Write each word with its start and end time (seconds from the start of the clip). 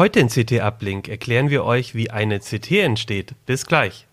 Heute 0.00 0.18
in 0.18 0.28
CT 0.28 0.62
Uplink 0.62 1.08
erklären 1.08 1.50
wir 1.50 1.62
euch, 1.62 1.94
wie 1.94 2.08
eine 2.08 2.40
CT 2.40 2.70
entsteht. 2.70 3.34
Bis 3.44 3.66
gleich. 3.66 4.06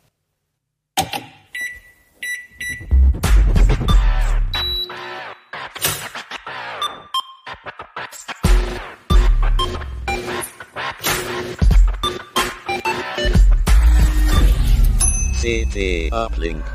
CT 15.40 16.12
Uplink. 16.12 16.66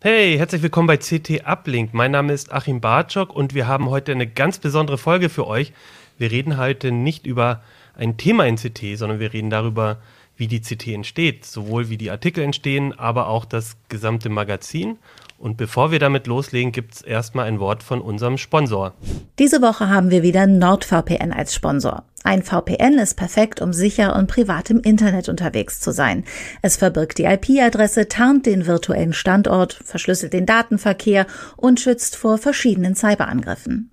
Hey, 0.00 0.36
herzlich 0.36 0.62
willkommen 0.62 0.86
bei 0.86 0.98
CT 0.98 1.44
Uplink. 1.44 1.92
Mein 1.92 2.12
Name 2.12 2.32
ist 2.32 2.52
Achim 2.52 2.80
Bartschok 2.80 3.34
und 3.34 3.54
wir 3.54 3.66
haben 3.66 3.90
heute 3.90 4.12
eine 4.12 4.28
ganz 4.28 4.58
besondere 4.60 4.98
Folge 4.98 5.28
für 5.28 5.48
euch. 5.48 5.72
Wir 6.18 6.30
reden 6.30 6.56
heute 6.56 6.92
nicht 6.92 7.26
über 7.26 7.62
ein 7.94 8.16
Thema 8.16 8.46
in 8.46 8.56
CT, 8.56 8.96
sondern 8.96 9.20
wir 9.20 9.32
reden 9.32 9.50
darüber, 9.50 9.98
wie 10.36 10.48
die 10.48 10.60
CT 10.60 10.88
entsteht, 10.88 11.44
sowohl 11.44 11.88
wie 11.88 11.96
die 11.96 12.10
Artikel 12.10 12.44
entstehen, 12.44 12.92
aber 12.98 13.28
auch 13.28 13.44
das 13.44 13.76
gesamte 13.88 14.28
Magazin. 14.28 14.98
Und 15.38 15.56
bevor 15.58 15.90
wir 15.90 15.98
damit 15.98 16.26
loslegen, 16.26 16.72
gibt 16.72 16.94
es 16.94 17.02
erstmal 17.02 17.46
ein 17.46 17.60
Wort 17.60 17.82
von 17.82 18.00
unserem 18.00 18.38
Sponsor. 18.38 18.94
Diese 19.38 19.60
Woche 19.60 19.90
haben 19.90 20.10
wir 20.10 20.22
wieder 20.22 20.46
NordVPN 20.46 21.32
als 21.32 21.54
Sponsor. 21.54 22.04
Ein 22.24 22.42
VPN 22.42 22.98
ist 22.98 23.14
perfekt, 23.14 23.60
um 23.60 23.72
sicher 23.72 24.16
und 24.16 24.28
privat 24.28 24.70
im 24.70 24.80
Internet 24.80 25.28
unterwegs 25.28 25.78
zu 25.80 25.92
sein. 25.92 26.24
Es 26.62 26.76
verbirgt 26.76 27.18
die 27.18 27.24
IP-Adresse, 27.24 28.08
tarnt 28.08 28.46
den 28.46 28.66
virtuellen 28.66 29.12
Standort, 29.12 29.74
verschlüsselt 29.84 30.32
den 30.32 30.46
Datenverkehr 30.46 31.26
und 31.56 31.80
schützt 31.80 32.16
vor 32.16 32.38
verschiedenen 32.38 32.94
Cyberangriffen. 32.94 33.90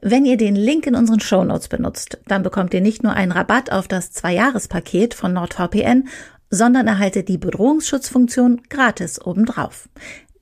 Wenn 0.00 0.24
ihr 0.24 0.36
den 0.36 0.56
Link 0.56 0.86
in 0.86 0.94
unseren 0.94 1.20
Shownotes 1.20 1.68
benutzt, 1.68 2.18
dann 2.26 2.42
bekommt 2.42 2.72
ihr 2.74 2.80
nicht 2.80 3.02
nur 3.02 3.12
einen 3.12 3.32
Rabatt 3.32 3.70
auf 3.72 3.88
das 3.88 4.12
Zwei-Jahres-Paket 4.12 5.14
von 5.14 5.32
NordVPN, 5.32 6.08
sondern 6.48 6.86
erhaltet 6.86 7.28
die 7.28 7.38
Bedrohungsschutzfunktion 7.38 8.62
gratis 8.68 9.20
obendrauf. 9.24 9.88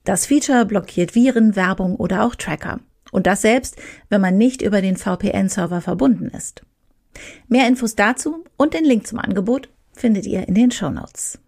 Das 0.03 0.25
Feature 0.25 0.65
blockiert 0.65 1.13
Viren, 1.15 1.55
Werbung 1.55 1.95
oder 1.95 2.23
auch 2.23 2.35
Tracker. 2.35 2.79
Und 3.11 3.27
das 3.27 3.41
selbst, 3.41 3.75
wenn 4.09 4.21
man 4.21 4.37
nicht 4.37 4.61
über 4.61 4.81
den 4.81 4.95
VPN-Server 4.95 5.81
verbunden 5.81 6.29
ist. 6.29 6.63
Mehr 7.47 7.67
Infos 7.67 7.95
dazu 7.95 8.43
und 8.55 8.73
den 8.73 8.85
Link 8.85 9.05
zum 9.07 9.19
Angebot 9.19 9.69
findet 9.93 10.25
ihr 10.25 10.47
in 10.47 10.55
den 10.55 10.71
Show 10.71 10.89
Notes. 10.89 11.39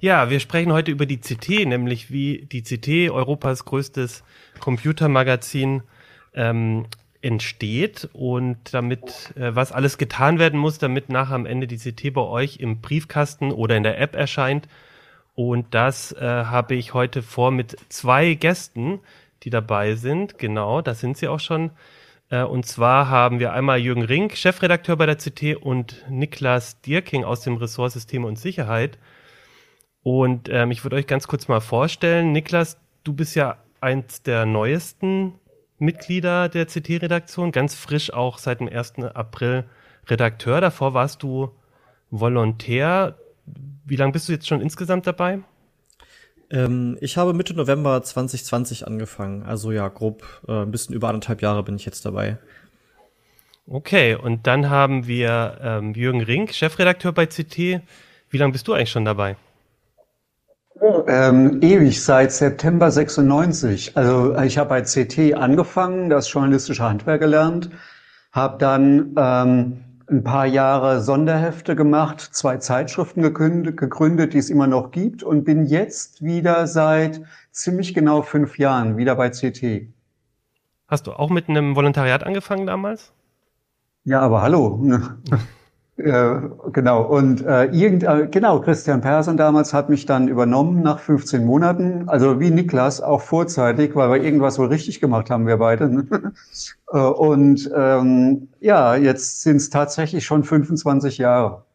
Ja, 0.00 0.30
wir 0.30 0.40
sprechen 0.40 0.72
heute 0.72 0.90
über 0.90 1.06
die 1.06 1.18
CT, 1.18 1.66
nämlich 1.66 2.10
wie 2.10 2.46
die 2.50 2.62
CT, 2.62 3.10
Europas 3.10 3.64
größtes 3.64 4.24
Computermagazin, 4.60 5.82
ähm, 6.34 6.86
entsteht 7.20 8.08
und 8.12 8.58
damit, 8.72 9.34
äh, 9.36 9.54
was 9.54 9.72
alles 9.72 9.98
getan 9.98 10.38
werden 10.38 10.58
muss, 10.58 10.78
damit 10.78 11.08
nachher 11.08 11.34
am 11.34 11.46
Ende 11.46 11.66
die 11.66 11.78
CT 11.78 12.12
bei 12.12 12.20
euch 12.20 12.58
im 12.58 12.80
Briefkasten 12.80 13.52
oder 13.52 13.76
in 13.76 13.82
der 13.82 14.00
App 14.00 14.14
erscheint. 14.14 14.68
Und 15.34 15.74
das 15.74 16.12
äh, 16.12 16.24
habe 16.24 16.74
ich 16.74 16.94
heute 16.94 17.22
vor 17.22 17.50
mit 17.50 17.76
zwei 17.88 18.34
Gästen, 18.34 19.00
die 19.42 19.50
dabei 19.50 19.94
sind. 19.94 20.38
Genau, 20.38 20.80
da 20.80 20.94
sind 20.94 21.16
sie 21.16 21.28
auch 21.28 21.40
schon. 21.40 21.70
Äh, 22.30 22.42
und 22.42 22.66
zwar 22.66 23.08
haben 23.08 23.38
wir 23.38 23.52
einmal 23.52 23.78
Jürgen 23.78 24.02
Rink, 24.02 24.36
Chefredakteur 24.36 24.96
bei 24.96 25.06
der 25.06 25.16
CT 25.16 25.56
und 25.60 26.04
Niklas 26.08 26.80
Dierking 26.80 27.24
aus 27.24 27.40
dem 27.42 27.56
Ressort 27.56 27.92
Systeme 27.92 28.26
und 28.26 28.38
Sicherheit. 28.38 28.98
Und 30.02 30.48
ähm, 30.48 30.70
ich 30.70 30.84
würde 30.84 30.96
euch 30.96 31.06
ganz 31.06 31.26
kurz 31.26 31.48
mal 31.48 31.60
vorstellen. 31.60 32.32
Niklas, 32.32 32.78
du 33.04 33.12
bist 33.12 33.34
ja 33.34 33.58
eins 33.80 34.22
der 34.22 34.46
neuesten 34.46 35.34
Mitglieder 35.78 36.48
der 36.48 36.66
CT-Redaktion, 36.66 37.52
ganz 37.52 37.74
frisch 37.74 38.12
auch 38.12 38.38
seit 38.38 38.60
dem 38.60 38.68
1. 38.68 38.98
April 39.14 39.64
Redakteur. 40.06 40.60
Davor 40.60 40.94
warst 40.94 41.22
du 41.22 41.50
Volontär. 42.10 43.16
Wie 43.84 43.96
lange 43.96 44.12
bist 44.12 44.28
du 44.28 44.32
jetzt 44.32 44.48
schon 44.48 44.60
insgesamt 44.60 45.06
dabei? 45.06 45.40
Ähm, 46.50 46.96
ich 47.00 47.16
habe 47.16 47.34
Mitte 47.34 47.54
November 47.54 48.02
2020 48.02 48.86
angefangen. 48.86 49.42
Also 49.42 49.70
ja, 49.70 49.88
grob 49.88 50.24
äh, 50.48 50.62
ein 50.62 50.70
bisschen 50.70 50.94
über 50.94 51.08
anderthalb 51.08 51.42
Jahre 51.42 51.62
bin 51.62 51.76
ich 51.76 51.84
jetzt 51.84 52.04
dabei. 52.04 52.38
Okay, 53.66 54.14
und 54.14 54.46
dann 54.46 54.70
haben 54.70 55.06
wir 55.06 55.58
ähm, 55.62 55.92
Jürgen 55.92 56.22
Rink, 56.22 56.54
Chefredakteur 56.54 57.12
bei 57.12 57.26
CT. 57.26 57.82
Wie 58.30 58.38
lange 58.38 58.52
bist 58.52 58.66
du 58.66 58.72
eigentlich 58.72 58.90
schon 58.90 59.04
dabei? 59.04 59.36
Ähm, 60.80 61.60
ewig, 61.62 62.02
seit 62.02 62.32
September 62.32 62.90
96. 62.90 63.96
Also 63.96 64.36
ich 64.38 64.58
habe 64.58 64.68
bei 64.68 64.82
CT 64.82 65.34
angefangen, 65.34 66.08
das 66.08 66.32
journalistische 66.32 66.84
Handwerk 66.84 67.20
gelernt, 67.20 67.70
habe 68.32 68.58
dann 68.58 69.14
ähm, 69.16 69.84
ein 70.08 70.24
paar 70.24 70.46
Jahre 70.46 71.00
Sonderhefte 71.00 71.74
gemacht, 71.74 72.20
zwei 72.20 72.58
Zeitschriften 72.58 73.22
gegründet, 73.22 73.76
gegründet, 73.76 74.34
die 74.34 74.38
es 74.38 74.50
immer 74.50 74.66
noch 74.66 74.90
gibt 74.90 75.22
und 75.22 75.44
bin 75.44 75.66
jetzt 75.66 76.22
wieder 76.22 76.66
seit 76.66 77.22
ziemlich 77.50 77.92
genau 77.92 78.22
fünf 78.22 78.58
Jahren 78.58 78.96
wieder 78.96 79.16
bei 79.16 79.30
CT. 79.30 79.88
Hast 80.86 81.06
du 81.06 81.12
auch 81.12 81.28
mit 81.28 81.48
einem 81.48 81.76
Volontariat 81.76 82.24
angefangen 82.24 82.66
damals? 82.66 83.12
Ja, 84.04 84.20
aber 84.20 84.42
hallo. 84.42 84.82
Äh, 85.98 86.40
genau, 86.72 87.02
und 87.02 87.44
äh, 87.44 87.64
irgend, 87.64 88.04
äh, 88.04 88.28
genau, 88.30 88.60
Christian 88.60 89.00
Persson 89.00 89.36
damals 89.36 89.74
hat 89.74 89.88
mich 89.88 90.06
dann 90.06 90.28
übernommen 90.28 90.80
nach 90.80 91.00
15 91.00 91.44
Monaten, 91.44 92.08
also 92.08 92.38
wie 92.38 92.50
Niklas, 92.50 93.00
auch 93.00 93.20
vorzeitig, 93.20 93.96
weil 93.96 94.08
wir 94.10 94.22
irgendwas 94.22 94.60
wohl 94.60 94.68
richtig 94.68 95.00
gemacht 95.00 95.28
haben, 95.28 95.46
wir 95.46 95.56
beide. 95.58 95.88
Äh, 96.90 96.98
und 96.98 97.70
ähm, 97.76 98.48
ja, 98.60 98.96
jetzt 98.96 99.42
sind 99.42 99.56
es 99.56 99.68
tatsächlich 99.68 100.24
schon 100.24 100.42
25 100.42 101.18
Jahre 101.18 101.66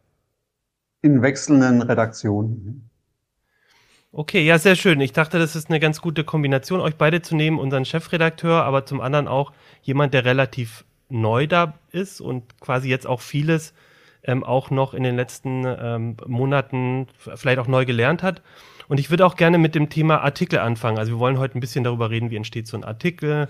in 1.04 1.22
wechselnden 1.22 1.84
Redaktionen. 1.84 2.90
Okay, 4.12 4.44
ja, 4.44 4.58
sehr 4.58 4.76
schön. 4.76 5.00
Ich 5.02 5.14
dachte, 5.14 5.38
das 5.38 5.56
ist 5.56 5.70
eine 5.70 5.80
ganz 5.80 6.02
gute 6.02 6.24
Kombination, 6.24 6.80
euch 6.80 6.96
beide 6.96 7.22
zu 7.22 7.36
nehmen, 7.36 7.60
unseren 7.60 7.86
Chefredakteur, 7.86 8.64
aber 8.64 8.88
zum 8.88 9.02
anderen 9.02 9.28
auch 9.28 9.52
jemand, 9.84 10.16
der 10.16 10.26
relativ 10.26 10.84
neu 11.10 11.46
da 11.46 11.76
ist 11.92 12.20
und 12.20 12.60
quasi 12.60 12.90
jetzt 12.90 13.06
auch 13.06 13.22
vieles 13.22 13.76
ähm, 14.24 14.44
auch 14.44 14.70
noch 14.70 14.94
in 14.94 15.04
den 15.04 15.16
letzten 15.16 15.66
ähm, 15.66 16.18
Monaten 16.26 17.08
vielleicht 17.18 17.60
auch 17.60 17.68
neu 17.68 17.86
gelernt 17.86 18.24
hat. 18.24 18.42
Und 18.88 19.00
ich 19.00 19.10
würde 19.10 19.26
auch 19.26 19.36
gerne 19.36 19.58
mit 19.58 19.76
dem 19.76 19.90
Thema 19.90 20.22
Artikel 20.22 20.60
anfangen. 20.60 20.98
Also 20.98 21.14
wir 21.14 21.20
wollen 21.20 21.40
heute 21.40 21.58
ein 21.58 21.62
bisschen 21.62 21.84
darüber 21.84 22.10
reden, 22.10 22.30
wie 22.30 22.36
entsteht 22.36 22.68
so 22.68 22.78
ein 22.78 22.84
Artikel, 22.84 23.48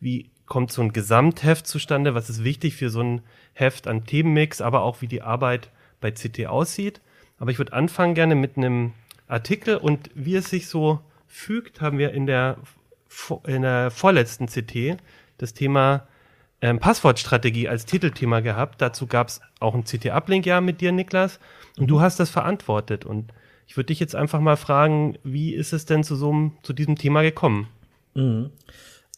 wie 0.00 0.30
kommt 0.46 0.72
so 0.72 0.82
ein 0.82 0.92
Gesamtheft 0.92 1.66
zustande, 1.66 2.14
was 2.14 2.28
ist 2.28 2.44
wichtig 2.44 2.76
für 2.76 2.90
so 2.90 3.00
ein 3.00 3.22
Heft 3.54 3.86
an 3.86 4.04
Themenmix, 4.04 4.60
aber 4.60 4.82
auch 4.82 5.00
wie 5.00 5.08
die 5.08 5.22
Arbeit 5.22 5.70
bei 6.00 6.10
CT 6.10 6.46
aussieht. 6.46 7.00
Aber 7.38 7.50
ich 7.50 7.58
würde 7.58 7.72
anfangen 7.72 8.14
gerne 8.14 8.34
mit 8.34 8.56
einem 8.56 8.92
Artikel 9.26 9.76
und 9.76 10.10
wie 10.14 10.36
es 10.36 10.50
sich 10.50 10.68
so 10.68 11.00
fügt, 11.26 11.80
haben 11.80 11.98
wir 11.98 12.12
in 12.12 12.26
der, 12.26 12.58
in 13.46 13.62
der 13.62 13.90
vorletzten 13.90 14.46
CT 14.46 14.98
das 15.38 15.54
Thema 15.54 16.06
ähm, 16.64 16.78
Passwortstrategie 16.78 17.68
als 17.68 17.84
Titelthema 17.84 18.40
gehabt. 18.40 18.80
Dazu 18.80 19.06
gab 19.06 19.28
es 19.28 19.42
auch 19.60 19.74
ein 19.74 19.84
CT-Uplink-Jahr 19.84 20.62
mit 20.62 20.80
dir, 20.80 20.92
Niklas. 20.92 21.38
Und 21.78 21.88
du 21.88 22.00
hast 22.00 22.18
das 22.18 22.30
verantwortet. 22.30 23.04
Und 23.04 23.34
ich 23.66 23.76
würde 23.76 23.88
dich 23.88 24.00
jetzt 24.00 24.16
einfach 24.16 24.40
mal 24.40 24.56
fragen, 24.56 25.18
wie 25.22 25.52
ist 25.52 25.74
es 25.74 25.84
denn 25.84 26.04
zu 26.04 26.16
so 26.16 26.30
einem, 26.30 26.52
zu 26.62 26.72
diesem 26.72 26.96
Thema 26.96 27.20
gekommen? 27.20 27.68
Mhm. 28.14 28.50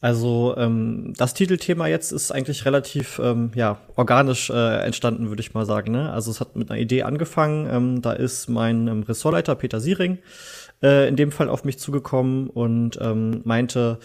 Also 0.01 0.55
ähm, 0.57 1.15
das 1.17 1.35
Titelthema 1.35 1.87
jetzt 1.87 2.11
ist 2.11 2.33
eigentlich 2.33 2.65
relativ 2.65 3.21
ähm, 3.23 3.53
ja 3.55 3.79
organisch 3.95 4.51
äh, 4.51 4.85
entstanden, 4.85 5.29
würde 5.29 5.41
ich 5.41 5.55
mal 5.55 5.67
sagen. 5.67 5.93
Ne? 5.93 6.13
Also 6.13 6.33
es 6.33 6.41
hat 6.41 6.57
mit 6.57 6.69
einer 6.69 6.81
Idee 6.81 7.05
angefangen. 7.05 7.69
Ähm, 7.71 8.03
da 8.03 8.13
ist 8.13 8.49
mein 8.49 8.89
ähm, 8.89 9.05
Ressortleiter 9.05 9.55
Peter 9.55 9.79
Siering 9.79 10.19
äh, 10.83 11.09
in 11.09 11.17
dem 11.17 11.31
Fall 11.31 11.49
auf 11.49 11.65
mich 11.65 11.79
zugekommen 11.79 12.51
und 12.51 12.99
ähm, 13.01 13.43
meinte, 13.45 13.99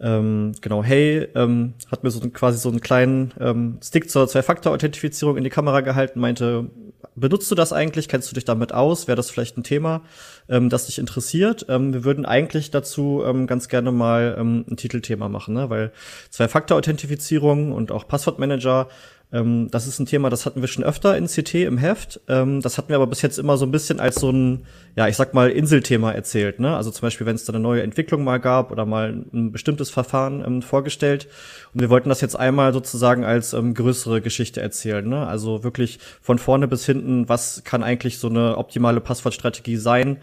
ähm, 0.00 0.52
genau, 0.60 0.82
hey, 0.82 1.28
ähm, 1.34 1.74
hat 1.90 2.02
mir 2.02 2.10
so 2.10 2.20
quasi 2.30 2.58
so 2.58 2.68
einen 2.68 2.80
kleinen 2.80 3.32
ähm, 3.40 3.78
Stick 3.82 4.10
zur 4.10 4.26
Zwei-Faktor-Authentifizierung 4.28 5.36
in 5.36 5.44
die 5.44 5.50
Kamera 5.50 5.80
gehalten, 5.80 6.20
meinte, 6.20 6.70
benutzt 7.14 7.50
du 7.50 7.54
das 7.54 7.72
eigentlich? 7.72 8.08
Kennst 8.08 8.30
du 8.30 8.34
dich 8.34 8.44
damit 8.44 8.72
aus? 8.72 9.06
Wäre 9.06 9.16
das 9.16 9.30
vielleicht 9.30 9.56
ein 9.56 9.62
Thema, 9.62 10.02
ähm, 10.48 10.68
das 10.68 10.86
dich 10.86 10.98
interessiert? 10.98 11.66
Ähm, 11.68 11.92
wir 11.92 12.04
würden 12.04 12.26
eigentlich 12.26 12.70
dazu 12.70 13.22
ähm, 13.24 13.46
ganz 13.46 13.68
gerne 13.68 13.92
mal 13.92 14.36
ähm, 14.38 14.64
ein 14.68 14.76
Titelthema 14.76 15.28
machen, 15.28 15.54
ne? 15.54 15.70
weil 15.70 15.92
Zwei-Faktor-Authentifizierung 16.30 17.72
und 17.72 17.92
auch 17.92 18.08
Passwortmanager 18.08 18.88
ähm, 19.34 19.68
das 19.72 19.88
ist 19.88 19.98
ein 19.98 20.06
Thema, 20.06 20.30
das 20.30 20.46
hatten 20.46 20.60
wir 20.60 20.68
schon 20.68 20.84
öfter 20.84 21.16
in 21.16 21.26
CT 21.26 21.54
im 21.56 21.76
Heft. 21.76 22.20
Ähm, 22.28 22.60
das 22.60 22.78
hatten 22.78 22.90
wir 22.90 22.96
aber 22.96 23.08
bis 23.08 23.20
jetzt 23.20 23.38
immer 23.38 23.56
so 23.56 23.66
ein 23.66 23.72
bisschen 23.72 23.98
als 23.98 24.14
so 24.14 24.30
ein, 24.30 24.64
ja, 24.94 25.08
ich 25.08 25.16
sag 25.16 25.34
mal, 25.34 25.50
Inselthema 25.50 26.12
erzählt. 26.12 26.60
Ne? 26.60 26.76
Also 26.76 26.92
zum 26.92 27.02
Beispiel, 27.02 27.26
wenn 27.26 27.34
es 27.34 27.44
da 27.44 27.52
eine 27.52 27.60
neue 27.60 27.82
Entwicklung 27.82 28.22
mal 28.22 28.38
gab 28.38 28.70
oder 28.70 28.86
mal 28.86 29.24
ein 29.32 29.50
bestimmtes 29.50 29.90
Verfahren 29.90 30.44
ähm, 30.46 30.62
vorgestellt. 30.62 31.26
Und 31.74 31.80
wir 31.80 31.90
wollten 31.90 32.08
das 32.08 32.20
jetzt 32.20 32.36
einmal 32.36 32.72
sozusagen 32.72 33.24
als 33.24 33.54
ähm, 33.54 33.74
größere 33.74 34.20
Geschichte 34.20 34.60
erzählen. 34.60 35.06
Ne? 35.06 35.26
Also 35.26 35.64
wirklich 35.64 35.98
von 36.22 36.38
vorne 36.38 36.68
bis 36.68 36.86
hinten, 36.86 37.28
was 37.28 37.64
kann 37.64 37.82
eigentlich 37.82 38.18
so 38.18 38.28
eine 38.28 38.56
optimale 38.56 39.00
Passwortstrategie 39.00 39.78
sein, 39.78 40.18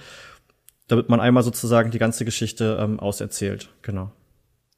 damit 0.88 1.10
man 1.10 1.20
einmal 1.20 1.44
sozusagen 1.44 1.92
die 1.92 2.00
ganze 2.00 2.24
Geschichte 2.24 2.78
ähm, 2.82 2.98
auserzählt. 3.02 3.68
Genau. 3.82 4.12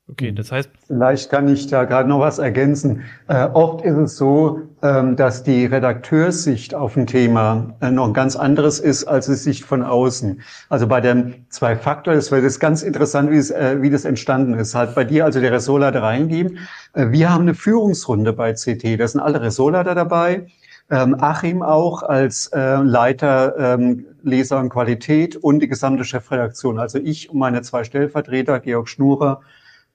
Okay, 0.10 0.34
das 0.34 0.52
heißt. 0.52 0.70
Vielleicht 0.88 1.30
kann 1.30 1.48
ich 1.48 1.68
da 1.68 1.86
gerade 1.86 2.10
noch 2.10 2.20
was 2.20 2.38
ergänzen. 2.38 3.04
Äh, 3.30 3.46
oft 3.46 3.86
ist 3.86 3.96
es 3.96 4.18
so, 4.18 4.60
ähm, 4.82 5.16
dass 5.16 5.44
die 5.44 5.66
Redakteurssicht 5.66 6.76
auf 6.76 6.98
ein 6.98 7.08
Thema 7.08 7.74
äh, 7.80 7.90
noch 7.90 8.08
ein 8.08 8.14
ganz 8.14 8.36
anderes 8.36 8.82
ist 8.82 9.06
als 9.06 9.28
die 9.28 9.36
Sicht 9.36 9.64
von 9.64 9.82
außen. 9.82 10.42
Also 10.68 10.88
bei 10.88 11.00
dem 11.00 11.46
Zwei-Faktor, 11.50 12.16
das 12.16 12.32
wird 12.32 12.44
jetzt 12.44 12.60
ganz 12.60 12.84
interessant, 12.84 13.32
wie, 13.32 13.38
es, 13.38 13.50
äh, 13.50 13.82
wie 13.82 13.90
das 13.90 14.04
entstanden 14.04 14.56
ist. 14.56 14.76
Halt 14.76 14.94
bei 14.94 15.06
dir, 15.06 15.24
also 15.24 15.40
der 15.40 15.54
Ressortleiter 15.54 16.04
reingeben. 16.04 16.60
Äh, 16.92 17.12
wir 17.12 17.32
haben 17.32 17.44
eine 17.44 17.54
Führungsrunde 17.54 18.34
bei 18.34 18.54
CT. 18.54 19.00
Da 19.00 19.08
sind 19.08 19.22
alle 19.22 19.42
Ressortleiter 19.42 19.96
dabei. 19.96 20.48
Ähm, 20.92 21.16
Achim 21.18 21.64
auch 21.64 22.04
als 22.04 22.48
äh, 22.48 22.76
Leiter 22.76 23.56
ähm, 23.58 24.06
Leser 24.22 24.60
und 24.60 24.68
Qualität 24.68 25.38
und 25.38 25.62
die 25.62 25.70
gesamte 25.70 26.04
Chefredaktion. 26.04 26.78
Also 26.78 27.00
ich 27.00 27.30
und 27.30 27.40
meine 27.40 27.62
zwei 27.62 27.86
Stellvertreter, 27.86 28.60
Georg 28.60 28.90
Schnurer 28.90 29.40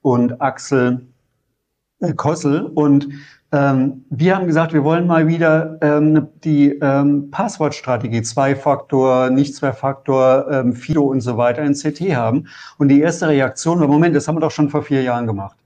und 0.02 0.40
Axel 0.40 1.06
äh, 2.00 2.12
Kossel. 2.14 2.62
Und 2.62 3.08
ähm, 3.50 4.04
wir 4.10 4.36
haben 4.36 4.46
gesagt, 4.46 4.72
wir 4.72 4.84
wollen 4.84 5.06
mal 5.06 5.26
wieder 5.26 5.78
ähm, 5.80 6.28
die 6.44 6.72
ähm, 6.82 7.30
Passwortstrategie, 7.30 8.22
Zwei-Faktor, 8.22 9.30
Nicht-Zwei-Faktor, 9.30 10.50
ähm, 10.50 10.74
FIDO 10.74 11.04
und 11.04 11.20
so 11.20 11.36
weiter 11.36 11.62
in 11.62 11.74
CT 11.74 12.14
haben. 12.14 12.46
Und 12.76 12.88
die 12.88 13.00
erste 13.00 13.28
Reaktion 13.28 13.80
war, 13.80 13.88
Moment, 13.88 14.14
das 14.14 14.28
haben 14.28 14.36
wir 14.36 14.40
doch 14.40 14.50
schon 14.50 14.68
vor 14.68 14.82
vier 14.82 15.02
Jahren 15.02 15.26
gemacht. 15.26 15.56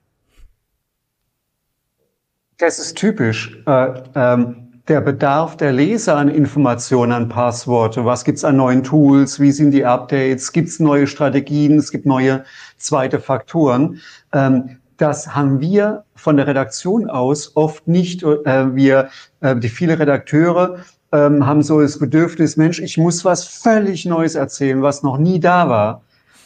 Das 2.57 2.79
ist 2.79 2.97
typisch. 2.97 3.61
Äh, 3.67 3.93
ähm, 4.15 4.62
der 4.87 4.99
Bedarf 4.99 5.55
der 5.55 5.71
Leser 5.71 6.17
an 6.17 6.27
Informationen, 6.27 7.13
an 7.13 7.29
Passworte. 7.29 8.03
Was 8.03 8.25
gibt's 8.25 8.43
an 8.43 8.57
neuen 8.57 8.83
Tools? 8.83 9.39
Wie 9.39 9.51
sind 9.51 9.71
die 9.71 9.85
Updates? 9.85 10.51
Gibt's 10.51 10.79
neue 10.79 11.07
Strategien? 11.07 11.77
Es 11.77 11.89
gibt 11.89 12.05
neue 12.05 12.43
zweite 12.77 13.19
Faktoren. 13.19 14.01
Ähm, 14.33 14.77
das 14.97 15.33
haben 15.33 15.61
wir 15.61 16.03
von 16.15 16.35
der 16.35 16.47
Redaktion 16.47 17.09
aus 17.09 17.55
oft 17.55 17.87
nicht. 17.87 18.23
Äh, 18.23 18.75
wir, 18.75 19.09
äh, 19.39 19.55
die 19.55 19.69
viele 19.69 19.97
Redakteure 19.99 20.79
ähm, 21.13 21.45
haben 21.45 21.61
so 21.61 21.81
das 21.81 21.97
Bedürfnis, 21.97 22.57
Mensch, 22.57 22.79
ich 22.79 22.97
muss 22.97 23.23
was 23.23 23.45
völlig 23.45 24.05
Neues 24.05 24.35
erzählen, 24.35 24.81
was 24.81 25.01
noch 25.01 25.17
nie 25.17 25.39
da 25.39 25.69
war. 25.69 26.01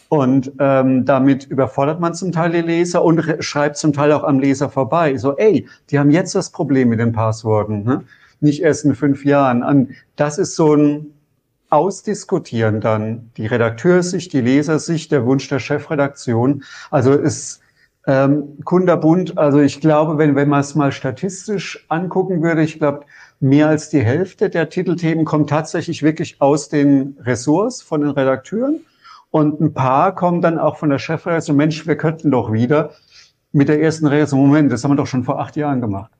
Und 0.10 0.52
ähm, 0.60 1.06
damit 1.06 1.46
überfordert 1.46 2.00
man 2.00 2.14
zum 2.14 2.32
Teil 2.32 2.52
die 2.52 2.62
Leser 2.62 3.04
und 3.04 3.22
schreibt 3.40 3.78
zum 3.78 3.94
Teil 3.94 4.12
auch 4.12 4.24
am 4.24 4.40
Leser 4.40 4.70
vorbei. 4.70 5.18
So, 5.18 5.36
ey, 5.36 5.68
die 5.90 6.00
haben 6.00 6.12
jetzt 6.12 6.36
das 6.36 6.52
Problem 6.52 6.90
mit 6.90 7.00
den 7.00 7.12
Passworten. 7.12 7.84
Ne? 7.84 8.04
Nicht 8.40 8.62
erst 8.62 8.86
in 8.86 8.96
fünf 8.96 9.26
Jahren 9.26 9.64
an. 9.64 9.96
Das 10.16 10.38
ist 10.38 10.56
so 10.56 10.76
ein 10.76 11.08
Ausdiskutieren 11.70 12.80
dann, 12.80 13.32
die 13.36 13.46
Redakteursicht, 13.46 14.32
die 14.32 14.42
Lesersicht, 14.42 15.12
der 15.12 15.26
Wunsch 15.26 15.50
der 15.50 15.60
Chefredaktion. 15.60 16.64
Also 16.92 17.14
ist 17.14 17.62
ähm, 18.08 18.64
kunderbunt, 18.64 19.38
also 19.38 19.60
ich 19.60 19.82
glaube, 19.82 20.18
wenn, 20.18 20.36
wenn 20.36 20.48
man 20.48 20.62
es 20.62 20.76
mal 20.76 20.94
statistisch 20.94 21.86
angucken 21.90 22.42
würde, 22.42 22.64
ich 22.64 22.80
glaube, 22.80 23.02
mehr 23.42 23.68
als 23.68 23.90
die 23.90 24.00
Hälfte 24.00 24.50
der 24.50 24.70
Titelthemen 24.70 25.26
kommt 25.26 25.50
tatsächlich 25.50 26.04
wirklich 26.04 26.42
aus 26.42 26.70
den 26.70 27.18
Ressorts 27.22 27.82
von 27.82 28.02
den 28.02 28.12
Redakteuren. 28.12 28.80
Und 29.30 29.60
ein 29.60 29.74
paar 29.74 30.16
kommen 30.16 30.42
dann 30.42 30.58
auch 30.58 30.78
von 30.78 30.90
der 30.90 31.00
Chefredaktion, 31.00 31.58
Mensch, 31.58 31.86
wir 31.86 31.98
könnten 31.98 32.32
doch 32.32 32.54
wieder 32.54 32.92
mit 33.52 33.68
der 33.68 33.82
ersten 33.82 34.08
Redaktion, 34.08 34.40
Moment, 34.40 34.72
das 34.72 34.86
haben 34.86 34.92
wir 34.92 34.96
doch 34.96 35.08
schon 35.08 35.26
vor 35.26 35.40
acht 35.40 35.58
Jahren 35.58 35.82
gemacht. 35.82 36.12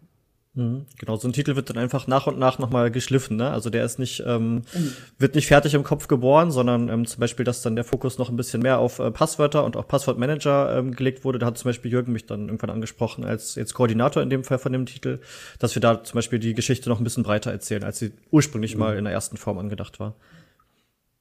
Mhm. 0.58 0.88
Genau, 0.98 1.18
so 1.18 1.28
ein 1.28 1.34
Titel 1.34 1.56
wird 1.56 1.70
dann 1.70 1.78
einfach 1.78 2.08
nach 2.08 2.26
und 2.26 2.40
nach 2.40 2.58
nochmal 2.58 2.90
geschliffen, 2.90 3.38
ne? 3.38 3.52
Also 3.52 3.70
der 3.70 3.86
ist 3.86 4.00
nicht, 4.00 4.24
ähm, 4.26 4.56
mhm. 4.56 4.94
wird 5.20 5.36
nicht 5.36 5.46
fertig 5.46 5.76
im 5.76 5.84
Kopf 5.84 6.08
geboren, 6.08 6.50
sondern 6.50 6.90
ähm, 6.90 7.06
zum 7.06 7.20
Beispiel, 7.20 7.46
dass 7.46 7.62
dann 7.62 7.76
der 7.76 7.86
Fokus 7.86 8.18
noch 8.18 8.30
ein 8.30 8.36
bisschen 8.38 8.64
mehr 8.64 8.80
auf 8.80 8.98
äh, 8.98 9.12
Passwörter 9.12 9.64
und 9.64 9.78
auch 9.78 9.88
Passwortmanager 9.88 10.80
ähm, 10.80 10.96
gelegt 10.96 11.24
wurde. 11.24 11.38
Da 11.38 11.46
hat 11.46 11.60
zum 11.60 11.70
Beispiel 11.70 11.92
Jürgen 11.92 12.12
mich 12.12 12.26
dann 12.26 12.48
irgendwann 12.48 12.72
angesprochen 12.72 13.24
als 13.24 13.54
jetzt 13.54 13.76
Koordinator 13.76 14.24
in 14.24 14.32
dem 14.32 14.44
Fall 14.44 14.58
von 14.58 14.74
dem 14.74 14.88
Titel, 14.88 15.20
dass 15.60 15.76
wir 15.76 15.80
da 15.80 16.04
zum 16.04 16.16
Beispiel 16.16 16.40
die 16.40 16.56
Geschichte 16.56 16.90
noch 16.90 17.00
ein 17.00 17.04
bisschen 17.04 17.24
breiter 17.24 17.52
erzählen, 17.52 17.84
als 17.84 18.00
sie 18.00 18.12
ursprünglich 18.32 18.74
mhm. 18.74 18.80
mal 18.80 18.98
in 18.98 19.04
der 19.04 19.14
ersten 19.14 19.38
Form 19.38 19.60
angedacht 19.60 20.00
war. 20.00 20.16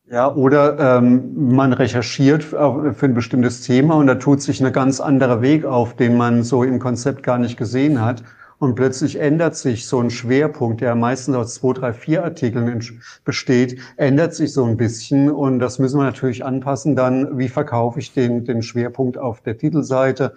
Ja, 0.09 0.33
oder 0.33 0.99
ähm, 0.99 1.53
man 1.53 1.75
recherchiert 1.75 2.44
für 2.44 2.94
ein 3.03 3.15
bestimmtes 3.15 3.62
Thema 3.62 3.97
und 3.97 4.06
da 4.06 4.15
tut 4.15 4.41
sich 4.41 4.61
eine 4.61 4.73
ganz 4.73 5.00
andere 5.00 5.43
Weg 5.43 5.65
auf, 5.67 5.97
den 5.97 6.17
man 6.17 6.43
so 6.43 6.62
im 6.62 6.79
Konzept 6.79 7.23
gar 7.25 7.38
nicht 7.38 7.59
gesehen 7.59 8.00
hat. 8.00 8.23
Und 8.58 8.75
plötzlich 8.75 9.20
ändert 9.20 9.55
sich 9.55 9.87
so 9.87 10.00
ein 10.00 10.08
Schwerpunkt, 10.08 10.81
der 10.81 10.94
meistens 10.94 11.37
aus 11.37 11.55
zwei, 11.55 11.75
drei, 11.75 11.93
vier 11.93 12.25
Artikeln 12.25 12.82
besteht, 13.25 13.79
ändert 13.97 14.35
sich 14.35 14.53
so 14.53 14.64
ein 14.64 14.79
bisschen. 14.79 15.31
Und 15.31 15.58
das 15.58 15.79
müssen 15.79 15.99
wir 15.99 16.05
natürlich 16.05 16.44
anpassen 16.44 16.97
dann, 16.97 17.38
wie 17.38 17.49
verkaufe 17.49 17.99
ich 17.99 18.14
den, 18.14 18.44
den 18.44 18.62
Schwerpunkt 18.62 19.19
auf 19.19 19.43
der 19.43 19.58
Titelseite? 19.58 20.35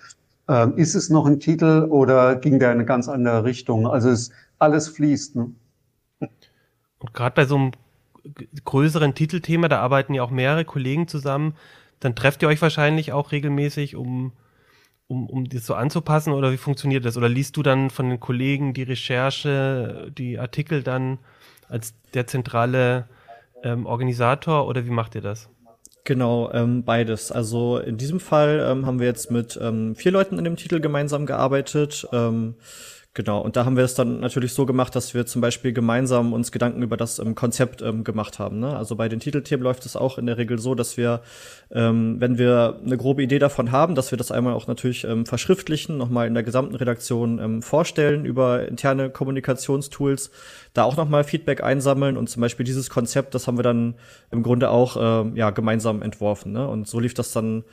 Ähm, 0.50 0.76
ist 0.76 0.96
es 0.96 1.10
noch 1.10 1.26
ein 1.28 1.40
Titel 1.40 1.88
oder 1.90 2.36
ging 2.36 2.60
der 2.60 2.72
in 2.72 2.80
eine 2.80 2.86
ganz 2.86 3.08
andere 3.08 3.46
Richtung? 3.46 3.88
Also 3.88 4.10
es 4.10 4.32
alles 4.58 4.90
fließt. 4.90 5.38
Ne? 5.38 5.54
Und 6.20 7.14
gerade 7.14 7.36
bei 7.36 7.46
so 7.46 7.56
einem 7.56 7.72
größeren 8.66 9.16
Titelthema, 9.16 9.70
da 9.70 9.80
arbeiten 9.80 10.14
ja 10.14 10.24
auch 10.24 10.32
mehrere 10.32 10.66
Kollegen 10.66 11.08
zusammen, 11.08 11.56
dann 12.02 12.16
trefft 12.16 12.42
ihr 12.42 12.50
euch 12.50 12.62
wahrscheinlich 12.62 13.14
auch 13.14 13.32
regelmäßig, 13.32 13.96
um 13.96 14.34
um, 15.10 15.28
um 15.28 15.50
das 15.50 15.66
so 15.66 15.74
anzupassen 15.74 16.34
oder 16.34 16.54
wie 16.54 16.58
funktioniert 16.58 17.04
das? 17.04 17.18
Oder 17.18 17.28
liest 17.28 17.58
du 17.58 17.64
dann 17.64 17.90
von 17.90 18.10
den 18.10 18.20
Kollegen 18.20 18.74
die 18.74 18.84
Recherche, 18.84 20.12
die 20.18 20.40
Artikel 20.40 20.84
dann 20.84 21.18
als 21.68 21.94
der 22.14 22.28
zentrale 22.28 23.10
ähm, 23.64 23.86
Organisator 23.86 24.68
oder 24.68 24.86
wie 24.86 24.92
macht 24.92 25.16
ihr 25.16 25.22
das? 25.22 25.50
Genau, 26.06 26.52
ähm, 26.54 26.84
beides. 26.84 27.32
Also 27.32 27.80
in 27.80 27.98
diesem 27.98 28.20
Fall 28.20 28.66
ähm, 28.66 28.86
haben 28.86 29.00
wir 29.00 29.08
jetzt 29.08 29.32
mit 29.32 29.60
ähm, 29.62 29.96
vier 29.96 30.12
Leuten 30.12 30.38
in 30.38 30.44
dem 30.44 30.56
Titel 30.56 30.80
gemeinsam 30.80 31.26
gearbeitet. 31.26 32.08
Ähm, 32.14 32.56
Genau, 33.16 33.42
und 33.42 33.56
da 33.56 33.66
haben 33.66 33.76
wir 33.76 33.84
es 33.84 33.96
dann 33.96 34.20
natürlich 34.20 34.54
so 34.54 34.68
gemacht, 34.68 34.96
dass 34.96 35.16
wir 35.16 35.26
zum 35.26 35.42
Beispiel 35.42 35.74
gemeinsam 35.74 36.32
uns 36.32 36.52
Gedanken 36.52 36.84
über 36.84 36.96
das 36.96 37.18
ähm, 37.18 37.34
Konzept 37.34 37.82
ähm, 37.82 38.04
gemacht 38.04 38.38
haben. 38.38 38.60
Ne? 38.60 38.78
Also 38.78 38.96
bei 38.96 39.10
den 39.10 39.20
Titelthemen 39.20 39.64
läuft 39.64 39.84
es 39.88 39.96
auch 39.96 40.20
in 40.20 40.28
der 40.28 40.38
Regel 40.38 40.60
so, 40.60 40.76
dass 40.76 40.96
wir, 40.96 41.22
ähm, 41.72 42.18
wenn 42.22 42.38
wir 42.38 42.80
eine 42.86 42.98
grobe 42.98 43.24
Idee 43.24 43.40
davon 43.40 43.72
haben, 43.72 43.96
dass 43.96 44.12
wir 44.12 44.18
das 44.20 44.32
einmal 44.32 44.54
auch 44.54 44.68
natürlich 44.68 45.06
ähm, 45.06 45.26
verschriftlichen, 45.26 45.98
nochmal 45.98 46.28
in 46.28 46.36
der 46.36 46.44
gesamten 46.44 46.76
Redaktion 46.76 47.40
ähm, 47.40 47.62
vorstellen 47.64 48.26
über 48.26 48.68
interne 48.68 49.10
Kommunikationstools, 49.10 50.30
da 50.76 50.84
auch 50.84 50.96
nochmal 50.96 51.24
Feedback 51.24 51.64
einsammeln 51.64 52.16
und 52.16 52.30
zum 52.30 52.42
Beispiel 52.42 52.64
dieses 52.64 52.92
Konzept, 52.92 53.34
das 53.34 53.48
haben 53.48 53.58
wir 53.58 53.64
dann 53.64 53.96
im 54.30 54.44
Grunde 54.44 54.70
auch 54.70 55.26
äh, 55.26 55.32
ja, 55.36 55.50
gemeinsam 55.50 56.04
entworfen. 56.04 56.52
Ne? 56.52 56.68
Und 56.68 56.88
so 56.88 57.00
lief 57.00 57.16
das 57.16 57.32
dann 57.32 57.64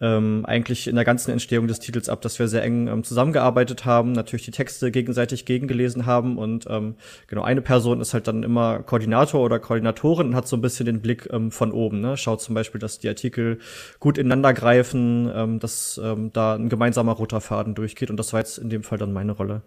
ähm, 0.00 0.44
eigentlich 0.46 0.88
in 0.88 0.96
der 0.96 1.04
ganzen 1.04 1.30
Entstehung 1.30 1.68
des 1.68 1.78
Titels 1.78 2.08
ab, 2.08 2.20
dass 2.20 2.38
wir 2.38 2.48
sehr 2.48 2.62
eng 2.64 2.88
ähm, 2.88 3.04
zusammengearbeitet 3.04 3.84
haben, 3.84 4.12
natürlich 4.12 4.44
die 4.44 4.50
Texte 4.50 4.90
gegenseitig 4.90 5.44
gegengelesen 5.44 6.04
haben 6.04 6.36
und 6.36 6.66
ähm, 6.68 6.96
genau 7.28 7.42
eine 7.42 7.62
Person 7.62 8.00
ist 8.00 8.12
halt 8.12 8.26
dann 8.26 8.42
immer 8.42 8.82
Koordinator 8.82 9.40
oder 9.40 9.60
Koordinatorin 9.60 10.28
und 10.28 10.36
hat 10.36 10.48
so 10.48 10.56
ein 10.56 10.62
bisschen 10.62 10.86
den 10.86 11.00
Blick 11.00 11.28
ähm, 11.32 11.50
von 11.50 11.70
oben. 11.72 12.00
Ne? 12.00 12.16
Schaut 12.16 12.40
zum 12.40 12.54
Beispiel, 12.54 12.80
dass 12.80 12.98
die 12.98 13.08
Artikel 13.08 13.58
gut 14.00 14.18
ineinander 14.18 14.52
greifen, 14.52 15.30
ähm, 15.32 15.58
dass 15.60 16.00
ähm, 16.02 16.32
da 16.32 16.54
ein 16.54 16.68
gemeinsamer 16.68 17.12
roter 17.12 17.40
Faden 17.40 17.74
durchgeht 17.74 18.10
und 18.10 18.16
das 18.16 18.32
war 18.32 18.40
jetzt 18.40 18.58
in 18.58 18.70
dem 18.70 18.82
Fall 18.82 18.98
dann 18.98 19.12
meine 19.12 19.32
Rolle. 19.32 19.62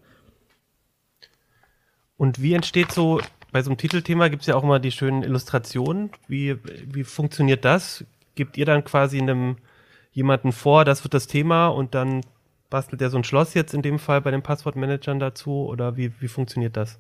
Und 2.18 2.42
wie 2.42 2.54
entsteht 2.54 2.92
so, 2.92 3.22
bei 3.52 3.62
so 3.62 3.70
einem 3.70 3.78
Titelthema 3.78 4.28
gibt 4.28 4.42
es 4.42 4.48
ja 4.48 4.56
auch 4.56 4.64
immer 4.64 4.80
die 4.80 4.92
schönen 4.92 5.24
Illustrationen. 5.24 6.10
Wie, 6.28 6.58
wie 6.86 7.04
funktioniert 7.04 7.64
das? 7.64 8.04
Gebt 8.36 8.58
ihr 8.58 8.66
dann 8.66 8.84
quasi 8.84 9.20
in 9.20 9.30
einem 9.30 9.58
jemanden 10.18 10.52
vor, 10.52 10.84
das 10.84 11.04
wird 11.04 11.14
das 11.14 11.28
Thema 11.28 11.68
und 11.68 11.94
dann 11.94 12.22
bastelt 12.72 13.04
er 13.04 13.12
so 13.12 13.18
ein 13.18 13.24
Schloss 13.24 13.54
jetzt 13.54 13.76
in 13.76 13.84
dem 13.84 14.00
Fall 14.00 14.20
bei 14.20 14.32
den 14.32 14.42
Passwortmanagern 14.42 15.20
dazu 15.20 15.68
oder 15.68 15.96
wie, 15.96 16.12
wie 16.20 16.28
funktioniert 16.28 16.76
das? 16.76 16.98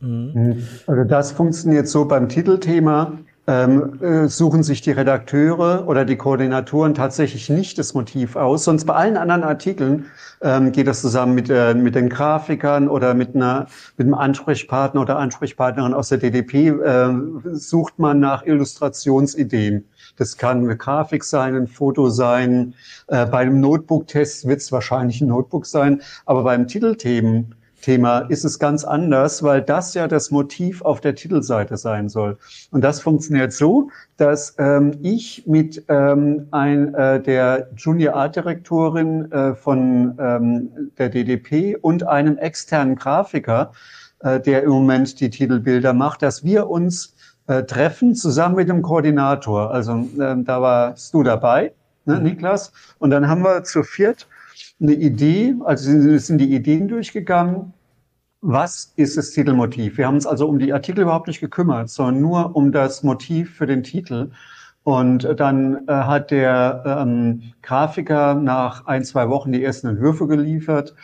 Mhm. 0.00 0.66
Also 0.86 1.04
das 1.04 1.32
funktioniert 1.32 1.86
so 1.86 2.06
beim 2.06 2.30
Titelthema. 2.30 3.12
Ähm, 3.48 4.02
äh, 4.02 4.26
suchen 4.26 4.64
sich 4.64 4.80
die 4.80 4.90
Redakteure 4.90 5.86
oder 5.86 6.04
die 6.04 6.16
Koordinatoren 6.16 6.94
tatsächlich 6.94 7.48
nicht 7.48 7.78
das 7.78 7.94
Motiv 7.94 8.34
aus. 8.34 8.64
Sonst 8.64 8.86
bei 8.86 8.94
allen 8.94 9.16
anderen 9.16 9.44
Artikeln 9.44 10.06
ähm, 10.40 10.72
geht 10.72 10.88
das 10.88 11.00
zusammen 11.00 11.36
mit, 11.36 11.48
äh, 11.48 11.72
mit 11.74 11.94
den 11.94 12.08
Grafikern 12.08 12.88
oder 12.88 13.14
mit, 13.14 13.36
einer, 13.36 13.66
mit 13.98 14.06
einem 14.06 14.14
Ansprechpartner 14.14 15.02
oder 15.02 15.18
Ansprechpartnerin 15.18 15.94
aus 15.94 16.08
der 16.08 16.18
DDP. 16.18 16.70
Äh, 16.70 17.14
sucht 17.52 18.00
man 18.00 18.18
nach 18.18 18.44
Illustrationsideen. 18.44 19.84
Das 20.16 20.36
kann 20.36 20.64
eine 20.64 20.76
Grafik 20.76 21.24
sein, 21.24 21.54
ein 21.54 21.66
Foto 21.66 22.08
sein. 22.08 22.74
Äh, 23.08 23.26
bei 23.26 23.38
einem 23.38 23.60
Notebook-Test 23.60 24.46
wird 24.46 24.60
es 24.60 24.72
wahrscheinlich 24.72 25.20
ein 25.20 25.28
Notebook 25.28 25.66
sein. 25.66 26.02
Aber 26.24 26.42
beim 26.42 26.66
Titelthemen 26.66 27.54
Thema 27.86 28.18
ist 28.20 28.44
es 28.44 28.58
ganz 28.58 28.84
anders, 28.84 29.44
weil 29.44 29.62
das 29.62 29.94
ja 29.94 30.08
das 30.08 30.32
Motiv 30.32 30.82
auf 30.82 31.00
der 31.00 31.14
Titelseite 31.14 31.76
sein 31.76 32.08
soll. 32.08 32.36
Und 32.72 32.82
das 32.82 33.00
funktioniert 33.00 33.52
so, 33.52 33.90
dass 34.16 34.56
ähm, 34.58 34.92
ich 35.02 35.46
mit 35.46 35.84
ähm, 35.88 36.48
ein, 36.50 36.94
äh, 36.94 37.22
der 37.22 37.68
Junior 37.76 38.14
Art 38.14 38.34
Direktorin 38.34 39.30
äh, 39.30 39.54
von 39.54 40.16
ähm, 40.18 40.90
der 40.98 41.10
DDP 41.10 41.76
und 41.76 42.02
einem 42.02 42.38
externen 42.38 42.96
Grafiker, 42.96 43.70
äh, 44.18 44.40
der 44.40 44.64
im 44.64 44.70
Moment 44.70 45.20
die 45.20 45.30
Titelbilder 45.30 45.92
macht, 45.92 46.22
dass 46.22 46.42
wir 46.42 46.68
uns 46.68 47.14
äh, 47.46 47.62
treffen, 47.64 48.14
zusammen 48.14 48.56
mit 48.56 48.68
dem 48.68 48.82
Koordinator. 48.82 49.70
Also 49.70 49.92
ähm, 49.92 50.44
da 50.44 50.60
warst 50.62 51.14
du 51.14 51.22
dabei, 51.22 51.72
ne, 52.04 52.16
mhm. 52.16 52.22
Niklas. 52.22 52.72
Und 52.98 53.10
dann 53.10 53.28
haben 53.28 53.42
wir 53.42 53.64
zu 53.64 53.82
viert 53.82 54.26
eine 54.80 54.94
Idee, 54.94 55.54
also 55.64 56.18
sind 56.18 56.38
die 56.38 56.54
Ideen 56.54 56.88
durchgegangen. 56.88 57.72
Was 58.42 58.92
ist 58.96 59.16
das 59.16 59.30
Titelmotiv? 59.30 59.96
Wir 59.96 60.06
haben 60.06 60.16
uns 60.16 60.26
also 60.26 60.46
um 60.48 60.58
die 60.58 60.72
Artikel 60.72 61.02
überhaupt 61.02 61.26
nicht 61.26 61.40
gekümmert, 61.40 61.88
sondern 61.88 62.20
nur 62.20 62.54
um 62.54 62.72
das 62.72 63.02
Motiv 63.02 63.56
für 63.56 63.66
den 63.66 63.82
Titel. 63.82 64.30
Und 64.84 65.28
dann 65.40 65.88
äh, 65.88 65.92
hat 65.92 66.30
der 66.30 66.84
ähm, 66.86 67.42
Grafiker 67.62 68.34
nach 68.34 68.86
ein, 68.86 69.02
zwei 69.02 69.28
Wochen 69.28 69.50
die 69.50 69.64
ersten 69.64 69.88
Entwürfe 69.88 70.28
geliefert. 70.28 70.94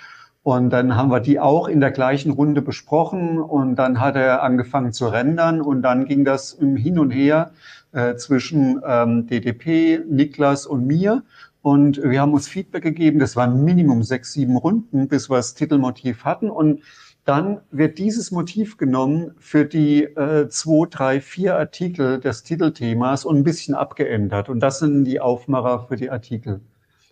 Und 0.44 0.70
dann 0.70 0.96
haben 0.96 1.10
wir 1.10 1.20
die 1.20 1.38
auch 1.38 1.68
in 1.68 1.80
der 1.80 1.92
gleichen 1.92 2.32
Runde 2.32 2.62
besprochen. 2.62 3.38
Und 3.38 3.76
dann 3.76 4.00
hat 4.00 4.16
er 4.16 4.42
angefangen 4.42 4.92
zu 4.92 5.06
rendern. 5.06 5.60
Und 5.60 5.82
dann 5.82 6.04
ging 6.04 6.24
das 6.24 6.52
im 6.52 6.76
Hin 6.76 6.98
und 6.98 7.10
Her 7.10 7.52
äh, 7.92 8.16
zwischen 8.16 8.80
ähm, 8.84 9.26
DDP, 9.26 10.00
Niklas 10.08 10.66
und 10.66 10.86
mir. 10.86 11.22
Und 11.62 12.02
wir 12.02 12.20
haben 12.20 12.34
uns 12.34 12.48
Feedback 12.48 12.82
gegeben. 12.82 13.20
Das 13.20 13.36
waren 13.36 13.64
Minimum 13.64 14.02
sechs, 14.02 14.32
sieben 14.32 14.56
Runden, 14.56 15.06
bis 15.06 15.30
wir 15.30 15.36
das 15.36 15.54
Titelmotiv 15.54 16.24
hatten. 16.24 16.50
Und 16.50 16.80
dann 17.24 17.60
wird 17.70 17.98
dieses 17.98 18.32
Motiv 18.32 18.78
genommen 18.78 19.36
für 19.38 19.64
die 19.64 20.02
äh, 20.02 20.48
zwei, 20.48 20.86
drei, 20.90 21.20
vier 21.20 21.56
Artikel 21.56 22.18
des 22.18 22.42
Titelthemas 22.42 23.24
und 23.24 23.36
ein 23.36 23.44
bisschen 23.44 23.76
abgeändert. 23.76 24.48
Und 24.48 24.58
das 24.58 24.80
sind 24.80 25.04
die 25.04 25.20
Aufmacher 25.20 25.86
für 25.86 25.94
die 25.94 26.10
Artikel. 26.10 26.60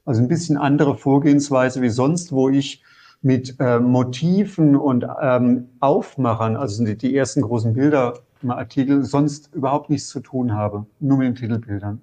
Also 0.04 0.20
ein 0.20 0.26
bisschen 0.26 0.56
andere 0.56 0.96
Vorgehensweise 0.96 1.80
wie 1.80 1.90
sonst, 1.90 2.32
wo 2.32 2.49
ich 2.49 2.82
mit 3.22 3.56
äh, 3.60 3.78
Motiven 3.78 4.76
und 4.76 5.06
ähm, 5.20 5.68
Aufmachern, 5.80 6.56
also 6.56 6.84
die, 6.84 6.96
die 6.96 7.14
ersten 7.14 7.42
großen 7.42 7.74
Bilder 7.74 8.14
im 8.42 8.50
Artikel, 8.50 9.04
sonst 9.04 9.54
überhaupt 9.54 9.90
nichts 9.90 10.08
zu 10.08 10.20
tun 10.20 10.54
habe. 10.54 10.86
Nur 11.00 11.18
mit 11.18 11.26
den 11.26 11.34
Titelbildern. 11.34 12.00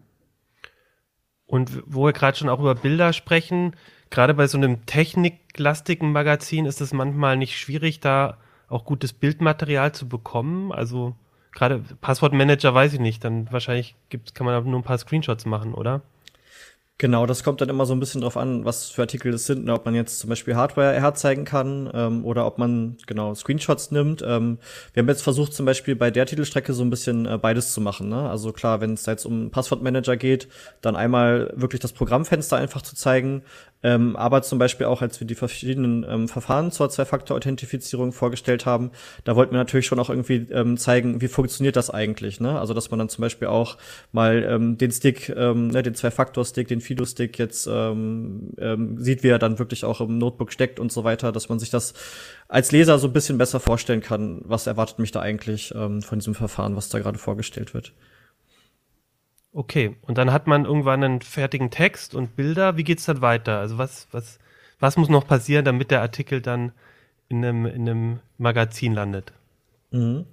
Und 1.47 1.81
wo 1.87 2.05
wir 2.05 2.13
gerade 2.13 2.37
schon 2.37 2.49
auch 2.49 2.59
über 2.59 2.75
Bilder 2.75 3.13
sprechen, 3.13 3.75
gerade 4.09 4.33
bei 4.33 4.47
so 4.47 4.57
einem 4.57 4.85
techniklastigen 4.85 6.11
Magazin 6.11 6.65
ist 6.65 6.81
es 6.81 6.93
manchmal 6.93 7.37
nicht 7.37 7.57
schwierig, 7.57 7.99
da 7.99 8.37
auch 8.67 8.85
gutes 8.85 9.13
Bildmaterial 9.13 9.93
zu 9.93 10.07
bekommen. 10.07 10.71
Also 10.71 11.15
gerade 11.53 11.81
Passwortmanager 12.01 12.73
weiß 12.73 12.93
ich 12.93 12.99
nicht, 12.99 13.23
dann 13.23 13.51
wahrscheinlich 13.51 13.95
gibt's, 14.09 14.33
kann 14.33 14.45
man 14.45 14.63
nur 14.65 14.79
ein 14.79 14.83
paar 14.83 14.97
Screenshots 14.97 15.45
machen, 15.45 15.73
oder? 15.73 16.01
Genau, 16.99 17.27
das 17.27 17.43
kommt 17.43 17.61
dann 17.61 17.69
immer 17.69 17.85
so 17.85 17.93
ein 17.93 17.99
bisschen 17.99 18.21
drauf 18.21 18.37
an, 18.37 18.65
was 18.65 18.89
für 18.89 19.03
Artikel 19.03 19.31
das 19.31 19.45
sind, 19.45 19.65
ne? 19.65 19.73
ob 19.73 19.85
man 19.85 19.93
jetzt 19.93 20.17
zum 20.17 20.31
Beispiel 20.31 20.55
Hardware 20.55 20.99
herzeigen 20.99 21.45
kann 21.45 21.87
ähm, 21.93 22.25
oder 22.25 22.47
ob 22.47 22.57
man 22.57 22.97
genau 23.05 23.35
Screenshots 23.35 23.91
nimmt. 23.91 24.23
Ähm, 24.25 24.57
wir 24.93 25.01
haben 25.01 25.07
jetzt 25.07 25.21
versucht, 25.21 25.53
zum 25.53 25.67
Beispiel 25.67 25.95
bei 25.95 26.09
der 26.09 26.25
Titelstrecke 26.25 26.73
so 26.73 26.83
ein 26.83 26.89
bisschen 26.89 27.27
äh, 27.27 27.37
beides 27.37 27.71
zu 27.71 27.81
machen. 27.81 28.09
Ne? 28.09 28.27
Also 28.27 28.51
klar, 28.51 28.81
wenn 28.81 28.93
es 28.93 29.05
jetzt 29.05 29.25
um 29.25 29.51
Passwortmanager 29.51 30.17
geht, 30.17 30.47
dann 30.81 30.95
einmal 30.95 31.53
wirklich 31.55 31.81
das 31.81 31.93
Programmfenster 31.93 32.57
einfach 32.57 32.81
zu 32.81 32.95
zeigen, 32.95 33.43
ähm, 33.83 34.15
aber 34.15 34.41
zum 34.41 34.57
Beispiel 34.57 34.87
auch, 34.87 35.01
als 35.01 35.19
wir 35.19 35.27
die 35.27 35.35
verschiedenen 35.35 36.05
ähm, 36.09 36.27
Verfahren 36.27 36.71
zur 36.71 36.89
Zwei-Faktor-Authentifizierung 36.89 38.11
vorgestellt 38.11 38.65
haben, 38.65 38.91
da 39.23 39.35
wollten 39.35 39.53
wir 39.53 39.59
natürlich 39.59 39.85
schon 39.85 39.99
auch 39.99 40.09
irgendwie 40.09 40.47
ähm, 40.51 40.77
zeigen, 40.77 41.21
wie 41.21 41.27
funktioniert 41.27 41.75
das 41.75 41.89
eigentlich. 41.89 42.39
Ne? 42.39 42.59
Also 42.59 42.73
dass 42.73 42.89
man 42.89 42.97
dann 42.97 43.09
zum 43.09 43.21
Beispiel 43.21 43.47
auch 43.47 43.77
mal 44.11 44.43
ähm, 44.43 44.77
den 44.77 44.91
Stick, 44.91 45.29
ähm, 45.29 45.67
ne, 45.67 45.83
den 45.83 45.93
Zwei-Faktor-Stick, 45.93 46.67
den 46.67 46.81
Fido-Stick 46.81 47.37
jetzt 47.37 47.67
ähm, 47.71 48.51
ähm, 48.57 48.97
sieht, 48.97 49.23
wie 49.23 49.29
er 49.29 49.39
dann 49.39 49.59
wirklich 49.59 49.85
auch 49.85 50.01
im 50.01 50.17
Notebook 50.17 50.51
steckt 50.51 50.79
und 50.79 50.91
so 50.91 51.03
weiter, 51.03 51.31
dass 51.31 51.49
man 51.49 51.59
sich 51.59 51.69
das 51.69 51.93
als 52.47 52.71
Leser 52.71 52.97
so 52.97 53.07
ein 53.07 53.13
bisschen 53.13 53.37
besser 53.37 53.59
vorstellen 53.59 54.01
kann, 54.01 54.41
was 54.43 54.65
erwartet 54.65 54.97
mich 54.97 55.11
da 55.11 55.19
eigentlich 55.19 55.73
ähm, 55.75 56.01
von 56.01 56.19
diesem 56.19 56.33
Verfahren, 56.33 56.75
was 56.75 56.89
da 56.89 56.99
gerade 56.99 57.19
vorgestellt 57.19 57.73
wird. 57.73 57.93
Okay, 59.57 59.95
und 60.03 60.19
dann 60.19 60.31
hat 60.31 60.45
man 60.45 60.65
irgendwann 60.65 61.03
einen 61.03 61.21
fertigen 61.21 61.71
Text 61.71 62.13
und 62.13 62.35
Bilder. 62.35 62.77
Wie 62.77 62.83
geht's 62.83 63.05
dann 63.05 63.21
weiter? 63.21 63.57
Also 63.57 63.79
was, 63.79 64.07
was, 64.11 64.37
was 64.79 64.97
muss 64.97 65.09
noch 65.09 65.25
passieren, 65.25 65.65
damit 65.65 65.89
der 65.89 66.01
Artikel 66.01 66.41
dann 66.41 66.73
in 67.27 67.43
einem, 67.43 67.65
in 67.65 67.89
einem 67.89 68.19
Magazin 68.37 68.93
landet? 68.93 69.33
Mhm. 69.89 70.25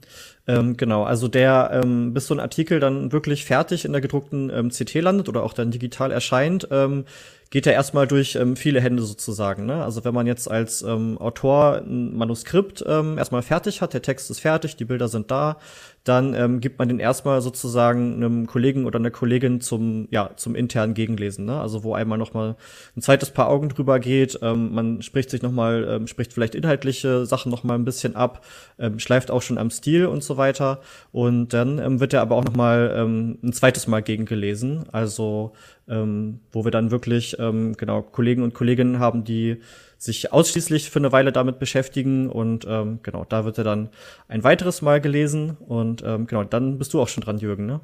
Ähm, 0.47 0.77
genau, 0.77 1.05
also 1.05 1.29
der, 1.29 1.81
ähm, 1.83 2.13
bis 2.13 2.27
so 2.27 2.35
ein 2.35 2.41
Artikel 2.41 2.81
dann 2.81 3.13
wirklich 3.13 3.47
fertig 3.47 3.87
in 3.87 3.93
der 3.93 4.03
gedruckten 4.03 4.51
ähm, 4.51 4.69
CT 4.69 4.97
landet 4.97 5.31
oder 5.31 5.43
auch 5.43 5.55
dann 5.55 5.71
digital 5.71 6.11
erscheint, 6.13 6.69
ähm, 6.71 7.07
geht 7.49 7.67
er 7.67 7.73
erstmal 7.73 8.07
durch 8.07 8.35
ähm, 8.35 8.57
viele 8.57 8.83
Hände 8.83 9.03
sozusagen. 9.03 9.65
Ne? 9.65 9.83
Also 9.83 10.05
wenn 10.05 10.13
man 10.13 10.27
jetzt 10.27 10.51
als 10.51 10.83
ähm, 10.83 11.17
Autor 11.17 11.77
ein 11.79 12.15
Manuskript 12.15 12.83
erstmal 12.83 13.43
fertig 13.43 13.81
hat, 13.81 13.95
der 13.95 14.03
Text 14.03 14.31
ist 14.31 14.41
fertig, 14.41 14.77
die 14.77 14.85
Bilder 14.85 15.09
sind 15.09 15.31
da, 15.31 15.57
dann 16.05 16.35
ähm, 16.35 16.61
gibt 16.61 16.79
man 16.79 16.89
den 16.89 17.01
erstmal 17.01 17.41
sozusagen 17.41 18.15
einem 18.17 18.47
Kollegen 18.47 18.85
oder 18.85 18.99
einer 18.99 19.11
Kollegin 19.11 19.63
zum 19.63 20.07
ja 20.11 20.31
zum 20.37 20.55
internen 20.55 20.93
Gegenlesen, 20.93 21.47
ne? 21.47 21.59
Also 21.59 21.83
wo 21.83 21.95
einmal 21.95 22.19
noch 22.19 22.35
mal 22.35 22.57
ein 22.95 23.01
zweites 23.01 23.31
Paar 23.31 23.49
Augen 23.49 23.71
drüber 23.71 23.99
geht, 23.99 24.39
ähm, 24.43 24.75
man 24.75 25.01
spricht 25.01 25.31
sich 25.31 25.41
noch 25.41 25.51
mal, 25.51 25.89
ähm, 25.89 26.07
spricht 26.07 26.35
vielleicht 26.35 26.55
inhaltliche 26.55 27.25
Sachen 27.25 27.51
noch 27.51 27.65
mal 27.65 27.75
ein 27.75 27.87
bisschen 27.87 28.17
ab, 28.17 28.45
ähm, 28.79 28.99
schleift 28.99 29.31
auch 29.31 29.41
schon 29.41 29.57
am 29.57 29.71
Stil 29.71 30.05
und 30.05 30.23
so 30.23 30.37
weiter 30.37 30.83
und 31.11 31.55
dann 31.55 31.79
ähm, 31.79 32.01
wird 32.01 32.13
er 32.13 32.21
aber 32.21 32.37
auch 32.37 32.45
noch 32.45 32.55
mal 32.55 32.95
ähm, 32.95 33.39
ein 33.43 33.55
zweites 33.55 33.87
Mal 33.87 34.03
gegengelesen, 34.03 34.85
also 34.93 35.53
ähm, 35.89 36.41
wo 36.53 36.65
wir 36.65 36.71
dann 36.71 36.91
wirklich 36.91 37.39
ähm, 37.39 37.75
genau 37.79 38.03
Kollegen 38.03 38.43
und 38.43 38.53
Kolleginnen 38.53 38.99
haben, 38.99 39.25
die 39.25 39.61
sich 40.05 40.33
ausschließlich 40.33 40.91
für 40.91 40.99
eine 40.99 41.13
Weile 41.13 41.33
damit 41.33 41.59
beschäftigen 41.59 42.29
und 42.29 42.67
ähm, 42.69 43.01
genau, 43.03 43.25
da 43.29 43.45
wird 43.45 43.59
er 43.59 43.65
dann 43.65 43.89
ein 44.29 44.45
weiteres 44.45 44.83
Mal 44.83 45.01
gelesen 45.01 45.57
und 45.67 46.03
ähm, 46.05 46.27
genau, 46.27 46.45
dann 46.45 46.79
bist 46.79 46.95
du 46.95 47.01
auch 47.01 47.09
schon 47.09 47.23
dran, 47.23 47.39
Jürgen, 47.39 47.67
ne? 47.67 47.81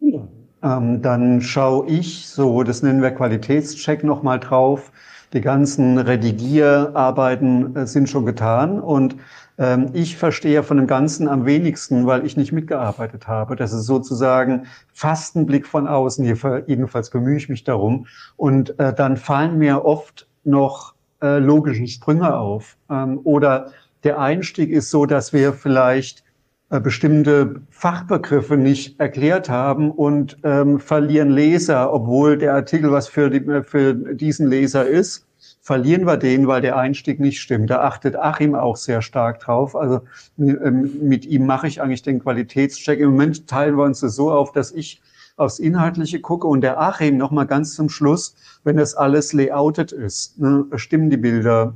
Ja. 0.00 0.28
Ähm, 0.62 1.02
dann 1.02 1.40
schaue 1.40 1.88
ich 1.88 2.28
so, 2.28 2.62
das 2.62 2.82
nennen 2.82 3.02
wir 3.02 3.10
Qualitätscheck 3.10 4.04
nochmal 4.04 4.38
drauf. 4.38 4.92
Die 5.32 5.40
ganzen 5.40 5.98
Redigierarbeiten 5.98 7.74
äh, 7.74 7.86
sind 7.86 8.08
schon 8.08 8.26
getan 8.26 8.80
und 8.80 9.16
ähm, 9.58 9.90
ich 9.92 10.16
verstehe 10.16 10.62
von 10.62 10.76
dem 10.76 10.86
Ganzen 10.86 11.28
am 11.28 11.46
wenigsten, 11.46 12.06
weil 12.06 12.26
ich 12.26 12.36
nicht 12.36 12.52
mitgearbeitet 12.52 13.28
habe. 13.28 13.56
Das 13.56 13.72
ist 13.72 13.86
sozusagen 13.86 14.66
fast 14.92 15.36
ein 15.36 15.46
Blick 15.46 15.66
von 15.66 15.86
außen. 15.86 16.24
Jedenfalls 16.66 17.10
bemühe 17.10 17.36
ich 17.36 17.48
mich 17.48 17.64
darum. 17.64 18.06
Und 18.36 18.78
äh, 18.78 18.94
dann 18.94 19.16
fallen 19.16 19.58
mir 19.58 19.84
oft 19.84 20.26
noch 20.44 20.94
äh, 21.20 21.38
logische 21.38 21.86
Sprünge 21.86 22.36
auf. 22.36 22.76
Ähm, 22.90 23.20
oder 23.24 23.72
der 24.04 24.18
Einstieg 24.18 24.70
ist 24.70 24.90
so, 24.90 25.06
dass 25.06 25.32
wir 25.32 25.52
vielleicht 25.52 26.24
äh, 26.70 26.80
bestimmte 26.80 27.62
Fachbegriffe 27.70 28.56
nicht 28.56 28.98
erklärt 28.98 29.48
haben 29.48 29.90
und 29.90 30.38
ähm, 30.42 30.80
verlieren 30.80 31.30
Leser, 31.30 31.92
obwohl 31.92 32.38
der 32.38 32.54
Artikel 32.54 32.90
was 32.90 33.08
für, 33.08 33.30
die, 33.30 33.62
für 33.62 33.94
diesen 33.94 34.48
Leser 34.48 34.86
ist 34.86 35.26
verlieren 35.62 36.06
wir 36.06 36.16
den, 36.16 36.48
weil 36.48 36.60
der 36.60 36.76
Einstieg 36.76 37.20
nicht 37.20 37.40
stimmt. 37.40 37.70
Da 37.70 37.82
achtet 37.82 38.16
Achim 38.16 38.54
auch 38.54 38.76
sehr 38.76 39.00
stark 39.00 39.38
drauf. 39.40 39.76
Also 39.76 40.00
ähm, 40.38 40.90
mit 41.00 41.24
ihm 41.24 41.46
mache 41.46 41.68
ich 41.68 41.80
eigentlich 41.80 42.02
den 42.02 42.18
Qualitätscheck. 42.20 42.98
Im 42.98 43.10
Moment 43.10 43.46
teilen 43.46 43.76
wir 43.76 43.84
uns 43.84 44.00
das 44.00 44.16
so 44.16 44.32
auf, 44.32 44.52
dass 44.52 44.72
ich 44.72 45.00
aufs 45.36 45.58
Inhaltliche 45.58 46.20
gucke 46.20 46.46
und 46.46 46.60
der 46.60 46.80
Achim 46.80 47.16
nochmal 47.16 47.46
ganz 47.46 47.74
zum 47.74 47.88
Schluss, 47.88 48.34
wenn 48.64 48.76
das 48.76 48.94
alles 48.94 49.32
layoutet 49.32 49.92
ist, 49.92 50.38
ne, 50.38 50.66
stimmen 50.76 51.10
die 51.10 51.16
Bilder, 51.16 51.74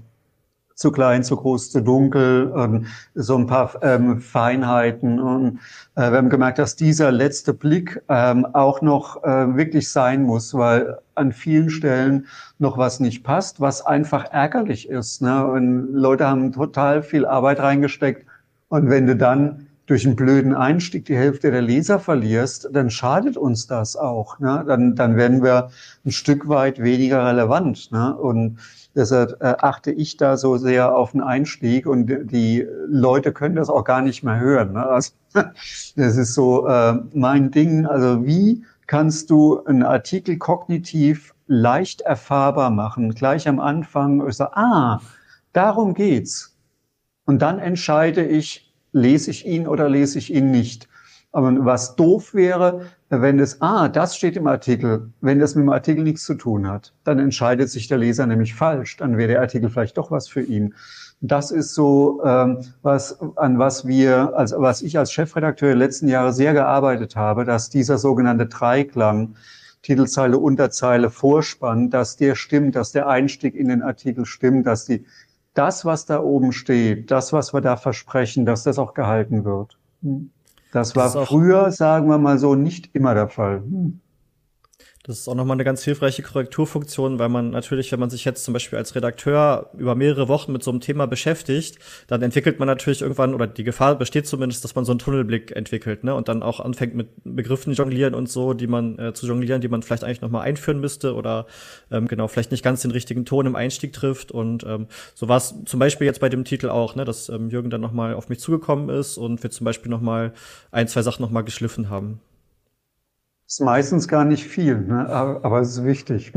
zu 0.76 0.92
klein, 0.92 1.24
zu 1.24 1.36
groß, 1.36 1.72
zu 1.72 1.82
dunkel, 1.82 2.52
ähm, 2.54 2.86
so 3.14 3.36
ein 3.36 3.46
paar 3.46 3.82
ähm, 3.82 4.20
Feinheiten. 4.20 5.18
Und 5.18 5.58
äh, 5.94 6.10
wir 6.10 6.18
haben 6.18 6.28
gemerkt, 6.28 6.58
dass 6.58 6.76
dieser 6.76 7.10
letzte 7.10 7.54
Blick 7.54 8.02
ähm, 8.10 8.46
auch 8.52 8.82
noch 8.82 9.24
äh, 9.24 9.56
wirklich 9.56 9.90
sein 9.90 10.22
muss, 10.22 10.52
weil 10.52 10.98
an 11.14 11.32
vielen 11.32 11.70
Stellen 11.70 12.26
noch 12.58 12.76
was 12.76 13.00
nicht 13.00 13.24
passt, 13.24 13.58
was 13.58 13.84
einfach 13.84 14.26
ärgerlich 14.30 14.90
ist. 14.90 15.22
Ne? 15.22 15.46
Und 15.46 15.94
Leute 15.94 16.26
haben 16.26 16.52
total 16.52 17.02
viel 17.02 17.24
Arbeit 17.24 17.58
reingesteckt 17.60 18.26
und 18.68 18.90
wenn 18.90 19.06
du 19.06 19.16
dann 19.16 19.65
durch 19.86 20.04
einen 20.04 20.16
blöden 20.16 20.54
Einstieg 20.54 21.04
die 21.04 21.16
Hälfte 21.16 21.50
der 21.50 21.62
Leser 21.62 21.98
verlierst, 22.00 22.68
dann 22.72 22.90
schadet 22.90 23.36
uns 23.36 23.66
das 23.66 23.96
auch. 23.96 24.38
Ne? 24.40 24.64
Dann, 24.66 24.96
dann 24.96 25.16
werden 25.16 25.42
wir 25.42 25.70
ein 26.04 26.10
Stück 26.10 26.48
weit 26.48 26.82
weniger 26.82 27.24
relevant. 27.24 27.92
Ne? 27.92 28.16
Und 28.16 28.58
Deshalb 28.96 29.42
äh, 29.42 29.54
achte 29.58 29.92
ich 29.92 30.16
da 30.16 30.38
so 30.38 30.56
sehr 30.56 30.96
auf 30.96 31.12
den 31.12 31.20
Einstieg 31.20 31.86
und 31.86 32.06
die 32.06 32.66
Leute 32.88 33.30
können 33.30 33.54
das 33.54 33.68
auch 33.68 33.84
gar 33.84 34.00
nicht 34.00 34.22
mehr 34.22 34.40
hören. 34.40 34.72
Ne? 34.72 34.86
Also, 34.86 35.12
das 35.34 36.16
ist 36.16 36.32
so 36.32 36.66
äh, 36.66 36.94
mein 37.12 37.50
Ding. 37.50 37.84
Also 37.84 38.24
wie 38.24 38.64
kannst 38.86 39.28
du 39.28 39.62
einen 39.66 39.82
Artikel 39.82 40.38
kognitiv 40.38 41.34
leicht 41.46 42.00
erfahrbar 42.00 42.70
machen? 42.70 43.14
Gleich 43.14 43.46
am 43.46 43.60
Anfang, 43.60 44.26
ich 44.26 44.36
sage, 44.36 44.56
ah, 44.56 45.02
darum 45.52 45.92
geht's. 45.92 46.56
Und 47.26 47.42
dann 47.42 47.58
entscheide 47.58 48.24
ich, 48.24 48.65
lese 48.96 49.30
ich 49.30 49.46
ihn 49.46 49.68
oder 49.68 49.88
lese 49.88 50.18
ich 50.18 50.32
ihn 50.32 50.50
nicht. 50.50 50.88
Aber 51.32 51.52
was 51.64 51.96
doof 51.96 52.32
wäre, 52.32 52.86
wenn 53.10 53.36
das, 53.36 53.60
ah, 53.60 53.88
das 53.88 54.16
steht 54.16 54.36
im 54.36 54.46
Artikel, 54.46 55.10
wenn 55.20 55.38
das 55.38 55.54
mit 55.54 55.64
dem 55.64 55.70
Artikel 55.70 56.02
nichts 56.02 56.24
zu 56.24 56.34
tun 56.34 56.66
hat, 56.66 56.94
dann 57.04 57.18
entscheidet 57.18 57.68
sich 57.68 57.88
der 57.88 57.98
Leser 57.98 58.26
nämlich 58.26 58.54
falsch. 58.54 58.96
Dann 58.96 59.18
wäre 59.18 59.28
der 59.28 59.40
Artikel 59.42 59.68
vielleicht 59.68 59.98
doch 59.98 60.10
was 60.10 60.28
für 60.28 60.40
ihn. 60.40 60.74
Das 61.20 61.50
ist 61.50 61.74
so, 61.74 62.22
ähm, 62.24 62.60
was, 62.82 63.18
an 63.36 63.58
was 63.58 63.86
wir, 63.86 64.34
also 64.34 64.60
was 64.60 64.82
ich 64.82 64.98
als 64.98 65.12
Chefredakteur 65.12 65.74
letzten 65.74 66.08
Jahre 66.08 66.32
sehr 66.32 66.54
gearbeitet 66.54 67.16
habe, 67.16 67.44
dass 67.44 67.68
dieser 67.68 67.98
sogenannte 67.98 68.46
Dreiklang, 68.46 69.34
Titelzeile, 69.82 70.38
Unterzeile, 70.38 71.10
Vorspann, 71.10 71.90
dass 71.90 72.16
der 72.16 72.34
stimmt, 72.34 72.76
dass 72.76 72.92
der 72.92 73.08
Einstieg 73.08 73.54
in 73.54 73.68
den 73.68 73.82
Artikel 73.82 74.24
stimmt, 74.26 74.66
dass 74.66 74.86
die, 74.86 75.04
das, 75.58 75.84
was 75.84 76.06
da 76.06 76.20
oben 76.20 76.52
steht, 76.52 77.10
das, 77.10 77.32
was 77.32 77.52
wir 77.54 77.60
da 77.60 77.76
versprechen, 77.76 78.46
dass 78.46 78.64
das 78.64 78.78
auch 78.78 78.94
gehalten 78.94 79.44
wird. 79.44 79.78
Hm. 80.02 80.30
Das 80.72 80.94
war 80.94 81.12
das 81.12 81.28
früher, 81.28 81.70
sagen 81.70 82.08
wir 82.08 82.18
mal 82.18 82.38
so, 82.38 82.54
nicht 82.54 82.94
immer 82.94 83.14
der 83.14 83.28
Fall. 83.28 83.58
Hm. 83.60 84.00
Das 85.06 85.20
ist 85.20 85.28
auch 85.28 85.36
nochmal 85.36 85.54
eine 85.54 85.62
ganz 85.62 85.84
hilfreiche 85.84 86.24
Korrekturfunktion, 86.24 87.20
weil 87.20 87.28
man 87.28 87.50
natürlich, 87.50 87.92
wenn 87.92 88.00
man 88.00 88.10
sich 88.10 88.24
jetzt 88.24 88.44
zum 88.44 88.52
Beispiel 88.52 88.76
als 88.76 88.96
Redakteur 88.96 89.70
über 89.78 89.94
mehrere 89.94 90.26
Wochen 90.26 90.50
mit 90.50 90.64
so 90.64 90.72
einem 90.72 90.80
Thema 90.80 91.06
beschäftigt, 91.06 91.78
dann 92.08 92.22
entwickelt 92.22 92.58
man 92.58 92.66
natürlich 92.66 93.02
irgendwann, 93.02 93.32
oder 93.32 93.46
die 93.46 93.62
Gefahr 93.62 93.94
besteht 93.94 94.26
zumindest, 94.26 94.64
dass 94.64 94.74
man 94.74 94.84
so 94.84 94.90
einen 94.90 94.98
Tunnelblick 94.98 95.54
entwickelt, 95.54 96.02
ne? 96.02 96.12
Und 96.12 96.26
dann 96.26 96.42
auch 96.42 96.58
anfängt 96.58 96.96
mit 96.96 97.10
Begriffen 97.22 97.72
jonglieren 97.72 98.14
und 98.14 98.28
so, 98.28 98.52
die 98.52 98.66
man 98.66 98.98
äh, 98.98 99.14
zu 99.14 99.28
jonglieren, 99.28 99.60
die 99.60 99.68
man 99.68 99.84
vielleicht 99.84 100.02
eigentlich 100.02 100.22
nochmal 100.22 100.42
einführen 100.42 100.80
müsste 100.80 101.14
oder 101.14 101.46
ähm, 101.92 102.08
genau, 102.08 102.26
vielleicht 102.26 102.50
nicht 102.50 102.64
ganz 102.64 102.82
den 102.82 102.90
richtigen 102.90 103.24
Ton 103.24 103.46
im 103.46 103.54
Einstieg 103.54 103.92
trifft. 103.92 104.32
Und 104.32 104.64
ähm, 104.64 104.88
so 105.14 105.28
war 105.28 105.36
es 105.36 105.54
zum 105.66 105.78
Beispiel 105.78 106.08
jetzt 106.08 106.18
bei 106.18 106.30
dem 106.30 106.44
Titel 106.44 106.68
auch, 106.68 106.96
ne, 106.96 107.04
dass 107.04 107.28
ähm, 107.28 107.48
Jürgen 107.48 107.70
dann 107.70 107.80
nochmal 107.80 108.14
auf 108.14 108.28
mich 108.28 108.40
zugekommen 108.40 108.88
ist 108.88 109.18
und 109.18 109.40
wir 109.44 109.52
zum 109.52 109.66
Beispiel 109.66 109.88
nochmal 109.88 110.32
ein, 110.72 110.88
zwei 110.88 111.02
Sachen 111.02 111.22
nochmal 111.22 111.44
geschliffen 111.44 111.90
haben. 111.90 112.20
Ist 113.46 113.60
meistens 113.60 114.08
gar 114.08 114.24
nicht 114.24 114.44
viel, 114.44 114.80
ne? 114.80 115.08
aber, 115.08 115.60
es 115.60 115.70
ist 115.78 115.84
wichtig. 115.84 116.32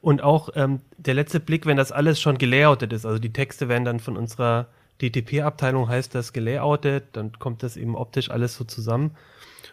Und 0.00 0.22
auch 0.22 0.50
ähm, 0.54 0.80
der 0.98 1.14
letzte 1.14 1.40
Blick, 1.40 1.64
wenn 1.64 1.78
das 1.78 1.90
alles 1.90 2.20
schon 2.20 2.36
gelayoutet 2.36 2.92
ist, 2.92 3.06
also 3.06 3.18
die 3.18 3.32
Texte 3.32 3.70
werden 3.70 3.86
dann 3.86 4.00
von 4.00 4.18
unserer 4.18 4.66
DTP-Abteilung 5.00 5.88
heißt 5.88 6.14
das 6.14 6.32
gelayoutet, 6.32 7.04
dann 7.12 7.32
kommt 7.38 7.62
das 7.62 7.76
eben 7.76 7.96
optisch 7.96 8.30
alles 8.30 8.54
so 8.54 8.64
zusammen. 8.64 9.12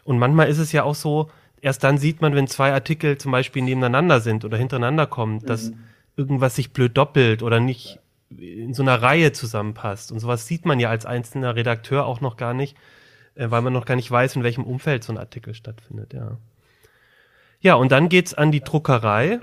Und 0.03 0.17
manchmal 0.19 0.47
ist 0.47 0.57
es 0.57 0.71
ja 0.71 0.83
auch 0.83 0.95
so, 0.95 1.29
erst 1.61 1.83
dann 1.83 1.97
sieht 1.97 2.21
man, 2.21 2.35
wenn 2.35 2.47
zwei 2.47 2.73
Artikel 2.73 3.17
zum 3.17 3.31
Beispiel 3.31 3.61
nebeneinander 3.61 4.19
sind 4.21 4.45
oder 4.45 4.57
hintereinander 4.57 5.05
kommen, 5.05 5.39
dass 5.45 5.71
mhm. 5.71 5.79
irgendwas 6.15 6.55
sich 6.55 6.73
blöd 6.73 6.97
doppelt 6.97 7.43
oder 7.43 7.59
nicht 7.59 7.99
in 8.29 8.73
so 8.73 8.81
einer 8.81 9.01
Reihe 9.01 9.33
zusammenpasst. 9.33 10.11
Und 10.11 10.19
sowas 10.19 10.47
sieht 10.47 10.65
man 10.65 10.79
ja 10.79 10.89
als 10.89 11.05
einzelner 11.05 11.55
Redakteur 11.55 12.05
auch 12.05 12.21
noch 12.21 12.37
gar 12.37 12.53
nicht, 12.53 12.77
äh, 13.35 13.51
weil 13.51 13.61
man 13.61 13.73
noch 13.73 13.85
gar 13.85 13.95
nicht 13.95 14.09
weiß, 14.09 14.37
in 14.37 14.43
welchem 14.43 14.63
Umfeld 14.63 15.03
so 15.03 15.13
ein 15.13 15.17
Artikel 15.17 15.53
stattfindet, 15.53 16.13
ja. 16.13 16.37
Ja, 17.62 17.75
und 17.75 17.91
dann 17.91 18.10
geht's 18.10 18.34
an 18.34 18.51
die 18.51 18.62
Druckerei. 18.62 19.39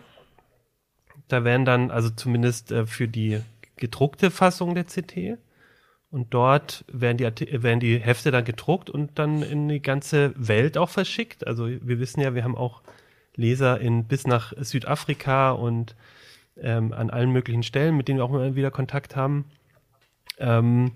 Da 1.28 1.44
werden 1.44 1.64
dann, 1.64 1.90
also 1.90 2.10
zumindest 2.10 2.72
äh, 2.72 2.86
für 2.86 3.08
die 3.08 3.40
gedruckte 3.76 4.30
Fassung 4.30 4.74
der 4.74 4.84
CT. 4.84 5.38
Und 6.10 6.32
dort 6.32 6.84
werden 6.90 7.18
die, 7.18 7.62
werden 7.62 7.80
die 7.80 7.98
Hefte 7.98 8.30
dann 8.30 8.44
gedruckt 8.44 8.90
und 8.90 9.18
dann 9.18 9.42
in 9.42 9.68
die 9.68 9.82
ganze 9.82 10.32
Welt 10.36 10.78
auch 10.78 10.88
verschickt. 10.88 11.46
Also 11.46 11.68
wir 11.68 12.00
wissen 12.00 12.20
ja, 12.20 12.34
wir 12.34 12.44
haben 12.44 12.56
auch 12.56 12.82
Leser 13.36 13.80
in, 13.80 14.04
bis 14.04 14.26
nach 14.26 14.52
Südafrika 14.58 15.52
und 15.52 15.94
ähm, 16.56 16.92
an 16.92 17.10
allen 17.10 17.30
möglichen 17.30 17.62
Stellen, 17.62 17.96
mit 17.96 18.08
denen 18.08 18.18
wir 18.18 18.24
auch 18.24 18.30
immer 18.34 18.56
wieder 18.56 18.70
Kontakt 18.70 19.16
haben. 19.16 19.44
Ähm, 20.38 20.92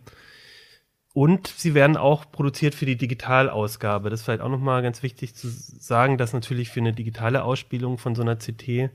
und 1.15 1.47
sie 1.49 1.75
werden 1.75 1.97
auch 1.97 2.31
produziert 2.31 2.75
für 2.75 2.87
die 2.87 2.97
Digitalausgabe. 2.97 4.09
Das 4.09 4.21
ist 4.21 4.25
vielleicht 4.25 4.41
auch 4.41 4.49
nochmal 4.49 4.83
ganz 4.83 5.03
wichtig 5.03 5.35
zu 5.35 5.49
sagen, 5.49 6.17
dass 6.17 6.33
natürlich 6.33 6.71
für 6.71 6.81
eine 6.81 6.93
digitale 6.93 7.45
Ausspielung 7.45 7.99
von 7.99 8.15
so 8.15 8.23
einer 8.23 8.37
CT 8.37 8.69
ähm, 8.69 8.91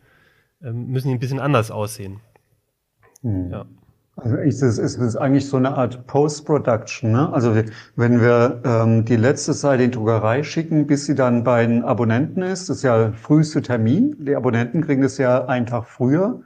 müssen 0.88 1.10
die 1.10 1.16
ein 1.16 1.20
bisschen 1.20 1.40
anders 1.40 1.70
aussehen. 1.70 2.20
Hm. 3.22 3.52
Ja. 3.52 3.66
Also 4.16 4.36
ist 4.38 4.64
es, 4.64 4.80
ist 4.80 4.98
es 4.98 5.16
eigentlich 5.16 5.48
so 5.48 5.58
eine 5.58 5.78
Art 5.78 6.08
Post-Production. 6.08 7.12
Ne? 7.12 7.32
Also 7.32 7.56
wenn 7.96 8.20
wir 8.20 8.62
ähm, 8.66 9.06
die 9.06 9.16
letzte 9.16 9.54
Seite 9.54 9.84
in 9.84 9.92
die 9.92 9.98
Druckerei 9.98 10.42
schicken, 10.42 10.88
bis 10.88 11.06
sie 11.06 11.14
dann 11.14 11.44
bei 11.44 11.64
den 11.64 11.84
Abonnenten 11.84 12.42
ist, 12.42 12.68
das 12.68 12.78
ist 12.78 12.84
ja 12.84 13.12
früheste 13.12 13.62
Termin. 13.62 14.16
Die 14.20 14.36
Abonnenten 14.36 14.84
kriegen 14.84 15.04
das 15.04 15.20
ja 15.20 15.46
einen 15.46 15.68
Tag 15.68 15.86
früher, 15.86 16.42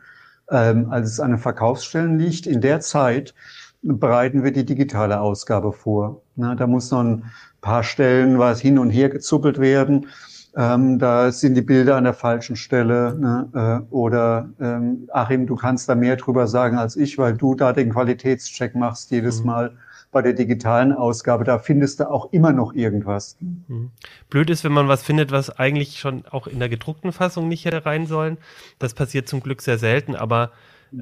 ähm, 0.50 0.92
als 0.92 1.12
es 1.12 1.22
an 1.22 1.32
den 1.32 1.40
Verkaufsstellen 1.40 2.20
liegt. 2.20 2.46
In 2.46 2.60
der 2.60 2.82
Zeit 2.82 3.34
bereiten 3.82 4.44
wir 4.44 4.52
die 4.52 4.66
digitale 4.66 5.20
Ausgabe 5.20 5.72
vor. 5.72 6.22
Na, 6.36 6.56
da 6.56 6.68
muss 6.68 6.92
noch 6.92 7.04
ein 7.04 7.26
paar 7.62 7.84
Stellen 7.84 8.40
was 8.40 8.62
hin 8.62 8.78
und 8.78 8.90
her 8.90 9.10
gezuppelt 9.10 9.60
werden. 9.60 10.08
Ähm, 10.56 11.00
da 11.00 11.32
sind 11.32 11.56
die 11.56 11.62
Bilder 11.62 11.96
an 11.96 12.04
der 12.04 12.14
falschen 12.14 12.56
Stelle. 12.56 13.16
Ne? 13.18 13.50
Äh, 13.90 13.94
oder 13.94 14.50
ähm, 14.60 15.08
Achim, 15.14 15.48
du 15.48 15.56
kannst 15.56 15.88
da 15.88 15.96
mehr 15.96 16.18
drüber 16.18 16.48
sagen 16.48 16.78
als 16.78 16.98
ich, 16.98 17.18
weil 17.18 17.34
du 17.34 17.56
da 17.56 17.72
den 17.72 17.92
Qualitätscheck 17.92 18.76
machst 18.76 19.12
jedes 19.12 19.40
mhm. 19.40 19.46
Mal 19.46 19.72
bei 20.12 20.22
der 20.22 20.34
digitalen 20.34 20.92
Ausgabe. 20.92 21.46
Da 21.46 21.58
findest 21.58 22.02
du 22.02 22.10
auch 22.10 22.34
immer 22.34 22.52
noch 22.52 22.74
irgendwas. 22.74 23.38
Mhm. 23.40 23.92
Blöd 24.30 24.50
ist, 24.50 24.66
wenn 24.66 24.74
man 24.74 24.90
was 24.90 25.04
findet, 25.04 25.32
was 25.32 25.58
eigentlich 25.58 26.00
schon 26.00 26.26
auch 26.30 26.48
in 26.48 26.60
der 26.60 26.68
gedruckten 26.68 27.14
Fassung 27.14 27.48
nicht 27.48 27.64
hätte 27.64 27.86
rein 27.86 28.06
sollen. 28.06 28.38
Das 28.78 28.94
passiert 28.94 29.30
zum 29.30 29.40
Glück 29.40 29.62
sehr 29.62 29.78
selten, 29.78 30.16
aber 30.16 30.52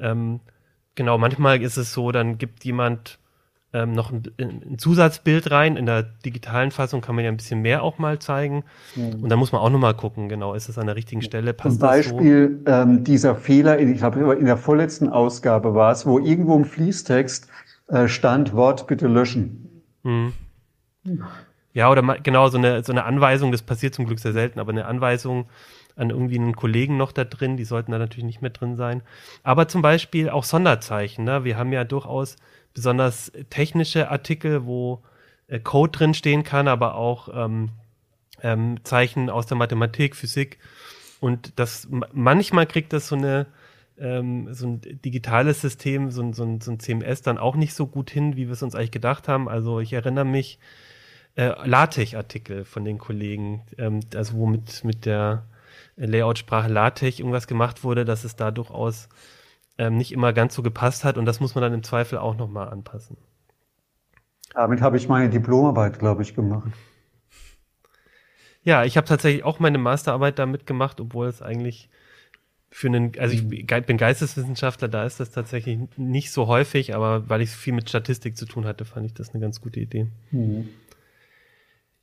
ähm, 0.00 0.38
genau, 0.94 1.18
manchmal 1.18 1.60
ist 1.62 1.76
es 1.76 1.92
so, 1.92 2.12
dann 2.12 2.38
gibt 2.38 2.64
jemand 2.64 3.18
ähm, 3.72 3.92
noch 3.92 4.10
ein, 4.10 4.22
ein, 4.38 4.78
Zusatzbild 4.78 5.50
rein. 5.50 5.76
In 5.76 5.86
der 5.86 6.02
digitalen 6.02 6.70
Fassung 6.70 7.00
kann 7.00 7.14
man 7.14 7.24
ja 7.24 7.30
ein 7.30 7.36
bisschen 7.36 7.62
mehr 7.62 7.82
auch 7.82 7.98
mal 7.98 8.18
zeigen. 8.18 8.64
Mhm. 8.96 9.22
Und 9.22 9.28
da 9.28 9.36
muss 9.36 9.52
man 9.52 9.60
auch 9.60 9.70
nochmal 9.70 9.94
gucken, 9.94 10.28
genau, 10.28 10.54
ist 10.54 10.68
es 10.68 10.78
an 10.78 10.86
der 10.86 10.96
richtigen 10.96 11.22
Stelle? 11.22 11.52
Passt 11.52 11.78
Zum 11.78 11.88
Beispiel 11.88 12.62
so? 12.64 12.72
ähm, 12.72 13.04
dieser 13.04 13.36
Fehler, 13.36 13.78
in, 13.78 13.92
ich 13.92 13.98
glaube, 13.98 14.34
in 14.34 14.46
der 14.46 14.56
vorletzten 14.56 15.08
Ausgabe 15.08 15.74
war 15.74 15.92
es, 15.92 16.04
wo 16.04 16.18
irgendwo 16.18 16.56
im 16.56 16.64
Fließtext 16.64 17.48
äh, 17.88 18.08
stand, 18.08 18.54
Wort 18.54 18.86
bitte 18.86 19.06
löschen. 19.06 19.82
Mhm. 20.02 20.32
Ja, 21.72 21.90
oder 21.90 22.02
genau, 22.22 22.48
so 22.48 22.58
eine, 22.58 22.82
so 22.82 22.92
eine 22.92 23.04
Anweisung, 23.04 23.52
das 23.52 23.62
passiert 23.62 23.94
zum 23.94 24.06
Glück 24.06 24.18
sehr 24.18 24.32
selten, 24.32 24.58
aber 24.58 24.72
eine 24.72 24.86
Anweisung, 24.86 25.46
an 25.96 26.10
irgendwie 26.10 26.38
einen 26.38 26.56
Kollegen 26.56 26.96
noch 26.96 27.12
da 27.12 27.24
drin, 27.24 27.56
die 27.56 27.64
sollten 27.64 27.92
da 27.92 27.98
natürlich 27.98 28.24
nicht 28.24 28.42
mehr 28.42 28.50
drin 28.50 28.76
sein. 28.76 29.02
Aber 29.42 29.68
zum 29.68 29.82
Beispiel 29.82 30.28
auch 30.28 30.44
Sonderzeichen. 30.44 31.24
Ne? 31.24 31.44
Wir 31.44 31.56
haben 31.56 31.72
ja 31.72 31.84
durchaus 31.84 32.36
besonders 32.74 33.32
technische 33.50 34.10
Artikel, 34.10 34.64
wo 34.64 35.02
äh, 35.48 35.60
Code 35.60 35.92
drin 35.92 36.14
stehen 36.14 36.44
kann, 36.44 36.68
aber 36.68 36.94
auch 36.94 37.28
ähm, 37.34 37.70
ähm, 38.42 38.78
Zeichen 38.84 39.30
aus 39.30 39.46
der 39.46 39.56
Mathematik, 39.56 40.16
Physik. 40.16 40.58
Und 41.20 41.58
das 41.58 41.88
manchmal 42.12 42.66
kriegt 42.66 42.92
das 42.92 43.08
so 43.08 43.16
eine 43.16 43.46
ähm, 43.98 44.52
so 44.54 44.66
ein 44.66 44.80
digitales 44.80 45.60
System, 45.60 46.10
so 46.10 46.22
ein, 46.22 46.32
so, 46.32 46.42
ein, 46.42 46.60
so 46.60 46.70
ein 46.70 46.80
CMS 46.80 47.20
dann 47.22 47.36
auch 47.36 47.54
nicht 47.54 47.74
so 47.74 47.86
gut 47.86 48.10
hin, 48.10 48.36
wie 48.36 48.46
wir 48.46 48.52
es 48.52 48.62
uns 48.62 48.74
eigentlich 48.74 48.90
gedacht 48.90 49.28
haben. 49.28 49.48
Also 49.48 49.80
ich 49.80 49.92
erinnere 49.92 50.24
mich, 50.24 50.58
äh, 51.36 51.52
LaTeX-Artikel 51.64 52.64
von 52.64 52.84
den 52.84 52.98
Kollegen, 52.98 53.62
ähm, 53.78 54.00
also 54.14 54.34
wo 54.34 54.46
mit, 54.46 54.84
mit 54.84 55.06
der 55.06 55.44
Layout-Sprache 56.06 56.68
LaTeX 56.68 57.18
irgendwas 57.18 57.46
gemacht 57.46 57.84
wurde, 57.84 58.04
dass 58.04 58.24
es 58.24 58.36
da 58.36 58.50
durchaus 58.50 59.08
ähm, 59.78 59.96
nicht 59.96 60.12
immer 60.12 60.32
ganz 60.32 60.54
so 60.54 60.62
gepasst 60.62 61.04
hat 61.04 61.18
und 61.18 61.26
das 61.26 61.40
muss 61.40 61.54
man 61.54 61.62
dann 61.62 61.74
im 61.74 61.82
Zweifel 61.82 62.18
auch 62.18 62.36
nochmal 62.36 62.68
anpassen. 62.68 63.16
Damit 64.54 64.80
habe 64.80 64.96
ich 64.96 65.08
meine 65.08 65.30
Diplomarbeit, 65.30 65.98
glaube 65.98 66.22
ich, 66.22 66.34
gemacht. 66.34 66.70
Ja, 68.62 68.84
ich 68.84 68.96
habe 68.96 69.06
tatsächlich 69.06 69.44
auch 69.44 69.58
meine 69.58 69.78
Masterarbeit 69.78 70.38
damit 70.38 70.66
gemacht, 70.66 71.00
obwohl 71.00 71.28
es 71.28 71.40
eigentlich 71.40 71.88
für 72.70 72.88
einen, 72.88 73.18
also 73.18 73.34
ich 73.34 73.48
bin 73.48 73.96
Geisteswissenschaftler, 73.96 74.88
da 74.88 75.04
ist 75.04 75.18
das 75.18 75.30
tatsächlich 75.30 75.78
nicht 75.96 76.30
so 76.30 76.46
häufig, 76.46 76.94
aber 76.94 77.28
weil 77.28 77.40
ich 77.40 77.50
viel 77.50 77.72
mit 77.72 77.88
Statistik 77.88 78.36
zu 78.36 78.46
tun 78.46 78.64
hatte, 78.64 78.84
fand 78.84 79.06
ich 79.06 79.14
das 79.14 79.30
eine 79.30 79.40
ganz 79.40 79.60
gute 79.60 79.80
Idee. 79.80 80.08
Mhm. 80.30 80.68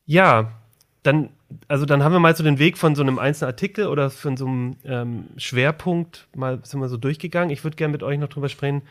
Ja, 0.05 0.61
dann, 1.07 1.29
also 1.67 1.85
dann 1.85 2.03
haben 2.03 2.11
wir 2.11 2.19
mal 2.19 2.35
so 2.35 2.43
den 2.43 2.59
Weg 2.59 2.77
von 2.77 2.93
so 2.93 3.01
einem 3.01 3.17
einzelnen 3.17 3.51
Artikel 3.51 3.87
oder 3.87 4.09
von 4.09 4.35
so 4.35 4.45
einem 4.45 4.75
ähm, 4.83 5.25
Schwerpunkt 5.37 6.27
mal 6.35 6.59
sind 6.63 6.81
wir 6.81 6.89
so 6.89 6.97
durchgegangen. 6.97 7.49
Ich 7.49 7.63
würde 7.63 7.77
gerne 7.77 7.93
mit 7.93 8.03
euch 8.03 8.19
noch 8.19 8.27
drüber 8.27 8.49
sprechen, 8.49 8.81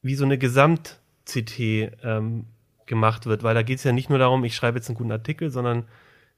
wie 0.00 0.14
so 0.14 0.24
eine 0.24 0.38
Gesamt-CT 0.38 1.58
ähm, 2.02 2.44
gemacht 2.86 3.26
wird, 3.26 3.42
weil 3.42 3.54
da 3.54 3.62
geht 3.62 3.78
es 3.78 3.84
ja 3.84 3.92
nicht 3.92 4.10
nur 4.10 4.18
darum, 4.18 4.44
ich 4.44 4.54
schreibe 4.54 4.78
jetzt 4.78 4.88
einen 4.88 4.96
guten 4.96 5.12
Artikel, 5.12 5.50
sondern 5.50 5.84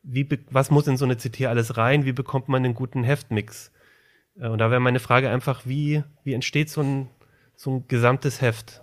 wie, 0.02 0.26
was 0.50 0.70
muss 0.70 0.86
in 0.86 0.96
so 0.96 1.04
eine 1.04 1.16
CT 1.16 1.42
alles 1.46 1.76
rein? 1.76 2.04
Wie 2.04 2.12
bekommt 2.12 2.48
man 2.48 2.64
einen 2.64 2.74
guten 2.74 3.04
Heftmix? 3.04 3.72
Äh, 4.38 4.48
und 4.48 4.58
da 4.58 4.70
wäre 4.70 4.80
meine 4.80 5.00
Frage 5.00 5.28
einfach, 5.28 5.62
wie, 5.66 6.02
wie 6.24 6.32
entsteht 6.32 6.70
so 6.70 6.80
ein, 6.80 7.08
so 7.54 7.70
ein 7.70 7.88
gesamtes 7.88 8.40
Heft? 8.40 8.82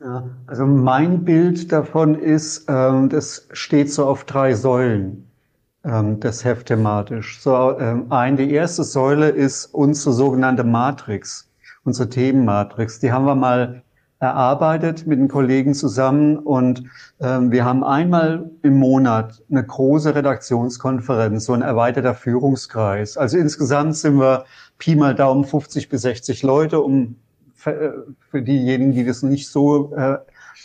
Ja, 0.00 0.24
also 0.46 0.66
mein 0.66 1.24
Bild 1.24 1.72
davon 1.72 2.16
ist, 2.16 2.66
ähm, 2.68 3.08
das 3.08 3.48
steht 3.52 3.90
so 3.90 4.04
auf 4.04 4.24
drei 4.24 4.54
Säulen, 4.54 5.30
ähm, 5.84 6.20
das 6.20 6.44
Heft 6.44 6.66
thematisch. 6.66 7.40
So, 7.40 7.78
ähm, 7.78 8.12
ein, 8.12 8.36
die 8.36 8.50
erste 8.50 8.84
Säule 8.84 9.30
ist 9.30 9.66
unsere 9.66 10.12
sogenannte 10.12 10.64
Matrix, 10.64 11.50
unsere 11.84 12.10
Themenmatrix. 12.10 13.00
Die 13.00 13.10
haben 13.10 13.24
wir 13.24 13.34
mal 13.34 13.82
erarbeitet 14.18 15.06
mit 15.06 15.18
den 15.18 15.28
Kollegen 15.28 15.72
zusammen 15.72 16.38
und 16.38 16.84
ähm, 17.20 17.50
wir 17.50 17.64
haben 17.64 17.82
einmal 17.82 18.50
im 18.62 18.78
Monat 18.78 19.42
eine 19.50 19.64
große 19.64 20.14
Redaktionskonferenz, 20.14 21.46
so 21.46 21.54
ein 21.54 21.62
erweiterter 21.62 22.14
Führungskreis. 22.14 23.16
Also 23.16 23.38
insgesamt 23.38 23.96
sind 23.96 24.18
wir 24.18 24.44
Pi 24.78 24.94
mal 24.94 25.14
Daumen 25.14 25.44
50 25.44 25.88
bis 25.88 26.02
60 26.02 26.42
Leute, 26.42 26.80
um 26.80 27.16
für 28.30 28.42
diejenigen, 28.42 28.92
die 28.92 29.04
das 29.04 29.22
nicht 29.22 29.48
so 29.48 29.94
äh, 29.94 30.18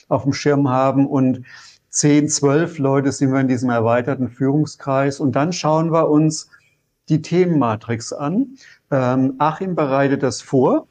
auf 0.08 0.24
dem 0.24 0.34
Schirm 0.34 0.70
haben. 0.70 1.08
Und 1.08 1.44
zehn, 1.90 2.28
zwölf 2.30 2.78
Leute 2.78 3.12
sind 3.12 3.32
wir 3.32 3.40
in 3.40 3.48
diesem 3.48 3.70
erweiterten 3.70 4.30
Führungskreis. 4.30 5.20
Und 5.20 5.36
dann 5.36 5.54
schauen 5.54 5.92
wir 5.92 6.10
uns 6.10 6.50
die 7.10 7.22
Themenmatrix 7.22 8.14
an. 8.14 8.56
Ähm, 8.92 9.36
Achim 9.40 9.76
bereitet 9.76 10.24
das 10.24 10.42
vor 10.42 10.88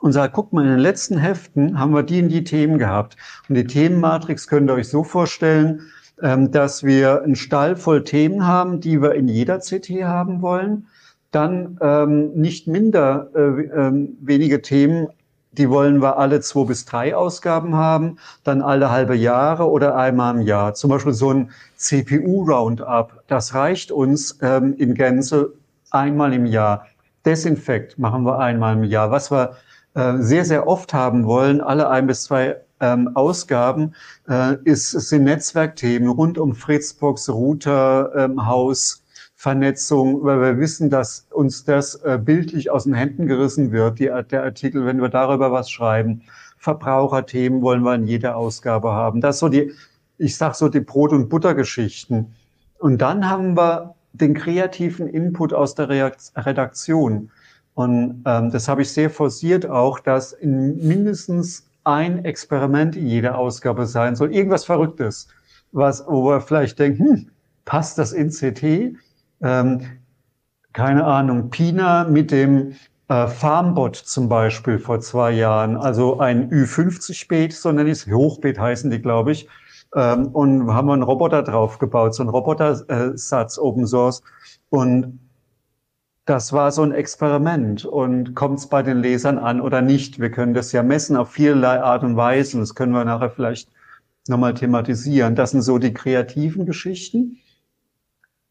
und 0.00 0.12
sagt, 0.12 0.34
guck 0.34 0.52
mal, 0.52 0.64
in 0.64 0.70
den 0.70 0.78
letzten 0.78 1.18
Heften 1.18 1.78
haben 1.78 1.92
wir 1.92 2.02
die 2.02 2.22
und 2.22 2.30
die 2.30 2.44
Themen 2.44 2.78
gehabt. 2.78 3.16
Und 3.48 3.54
die 3.54 3.66
Themenmatrix 3.66 4.48
könnt 4.48 4.70
ihr 4.70 4.74
euch 4.74 4.88
so 4.88 5.04
vorstellen, 5.04 5.82
ähm, 6.22 6.50
dass 6.50 6.82
wir 6.82 7.22
einen 7.22 7.36
Stall 7.36 7.76
voll 7.76 8.04
Themen 8.04 8.46
haben, 8.46 8.80
die 8.80 9.00
wir 9.00 9.14
in 9.14 9.28
jeder 9.28 9.58
CT 9.58 9.88
haben 10.04 10.42
wollen. 10.42 10.86
Dann 11.30 11.78
ähm, 11.80 12.32
nicht 12.34 12.66
minder 12.66 13.30
äh, 13.34 13.40
äh, 13.40 14.08
wenige 14.20 14.62
Themen, 14.62 15.08
die 15.52 15.68
wollen 15.68 16.00
wir 16.00 16.16
alle 16.18 16.40
zwei 16.40 16.64
bis 16.64 16.84
drei 16.84 17.14
Ausgaben 17.14 17.74
haben, 17.74 18.18
dann 18.44 18.62
alle 18.62 18.90
halbe 18.90 19.16
Jahre 19.16 19.68
oder 19.68 19.96
einmal 19.96 20.36
im 20.36 20.42
Jahr. 20.42 20.74
Zum 20.74 20.90
Beispiel 20.90 21.12
so 21.12 21.32
ein 21.32 21.50
CPU-Roundup. 21.76 23.24
Das 23.26 23.54
reicht 23.54 23.90
uns 23.90 24.38
ähm, 24.42 24.74
in 24.78 24.94
Gänze 24.94 25.52
einmal 25.90 26.32
im 26.32 26.46
Jahr. 26.46 26.86
Desinfekt 27.24 27.98
machen 27.98 28.24
wir 28.24 28.38
einmal 28.38 28.76
im 28.76 28.84
Jahr. 28.84 29.10
Was 29.10 29.30
wir 29.30 29.56
äh, 29.94 30.18
sehr, 30.18 30.44
sehr 30.44 30.66
oft 30.66 30.94
haben 30.94 31.26
wollen, 31.26 31.60
alle 31.60 31.90
ein 31.90 32.06
bis 32.06 32.24
zwei 32.24 32.56
ähm, 32.80 33.10
Ausgaben, 33.14 33.94
äh, 34.28 34.56
ist, 34.64 34.90
sind 34.90 35.24
Netzwerkthemen 35.24 36.08
rund 36.08 36.38
um 36.38 36.54
Fritzbox, 36.54 37.28
Router, 37.28 38.12
ähm, 38.16 38.46
Haus, 38.46 38.99
Vernetzung, 39.40 40.22
weil 40.22 40.38
wir 40.42 40.58
wissen, 40.58 40.90
dass 40.90 41.26
uns 41.30 41.64
das 41.64 41.94
äh, 41.94 42.18
bildlich 42.22 42.70
aus 42.70 42.84
den 42.84 42.92
Händen 42.92 43.26
gerissen 43.26 43.72
wird, 43.72 43.98
die, 43.98 44.10
der 44.30 44.42
Artikel, 44.42 44.84
wenn 44.84 45.00
wir 45.00 45.08
darüber 45.08 45.50
was 45.50 45.70
schreiben. 45.70 46.20
Verbraucherthemen 46.58 47.62
wollen 47.62 47.80
wir 47.80 47.94
in 47.94 48.06
jeder 48.06 48.36
Ausgabe 48.36 48.92
haben. 48.92 49.22
Das 49.22 49.38
so 49.38 49.48
die, 49.48 49.72
ich 50.18 50.36
sag 50.36 50.56
so 50.56 50.68
die 50.68 50.80
Brot- 50.80 51.12
und 51.12 51.30
Buttergeschichten. 51.30 52.34
Und 52.80 52.98
dann 53.00 53.30
haben 53.30 53.56
wir 53.56 53.94
den 54.12 54.34
kreativen 54.34 55.08
Input 55.08 55.54
aus 55.54 55.74
der 55.74 55.88
Redaktion. 55.88 57.30
Und 57.72 58.22
ähm, 58.26 58.50
das 58.50 58.68
habe 58.68 58.82
ich 58.82 58.92
sehr 58.92 59.08
forciert 59.08 59.64
auch, 59.64 60.00
dass 60.00 60.34
in 60.34 60.86
mindestens 60.86 61.66
ein 61.84 62.26
Experiment 62.26 62.94
in 62.94 63.06
jeder 63.06 63.38
Ausgabe 63.38 63.86
sein 63.86 64.16
soll. 64.16 64.34
Irgendwas 64.34 64.66
Verrücktes, 64.66 65.28
was, 65.72 66.04
wo 66.06 66.26
wir 66.28 66.42
vielleicht 66.42 66.78
denken, 66.78 67.04
hm, 67.04 67.30
passt 67.64 67.96
das 67.96 68.12
in 68.12 68.28
CT? 68.28 69.00
Ähm, 69.42 69.80
keine 70.72 71.04
Ahnung, 71.04 71.50
Pina 71.50 72.04
mit 72.04 72.30
dem 72.30 72.74
äh, 73.08 73.26
Farmbot 73.26 73.96
zum 73.96 74.28
Beispiel 74.28 74.78
vor 74.78 75.00
zwei 75.00 75.32
Jahren, 75.32 75.76
also 75.76 76.20
ein 76.20 76.50
Ü50-Beet, 76.50 77.52
so 77.52 77.72
nenne 77.72 77.90
ich 77.90 78.06
es, 78.06 78.06
Hochbeet 78.06 78.58
heißen 78.58 78.90
die, 78.90 79.02
glaube 79.02 79.32
ich, 79.32 79.48
ähm, 79.96 80.28
und 80.28 80.72
haben 80.72 80.86
wir 80.86 80.92
einen 80.92 81.02
Roboter 81.02 81.42
draufgebaut, 81.42 82.14
so 82.14 82.22
einen 82.22 82.30
Robotersatz 82.30 83.58
Open 83.58 83.86
Source. 83.86 84.22
Und 84.68 85.18
das 86.24 86.52
war 86.52 86.70
so 86.70 86.82
ein 86.82 86.92
Experiment. 86.92 87.84
Und 87.84 88.34
kommt 88.36 88.60
es 88.60 88.68
bei 88.68 88.82
den 88.82 88.98
Lesern 88.98 89.38
an 89.38 89.60
oder 89.60 89.82
nicht? 89.82 90.20
Wir 90.20 90.30
können 90.30 90.54
das 90.54 90.70
ja 90.70 90.84
messen 90.84 91.16
auf 91.16 91.30
vielerlei 91.32 91.82
Art 91.82 92.04
und 92.04 92.16
Weise. 92.16 92.58
Das 92.58 92.76
können 92.76 92.92
wir 92.92 93.04
nachher 93.04 93.30
vielleicht 93.30 93.68
nochmal 94.28 94.54
thematisieren. 94.54 95.34
Das 95.34 95.50
sind 95.50 95.62
so 95.62 95.78
die 95.78 95.92
kreativen 95.92 96.66
Geschichten. 96.66 97.39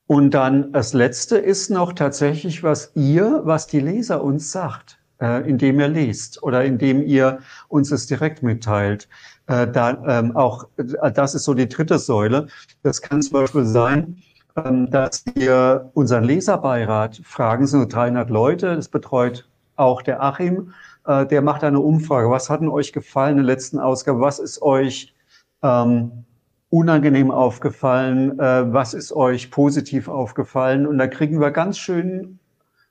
Und 0.09 0.31
dann 0.31 0.71
das 0.71 0.93
Letzte 0.93 1.37
ist 1.37 1.69
noch 1.69 1.93
tatsächlich, 1.93 2.63
was 2.63 2.93
ihr, 2.95 3.41
was 3.43 3.67
die 3.67 3.79
Leser 3.79 4.23
uns 4.23 4.51
sagt, 4.51 4.97
äh, 5.21 5.47
indem 5.47 5.79
ihr 5.79 5.87
lest 5.87 6.41
oder 6.41 6.65
indem 6.65 7.03
ihr 7.03 7.41
uns 7.67 7.91
es 7.91 8.07
direkt 8.07 8.41
mitteilt. 8.41 9.07
Äh, 9.45 9.67
da, 9.67 10.03
ähm, 10.07 10.35
auch, 10.35 10.67
äh, 10.77 11.11
das 11.11 11.35
ist 11.35 11.43
so 11.43 11.53
die 11.53 11.69
dritte 11.69 11.99
Säule. 11.99 12.47
Das 12.81 13.03
kann 13.03 13.21
zum 13.21 13.33
Beispiel 13.33 13.65
sein, 13.65 14.17
ähm, 14.55 14.89
dass 14.89 15.25
wir 15.35 15.91
unseren 15.93 16.23
Leserbeirat 16.23 17.21
fragen, 17.23 17.67
sind 17.67 17.81
so 17.81 17.85
300 17.87 18.31
Leute, 18.31 18.75
das 18.75 18.89
betreut 18.89 19.47
auch 19.75 20.01
der 20.01 20.23
Achim, 20.23 20.73
äh, 21.05 21.27
der 21.27 21.43
macht 21.43 21.63
eine 21.63 21.81
Umfrage. 21.81 22.31
Was 22.31 22.49
hat 22.49 22.61
denn 22.61 22.69
euch 22.69 22.93
gefallen 22.93 23.37
in 23.37 23.45
der 23.45 23.55
letzten 23.55 23.77
Ausgabe? 23.77 24.21
Was 24.21 24.39
ist 24.39 24.59
euch 24.63 25.13
ähm, 25.61 26.25
unangenehm 26.69 27.31
aufgefallen? 27.31 28.39
Äh, 28.39 28.73
was 28.73 28.93
ist 28.93 29.11
euch 29.11 29.51
positiv 29.51 30.07
aufgefallen? 30.07 30.85
Und 30.85 30.97
da 30.97 31.07
kriegen 31.07 31.39
wir 31.39 31.51
ganz 31.51 31.77
schön 31.77 32.39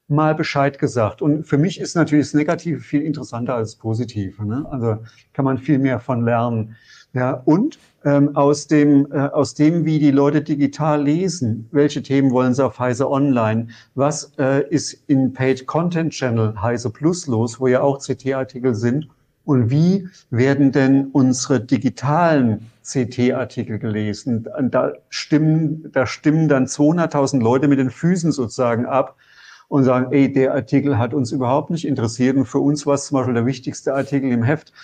mal 0.09 0.35
Bescheid 0.35 0.79
gesagt. 0.79 1.23
Und 1.23 1.45
für 1.45 1.59
mich 1.59 1.81
ist 1.81 1.95
natürlich 1.95 2.27
das 2.27 2.35
Negative 2.35 2.81
viel 2.81 3.03
interessanter 3.03 3.55
als 3.55 3.73
das 3.73 3.79
Positive. 3.79 4.45
Ne? 4.45 4.67
Also 4.71 4.99
kann 5.35 5.45
man 5.45 5.59
viel 5.59 5.79
mehr 5.79 6.01
von 6.01 6.25
lernen. 6.25 6.77
Ja, 7.15 7.43
und 7.45 7.79
ähm, 8.05 8.37
aus 8.37 8.67
dem 8.67 9.11
äh, 9.11 9.19
aus 9.19 9.55
dem, 9.55 9.87
wie 9.87 9.99
die 9.99 10.11
Leute 10.11 10.43
digital 10.43 11.03
lesen, 11.03 11.67
welche 11.73 12.03
Themen 12.03 12.31
wollen 12.31 12.53
sie 12.53 12.65
auf 12.65 12.79
Heise 12.79 13.11
Online, 13.11 13.69
was 13.95 14.33
äh, 14.39 14.69
ist 14.69 14.93
in 15.09 15.33
Paid 15.33 15.67
Content 15.67 16.13
Channel 16.13 16.61
Heise 16.61 16.91
Plus 16.91 17.27
los, 17.27 17.61
wo 17.61 17.67
ja 17.67 17.81
auch 17.81 17.99
CT-Artikel 17.99 18.75
sind 18.75 19.09
und 19.49 19.71
wie 19.71 20.07
werden 20.29 20.73
denn 20.73 21.07
unsere 21.07 21.59
digitalen 21.59 22.71
CT-Artikel 22.85 23.79
gelesen? 23.79 24.47
Da 24.71 24.93
stimmen, 25.09 25.91
da 25.91 26.05
stimmen 26.05 26.49
dann 26.49 26.67
200.000 26.67 27.41
Leute 27.41 27.67
mit 27.67 27.79
den 27.79 27.89
Füßen 27.89 28.31
sozusagen 28.31 28.85
ab 28.85 29.17
und 29.69 29.85
sagen, 29.85 30.13
ey, 30.13 30.31
der 30.31 30.53
Artikel 30.53 30.99
hat 30.99 31.15
uns 31.15 31.33
überhaupt 31.33 31.71
nicht 31.71 31.87
interessiert 31.87 32.37
und 32.37 32.45
für 32.45 32.59
uns 32.59 32.85
war 32.85 32.97
es 32.97 33.07
zum 33.07 33.17
Beispiel 33.17 33.33
der 33.33 33.47
wichtigste 33.47 33.95
Artikel 33.95 34.31
im 34.31 34.43
Heft. 34.43 34.75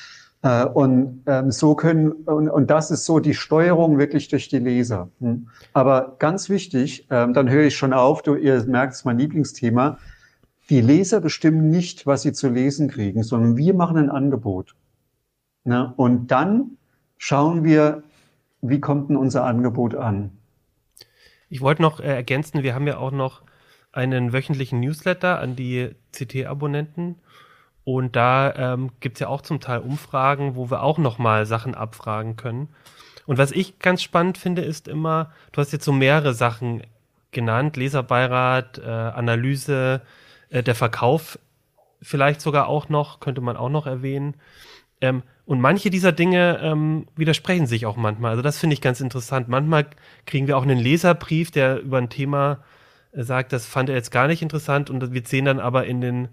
Äh, 0.40 0.64
und 0.64 1.24
ähm, 1.26 1.50
so 1.50 1.74
können, 1.74 2.12
und, 2.12 2.48
und 2.48 2.70
das 2.70 2.90
ist 2.90 3.04
so 3.04 3.20
die 3.20 3.34
Steuerung 3.34 3.98
wirklich 3.98 4.28
durch 4.28 4.48
die 4.48 4.60
Leser. 4.60 5.10
Hm. 5.20 5.48
Aber 5.74 6.16
ganz 6.18 6.48
wichtig, 6.48 7.06
ähm, 7.10 7.34
dann 7.34 7.50
höre 7.50 7.64
ich 7.64 7.76
schon 7.76 7.92
auf, 7.92 8.22
du, 8.22 8.34
ihr 8.34 8.64
merkt, 8.64 8.94
es 8.94 9.04
mein 9.04 9.18
Lieblingsthema. 9.18 9.98
Die 10.70 10.80
Leser 10.80 11.20
bestimmen 11.20 11.68
nicht, 11.68 12.06
was 12.06 12.22
sie 12.22 12.32
zu 12.32 12.48
lesen 12.48 12.88
kriegen, 12.88 13.22
sondern 13.22 13.56
wir 13.56 13.74
machen 13.74 13.96
ein 13.96 14.10
Angebot. 14.10 14.74
Ne? 15.64 15.92
Und 15.96 16.30
dann 16.30 16.78
schauen 17.18 17.64
wir, 17.64 18.02
wie 18.62 18.80
kommt 18.80 19.10
denn 19.10 19.16
unser 19.16 19.44
Angebot 19.44 19.94
an? 19.94 20.30
Ich 21.48 21.60
wollte 21.60 21.82
noch 21.82 22.00
äh, 22.00 22.14
ergänzen, 22.14 22.62
wir 22.62 22.74
haben 22.74 22.86
ja 22.86 22.96
auch 22.96 23.10
noch 23.10 23.42
einen 23.92 24.32
wöchentlichen 24.32 24.80
Newsletter 24.80 25.38
an 25.38 25.54
die 25.54 25.90
CT-Abonnenten 26.12 27.16
und 27.84 28.16
da 28.16 28.54
ähm, 28.54 28.90
gibt 29.00 29.16
es 29.16 29.20
ja 29.20 29.28
auch 29.28 29.42
zum 29.42 29.60
Teil 29.60 29.80
Umfragen, 29.80 30.56
wo 30.56 30.70
wir 30.70 30.82
auch 30.82 30.98
nochmal 30.98 31.46
Sachen 31.46 31.74
abfragen 31.74 32.36
können. 32.36 32.70
Und 33.26 33.38
was 33.38 33.52
ich 33.52 33.78
ganz 33.78 34.02
spannend 34.02 34.38
finde, 34.38 34.62
ist 34.62 34.88
immer, 34.88 35.32
du 35.52 35.60
hast 35.60 35.72
jetzt 35.72 35.84
so 35.84 35.92
mehrere 35.92 36.34
Sachen 36.34 36.82
genannt, 37.30 37.76
Leserbeirat, 37.76 38.78
äh, 38.78 38.90
Analyse, 38.90 40.02
äh, 40.54 40.62
der 40.62 40.74
Verkauf 40.74 41.38
vielleicht 42.00 42.40
sogar 42.40 42.68
auch 42.68 42.88
noch, 42.88 43.20
könnte 43.20 43.40
man 43.40 43.56
auch 43.56 43.70
noch 43.70 43.86
erwähnen. 43.86 44.34
Ähm, 45.00 45.22
und 45.46 45.60
manche 45.60 45.90
dieser 45.90 46.12
Dinge 46.12 46.60
ähm, 46.62 47.06
widersprechen 47.16 47.66
sich 47.66 47.86
auch 47.86 47.96
manchmal. 47.96 48.30
Also 48.30 48.42
das 48.42 48.58
finde 48.58 48.74
ich 48.74 48.80
ganz 48.80 49.00
interessant. 49.00 49.48
Manchmal 49.48 49.86
kriegen 50.26 50.46
wir 50.46 50.56
auch 50.56 50.62
einen 50.62 50.78
Leserbrief, 50.78 51.50
der 51.50 51.80
über 51.80 51.98
ein 51.98 52.08
Thema 52.08 52.62
äh, 53.12 53.22
sagt, 53.22 53.52
das 53.52 53.66
fand 53.66 53.88
er 53.88 53.96
jetzt 53.96 54.12
gar 54.12 54.28
nicht 54.28 54.42
interessant 54.42 54.90
und 54.90 55.12
wir 55.12 55.22
sehen 55.24 55.44
dann 55.44 55.60
aber 55.60 55.86
in 55.86 56.00
den 56.00 56.28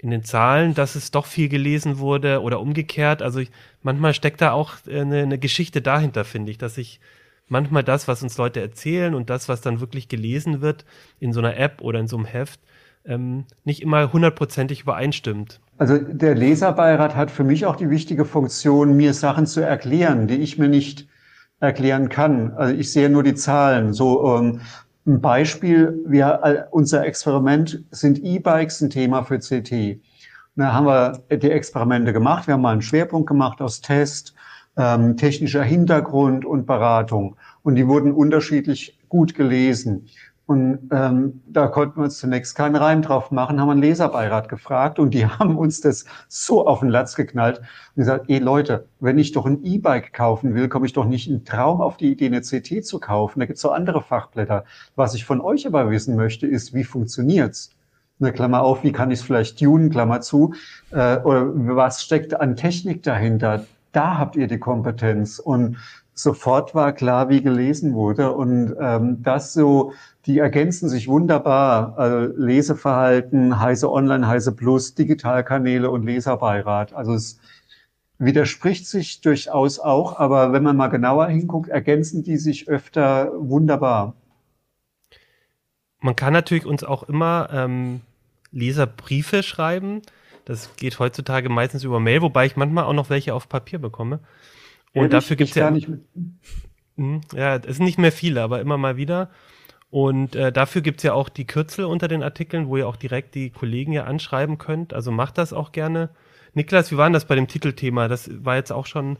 in 0.00 0.10
den 0.10 0.22
Zahlen, 0.22 0.74
dass 0.74 0.94
es 0.94 1.10
doch 1.10 1.26
viel 1.26 1.48
gelesen 1.48 1.98
wurde 1.98 2.40
oder 2.42 2.60
umgekehrt. 2.60 3.20
Also 3.20 3.40
ich, 3.40 3.50
manchmal 3.82 4.14
steckt 4.14 4.40
da 4.40 4.52
auch 4.52 4.74
eine, 4.88 5.22
eine 5.22 5.38
Geschichte 5.40 5.82
dahinter, 5.82 6.24
finde 6.24 6.52
ich, 6.52 6.58
dass 6.58 6.76
sich 6.76 7.00
manchmal 7.48 7.82
das, 7.82 8.06
was 8.06 8.22
uns 8.22 8.38
Leute 8.38 8.60
erzählen 8.60 9.12
und 9.12 9.28
das, 9.28 9.48
was 9.48 9.60
dann 9.60 9.80
wirklich 9.80 10.08
gelesen 10.08 10.60
wird 10.60 10.84
in 11.18 11.32
so 11.32 11.40
einer 11.40 11.56
App 11.56 11.80
oder 11.80 11.98
in 11.98 12.06
so 12.06 12.16
einem 12.16 12.26
Heft, 12.26 12.60
ähm, 13.08 13.44
nicht 13.64 13.82
immer 13.82 14.12
hundertprozentig 14.12 14.82
übereinstimmt. 14.82 15.60
Also 15.78 15.98
der 15.98 16.34
Leserbeirat 16.34 17.16
hat 17.16 17.30
für 17.30 17.44
mich 17.44 17.66
auch 17.66 17.76
die 17.76 17.90
wichtige 17.90 18.24
Funktion, 18.24 18.96
mir 18.96 19.14
Sachen 19.14 19.46
zu 19.46 19.60
erklären, 19.60 20.28
die 20.28 20.36
ich 20.36 20.58
mir 20.58 20.68
nicht 20.68 21.08
erklären 21.60 22.08
kann. 22.08 22.52
Also 22.52 22.74
ich 22.74 22.92
sehe 22.92 23.08
nur 23.08 23.22
die 23.22 23.34
Zahlen. 23.34 23.92
So 23.92 24.36
ähm, 24.36 24.60
ein 25.06 25.20
Beispiel, 25.20 26.04
wir, 26.06 26.68
unser 26.70 27.04
Experiment 27.06 27.82
sind 27.90 28.22
E-Bikes 28.22 28.80
ein 28.82 28.90
Thema 28.90 29.24
für 29.24 29.38
CT. 29.38 30.00
Da 30.56 30.72
haben 30.72 30.86
wir 30.86 31.22
die 31.30 31.50
Experimente 31.50 32.12
gemacht. 32.12 32.46
Wir 32.46 32.54
haben 32.54 32.62
mal 32.62 32.72
einen 32.72 32.82
Schwerpunkt 32.82 33.28
gemacht 33.28 33.60
aus 33.60 33.80
Test, 33.80 34.34
ähm, 34.76 35.16
technischer 35.16 35.62
Hintergrund 35.62 36.44
und 36.44 36.66
Beratung. 36.66 37.36
Und 37.62 37.76
die 37.76 37.86
wurden 37.86 38.12
unterschiedlich 38.12 38.98
gut 39.08 39.34
gelesen. 39.34 40.06
Und 40.48 40.88
ähm, 40.92 41.42
da 41.46 41.66
konnten 41.66 42.00
wir 42.00 42.04
uns 42.04 42.16
zunächst 42.16 42.54
keinen 42.54 42.74
Reim 42.74 43.02
drauf 43.02 43.30
machen, 43.30 43.60
haben 43.60 43.68
einen 43.68 43.82
Leserbeirat 43.82 44.48
gefragt 44.48 44.98
und 44.98 45.12
die 45.12 45.26
haben 45.38 45.58
uns 45.58 45.82
das 45.82 46.06
so 46.26 46.66
auf 46.66 46.80
den 46.80 46.88
Latz 46.88 47.16
geknallt 47.16 47.58
und 47.58 47.96
gesagt, 47.96 48.30
ey 48.30 48.38
Leute, 48.38 48.86
wenn 48.98 49.18
ich 49.18 49.32
doch 49.32 49.44
ein 49.44 49.62
E-Bike 49.62 50.14
kaufen 50.14 50.54
will, 50.54 50.70
komme 50.70 50.86
ich 50.86 50.94
doch 50.94 51.04
nicht 51.04 51.28
in 51.28 51.44
Traum 51.44 51.82
auf 51.82 51.98
die 51.98 52.10
Idee, 52.10 52.28
eine 52.28 52.40
CT 52.40 52.82
zu 52.82 52.98
kaufen. 52.98 53.40
Da 53.40 53.44
gibt's 53.44 53.60
so 53.60 53.72
andere 53.72 54.00
Fachblätter. 54.00 54.64
Was 54.96 55.12
ich 55.12 55.26
von 55.26 55.42
euch 55.42 55.66
aber 55.66 55.90
wissen 55.90 56.16
möchte, 56.16 56.46
ist, 56.46 56.72
wie 56.72 56.84
funktioniert's? 56.84 57.76
Eine 58.18 58.32
Klammer 58.32 58.62
auf, 58.62 58.82
wie 58.84 58.92
kann 58.92 59.10
ich 59.10 59.18
es 59.18 59.26
vielleicht 59.26 59.58
tunen, 59.58 59.90
Klammer 59.90 60.22
zu, 60.22 60.54
äh, 60.92 61.18
oder 61.18 61.46
was 61.76 62.02
steckt 62.02 62.40
an 62.40 62.56
Technik 62.56 63.02
dahinter? 63.02 63.66
Da 63.92 64.16
habt 64.16 64.34
ihr 64.34 64.46
die 64.46 64.58
Kompetenz 64.58 65.40
und 65.40 65.76
sofort 66.18 66.74
war 66.74 66.92
klar, 66.92 67.28
wie 67.28 67.42
gelesen 67.42 67.94
wurde. 67.94 68.32
Und 68.32 68.74
ähm, 68.80 69.22
das 69.22 69.52
so, 69.52 69.92
die 70.26 70.38
ergänzen 70.38 70.88
sich 70.88 71.08
wunderbar. 71.08 71.96
Also 71.96 72.32
Leseverhalten, 72.36 73.60
Heise 73.60 73.90
Online, 73.90 74.26
Heise 74.26 74.52
Plus, 74.52 74.94
Digitalkanäle 74.94 75.90
und 75.90 76.04
Leserbeirat. 76.04 76.92
Also 76.92 77.14
es 77.14 77.38
widerspricht 78.18 78.86
sich 78.86 79.20
durchaus 79.20 79.78
auch, 79.78 80.18
aber 80.18 80.52
wenn 80.52 80.64
man 80.64 80.76
mal 80.76 80.88
genauer 80.88 81.28
hinguckt, 81.28 81.68
ergänzen 81.68 82.24
die 82.24 82.36
sich 82.36 82.68
öfter 82.68 83.30
wunderbar. 83.36 84.14
Man 86.00 86.16
kann 86.16 86.32
natürlich 86.32 86.66
uns 86.66 86.82
auch 86.82 87.04
immer 87.04 87.48
ähm, 87.52 88.00
Leserbriefe 88.50 89.44
schreiben. 89.44 90.02
Das 90.44 90.74
geht 90.76 90.98
heutzutage 90.98 91.48
meistens 91.48 91.84
über 91.84 92.00
Mail, 92.00 92.22
wobei 92.22 92.46
ich 92.46 92.56
manchmal 92.56 92.84
auch 92.84 92.92
noch 92.92 93.10
welche 93.10 93.34
auf 93.34 93.48
Papier 93.48 93.78
bekomme. 93.78 94.18
Und 95.04 95.12
dafür 95.12 95.36
gibt 95.36 95.50
es 95.50 95.56
ja. 95.56 95.70
Nicht 95.70 95.88
hm, 96.96 97.20
ja, 97.34 97.56
es 97.56 97.76
sind 97.76 97.86
nicht 97.86 97.98
mehr 97.98 98.12
viele, 98.12 98.42
aber 98.42 98.60
immer 98.60 98.76
mal 98.76 98.96
wieder. 98.96 99.30
Und 99.90 100.36
äh, 100.36 100.52
dafür 100.52 100.82
gibt's 100.82 101.02
ja 101.02 101.14
auch 101.14 101.28
die 101.28 101.46
Kürzel 101.46 101.86
unter 101.86 102.08
den 102.08 102.22
Artikeln, 102.22 102.68
wo 102.68 102.76
ihr 102.76 102.88
auch 102.88 102.96
direkt 102.96 103.34
die 103.34 103.50
Kollegen 103.50 103.92
ja 103.92 104.04
anschreiben 104.04 104.58
könnt. 104.58 104.92
Also 104.92 105.10
macht 105.10 105.38
das 105.38 105.52
auch 105.52 105.72
gerne. 105.72 106.10
Niklas, 106.54 106.92
wie 106.92 106.96
war 106.96 107.06
denn 107.06 107.14
das 107.14 107.26
bei 107.26 107.36
dem 107.36 107.46
Titelthema? 107.46 108.08
Das 108.08 108.30
war 108.44 108.56
jetzt 108.56 108.72
auch 108.72 108.86
schon 108.86 109.18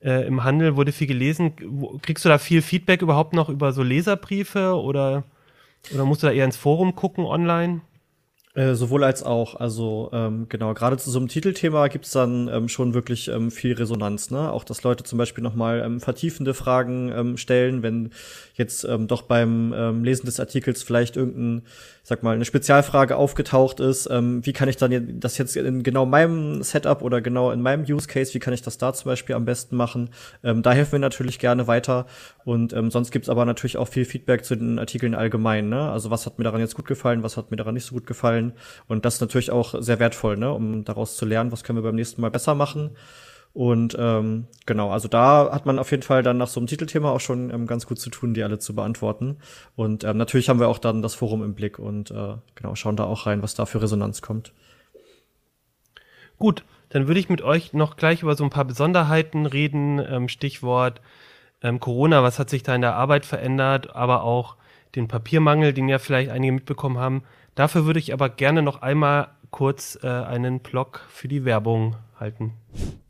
äh, 0.00 0.26
im 0.26 0.44
Handel, 0.44 0.76
wurde 0.76 0.92
viel 0.92 1.06
gelesen. 1.06 2.00
Kriegst 2.02 2.24
du 2.24 2.28
da 2.28 2.38
viel 2.38 2.62
Feedback 2.62 3.02
überhaupt 3.02 3.32
noch 3.32 3.48
über 3.48 3.72
so 3.72 3.82
Leserbriefe 3.82 4.74
oder, 4.80 5.24
oder 5.92 6.04
musst 6.04 6.22
du 6.22 6.28
da 6.28 6.32
eher 6.32 6.44
ins 6.44 6.56
Forum 6.56 6.94
gucken 6.94 7.24
online? 7.24 7.80
Äh, 8.58 8.74
sowohl 8.74 9.04
als 9.04 9.22
auch. 9.22 9.54
Also 9.54 10.10
ähm, 10.12 10.46
genau, 10.48 10.74
gerade 10.74 10.96
zu 10.96 11.12
so 11.12 11.20
einem 11.20 11.28
Titelthema 11.28 11.86
gibt's 11.86 12.10
dann 12.10 12.48
ähm, 12.48 12.68
schon 12.68 12.92
wirklich 12.92 13.28
ähm, 13.28 13.52
viel 13.52 13.74
Resonanz. 13.74 14.32
Ne? 14.32 14.50
Auch, 14.50 14.64
dass 14.64 14.82
Leute 14.82 15.04
zum 15.04 15.16
Beispiel 15.16 15.44
nochmal 15.44 15.80
ähm, 15.80 16.00
vertiefende 16.00 16.54
Fragen 16.54 17.12
ähm, 17.14 17.36
stellen, 17.36 17.84
wenn 17.84 18.10
jetzt 18.54 18.82
ähm, 18.82 19.06
doch 19.06 19.22
beim 19.22 19.72
ähm, 19.76 20.02
Lesen 20.02 20.26
des 20.26 20.40
Artikels 20.40 20.82
vielleicht 20.82 21.16
irgendein 21.16 21.62
sag 22.08 22.22
mal, 22.22 22.34
eine 22.34 22.46
Spezialfrage 22.46 23.16
aufgetaucht 23.16 23.80
ist, 23.80 24.08
ähm, 24.10 24.44
wie 24.46 24.54
kann 24.54 24.70
ich 24.70 24.78
dann 24.78 25.20
das 25.20 25.36
jetzt 25.36 25.56
in 25.56 25.82
genau 25.82 26.06
meinem 26.06 26.62
Setup 26.62 27.02
oder 27.02 27.20
genau 27.20 27.50
in 27.50 27.60
meinem 27.60 27.84
Use 27.84 28.08
Case, 28.08 28.32
wie 28.32 28.38
kann 28.38 28.54
ich 28.54 28.62
das 28.62 28.78
da 28.78 28.94
zum 28.94 29.10
Beispiel 29.10 29.34
am 29.34 29.44
besten 29.44 29.76
machen? 29.76 30.08
Ähm, 30.42 30.62
da 30.62 30.72
helfen 30.72 30.92
wir 30.92 30.98
natürlich 31.00 31.38
gerne 31.38 31.66
weiter. 31.66 32.06
Und 32.46 32.72
ähm, 32.72 32.90
sonst 32.90 33.10
gibt's 33.10 33.28
aber 33.28 33.44
natürlich 33.44 33.76
auch 33.76 33.88
viel 33.88 34.06
Feedback 34.06 34.46
zu 34.46 34.56
den 34.56 34.78
Artikeln 34.78 35.14
allgemein. 35.14 35.68
Ne? 35.68 35.90
Also 35.90 36.10
was 36.10 36.24
hat 36.24 36.38
mir 36.38 36.44
daran 36.44 36.62
jetzt 36.62 36.74
gut 36.74 36.86
gefallen, 36.86 37.22
was 37.22 37.36
hat 37.36 37.50
mir 37.50 37.58
daran 37.58 37.74
nicht 37.74 37.84
so 37.84 37.94
gut 37.94 38.06
gefallen. 38.06 38.47
Und 38.86 39.04
das 39.04 39.14
ist 39.14 39.20
natürlich 39.20 39.50
auch 39.50 39.74
sehr 39.78 39.98
wertvoll, 39.98 40.36
ne? 40.36 40.52
um 40.52 40.84
daraus 40.84 41.16
zu 41.16 41.26
lernen, 41.26 41.52
was 41.52 41.64
können 41.64 41.78
wir 41.78 41.82
beim 41.82 41.94
nächsten 41.94 42.20
Mal 42.20 42.30
besser 42.30 42.54
machen. 42.54 42.96
Und 43.52 43.96
ähm, 43.98 44.46
genau, 44.66 44.90
also 44.90 45.08
da 45.08 45.50
hat 45.50 45.66
man 45.66 45.78
auf 45.78 45.90
jeden 45.90 46.02
Fall 46.02 46.22
dann 46.22 46.36
nach 46.36 46.48
so 46.48 46.60
einem 46.60 46.66
Titelthema 46.66 47.10
auch 47.10 47.20
schon 47.20 47.50
ähm, 47.50 47.66
ganz 47.66 47.86
gut 47.86 47.98
zu 47.98 48.10
tun, 48.10 48.34
die 48.34 48.42
alle 48.42 48.58
zu 48.58 48.74
beantworten. 48.74 49.38
Und 49.74 50.04
ähm, 50.04 50.16
natürlich 50.16 50.48
haben 50.48 50.60
wir 50.60 50.68
auch 50.68 50.78
dann 50.78 51.02
das 51.02 51.14
Forum 51.14 51.42
im 51.42 51.54
Blick 51.54 51.78
und 51.78 52.10
äh, 52.10 52.34
genau, 52.54 52.74
schauen 52.74 52.96
da 52.96 53.04
auch 53.04 53.26
rein, 53.26 53.42
was 53.42 53.54
da 53.54 53.66
für 53.66 53.82
Resonanz 53.82 54.22
kommt. 54.22 54.52
Gut, 56.38 56.62
dann 56.90 57.08
würde 57.08 57.18
ich 57.18 57.28
mit 57.28 57.42
euch 57.42 57.72
noch 57.72 57.96
gleich 57.96 58.22
über 58.22 58.36
so 58.36 58.44
ein 58.44 58.50
paar 58.50 58.64
Besonderheiten 58.64 59.46
reden. 59.46 59.98
Ähm, 59.98 60.28
Stichwort 60.28 61.00
ähm, 61.62 61.80
Corona, 61.80 62.22
was 62.22 62.38
hat 62.38 62.50
sich 62.50 62.62
da 62.62 62.74
in 62.74 62.80
der 62.80 62.94
Arbeit 62.94 63.26
verändert, 63.26 63.94
aber 63.94 64.22
auch 64.22 64.56
den 64.94 65.08
Papiermangel, 65.08 65.72
den 65.72 65.88
ja 65.88 65.98
vielleicht 65.98 66.30
einige 66.30 66.52
mitbekommen 66.52 66.98
haben. 66.98 67.24
Dafür 67.58 67.86
würde 67.86 67.98
ich 67.98 68.12
aber 68.12 68.28
gerne 68.28 68.62
noch 68.62 68.82
einmal 68.82 69.30
kurz 69.50 69.98
äh, 70.04 70.06
einen 70.06 70.60
Blog 70.60 71.00
für 71.08 71.26
die 71.26 71.44
Werbung 71.44 71.96
halten. 72.20 72.52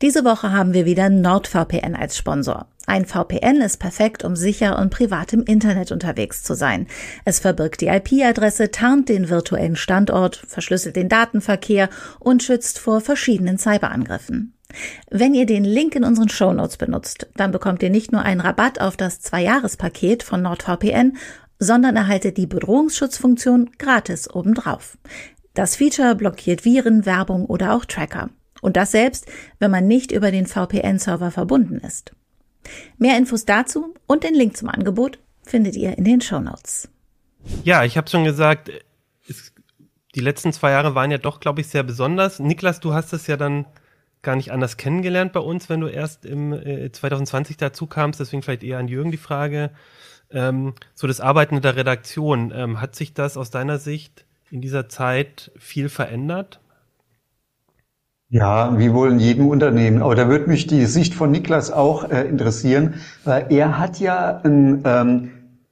Diese 0.01 0.25
Woche 0.25 0.51
haben 0.51 0.73
wir 0.73 0.87
wieder 0.87 1.07
NordVPN 1.07 1.95
als 1.95 2.17
Sponsor. 2.17 2.65
Ein 2.87 3.05
VPN 3.05 3.61
ist 3.61 3.77
perfekt, 3.77 4.23
um 4.23 4.35
sicher 4.35 4.79
und 4.79 4.89
privat 4.89 5.33
im 5.33 5.43
Internet 5.43 5.91
unterwegs 5.91 6.41
zu 6.41 6.55
sein. 6.55 6.87
Es 7.25 7.39
verbirgt 7.39 7.81
die 7.81 7.89
IP-Adresse, 7.89 8.71
tarnt 8.71 9.07
den 9.09 9.29
virtuellen 9.29 9.75
Standort, 9.75 10.37
verschlüsselt 10.47 10.95
den 10.95 11.09
Datenverkehr 11.09 11.87
und 12.19 12.41
schützt 12.41 12.79
vor 12.79 13.01
verschiedenen 13.01 13.59
Cyberangriffen. 13.59 14.55
Wenn 15.11 15.35
ihr 15.35 15.45
den 15.45 15.63
Link 15.63 15.93
in 15.93 16.03
unseren 16.03 16.29
Shownotes 16.29 16.77
benutzt, 16.77 17.27
dann 17.35 17.51
bekommt 17.51 17.83
ihr 17.83 17.91
nicht 17.91 18.11
nur 18.11 18.23
einen 18.23 18.41
Rabatt 18.41 18.81
auf 18.81 18.97
das 18.97 19.21
Zwei-Jahres-Paket 19.21 20.23
von 20.23 20.41
NordVPN, 20.41 21.17
sondern 21.59 21.95
erhaltet 21.95 22.37
die 22.37 22.47
Bedrohungsschutzfunktion 22.47 23.71
gratis 23.77 24.33
obendrauf. 24.33 24.97
Das 25.53 25.75
Feature 25.75 26.15
blockiert 26.15 26.63
Viren, 26.63 27.05
Werbung 27.05 27.45
oder 27.45 27.75
auch 27.75 27.85
Tracker. 27.85 28.29
Und 28.61 28.77
das 28.77 28.91
selbst, 28.91 29.25
wenn 29.59 29.71
man 29.71 29.87
nicht 29.87 30.11
über 30.11 30.31
den 30.31 30.45
VPN-Server 30.45 31.31
verbunden 31.31 31.79
ist. 31.79 32.13
Mehr 32.97 33.17
Infos 33.17 33.45
dazu 33.45 33.93
und 34.07 34.23
den 34.23 34.33
Link 34.33 34.57
zum 34.57 34.69
Angebot 34.69 35.19
findet 35.43 35.75
ihr 35.75 35.97
in 35.97 36.03
den 36.03 36.21
Show 36.21 36.39
Notes. 36.39 36.89
Ja, 37.63 37.83
ich 37.83 37.97
habe 37.97 38.09
schon 38.09 38.23
gesagt, 38.23 38.69
es, 39.27 39.53
die 40.15 40.19
letzten 40.19 40.53
zwei 40.53 40.71
Jahre 40.71 40.95
waren 40.95 41.11
ja 41.11 41.17
doch, 41.17 41.39
glaube 41.39 41.61
ich, 41.61 41.67
sehr 41.67 41.83
besonders. 41.83 42.39
Niklas, 42.39 42.79
du 42.79 42.93
hast 42.93 43.13
es 43.13 43.27
ja 43.27 43.37
dann 43.37 43.65
gar 44.21 44.35
nicht 44.35 44.51
anders 44.51 44.77
kennengelernt 44.77 45.31
bei 45.31 45.39
uns, 45.39 45.69
wenn 45.69 45.79
du 45.79 45.87
erst 45.87 46.25
im 46.25 46.51
äh, 46.51 46.91
2020 46.91 47.57
dazu 47.57 47.87
kamst. 47.87 48.19
Deswegen 48.19 48.43
vielleicht 48.43 48.63
eher 48.63 48.77
an 48.77 48.87
Jürgen 48.87 49.11
die 49.11 49.17
Frage. 49.17 49.71
Ähm, 50.31 50.73
so 50.93 51.07
das 51.07 51.21
Arbeiten 51.21 51.55
in 51.55 51.61
der 51.61 51.75
Redaktion, 51.75 52.51
ähm, 52.55 52.81
hat 52.81 52.95
sich 52.95 53.13
das 53.13 53.37
aus 53.37 53.49
deiner 53.49 53.79
Sicht 53.79 54.25
in 54.51 54.61
dieser 54.61 54.89
Zeit 54.89 55.51
viel 55.57 55.89
verändert? 55.89 56.59
Ja, 58.31 58.77
wie 58.77 58.93
wohl 58.93 59.11
in 59.11 59.19
jedem 59.19 59.47
Unternehmen. 59.47 60.03
Aber 60.03 60.13
da 60.13 60.27
würde 60.29 60.47
mich 60.47 60.67
die 60.67 60.85
Sicht 60.85 61.15
von 61.15 61.31
Niklas 61.31 61.71
auch 61.71 62.09
äh, 62.11 62.27
interessieren, 62.27 62.95
weil 63.23 63.47
er 63.49 63.79
hat 63.79 63.99
ja 63.99 64.37
einen 64.43 64.83
ähm, 64.85 65.31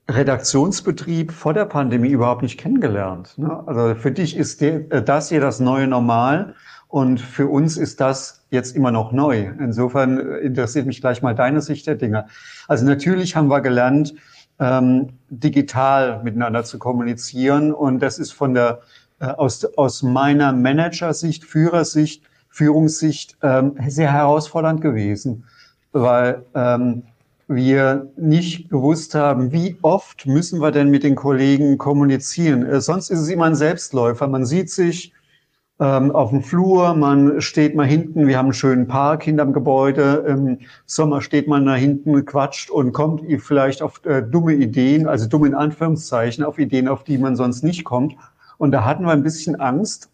Redaktionsbetrieb 0.10 1.32
vor 1.32 1.54
der 1.54 1.66
Pandemie 1.66 2.10
überhaupt 2.10 2.42
nicht 2.42 2.60
kennengelernt. 2.60 3.38
Ne? 3.38 3.64
Also 3.68 3.94
für 3.94 4.12
dich 4.12 4.36
ist 4.36 4.62
der, 4.62 4.92
äh, 4.92 5.04
das 5.04 5.30
hier 5.30 5.40
das 5.40 5.60
neue 5.60 5.86
Normal 5.88 6.56
und 6.88 7.20
für 7.20 7.48
uns 7.48 7.78
ist 7.78 8.02
das 8.02 8.46
jetzt 8.50 8.76
immer 8.76 8.92
noch 8.92 9.12
neu. 9.12 9.52
Insofern 9.60 10.18
äh, 10.18 10.38
interessiert 10.38 10.88
mich 10.88 11.00
gleich 11.00 11.22
mal 11.22 11.36
deine 11.36 11.62
Sicht 11.62 11.86
der 11.86 11.96
Dinge. 11.96 12.26
Also 12.68 12.86
natürlich 12.86 13.36
haben 13.36 13.50
wir 13.50 13.62
gelernt, 13.62 14.16
ähm, 14.60 15.10
digital 15.30 16.22
miteinander 16.24 16.64
zu 16.64 16.80
kommunizieren 16.80 17.74
und 17.74 18.00
das 18.00 18.20
ist 18.20 18.32
von 18.32 18.54
der 18.54 18.82
äh, 19.20 19.26
aus, 19.26 19.66
aus 19.78 20.04
meiner 20.04 20.52
Managersicht, 20.54 21.44
Führersicht 21.44 22.24
Führungssicht 22.58 23.38
ähm, 23.44 23.76
sehr 23.88 24.12
herausfordernd 24.12 24.82
gewesen, 24.82 25.44
weil 25.92 26.44
ähm, 26.56 27.04
wir 27.48 28.08
nicht 28.18 28.70
gewusst 28.70 29.14
haben, 29.14 29.52
wie 29.52 29.78
oft 29.84 30.26
müssen 30.26 30.60
wir 30.60 30.72
denn 30.72 30.90
mit 30.90 31.04
den 31.04 31.16
Kollegen 31.16 31.78
kommunizieren. 31.78 32.66
Äh, 32.66 32.82
sonst 32.82 33.12
ist 33.12 33.20
es 33.20 33.30
immer 33.30 33.46
ein 33.46 33.56
Selbstläufer. 33.56 34.28
Man 34.28 34.44
sieht 34.44 34.72
sich 34.72 35.14
ähm, 35.80 36.12
auf 36.12 36.32
dem 36.32 36.42
Flur, 36.42 36.96
man 36.96 37.40
steht 37.40 37.76
mal 37.76 37.86
hinten, 37.86 38.28
wir 38.28 38.38
haben 38.38 38.48
einen 38.48 38.54
schönen 38.54 38.88
Park 38.88 39.24
hinterm 39.24 39.54
Gebäude, 39.54 40.26
im 40.28 40.60
Sommer 40.86 41.22
steht 41.22 41.48
man 41.48 41.66
da 41.66 41.76
hinten, 41.76 42.26
quatscht 42.26 42.72
und 42.72 42.94
kommt 42.94 43.22
vielleicht 43.42 43.82
auf 43.82 44.04
äh, 44.06 44.24
dumme 44.24 44.54
Ideen, 44.54 45.08
also 45.08 45.28
dumme 45.28 45.48
in 45.48 45.54
Anführungszeichen, 45.54 46.44
auf 46.44 46.58
Ideen, 46.58 46.88
auf 46.88 47.04
die 47.04 47.18
man 47.18 47.36
sonst 47.36 47.64
nicht 47.64 47.84
kommt. 47.84 48.16
Und 48.58 48.72
da 48.72 48.86
hatten 48.86 49.04
wir 49.04 49.12
ein 49.12 49.24
bisschen 49.24 49.60
Angst, 49.60 50.10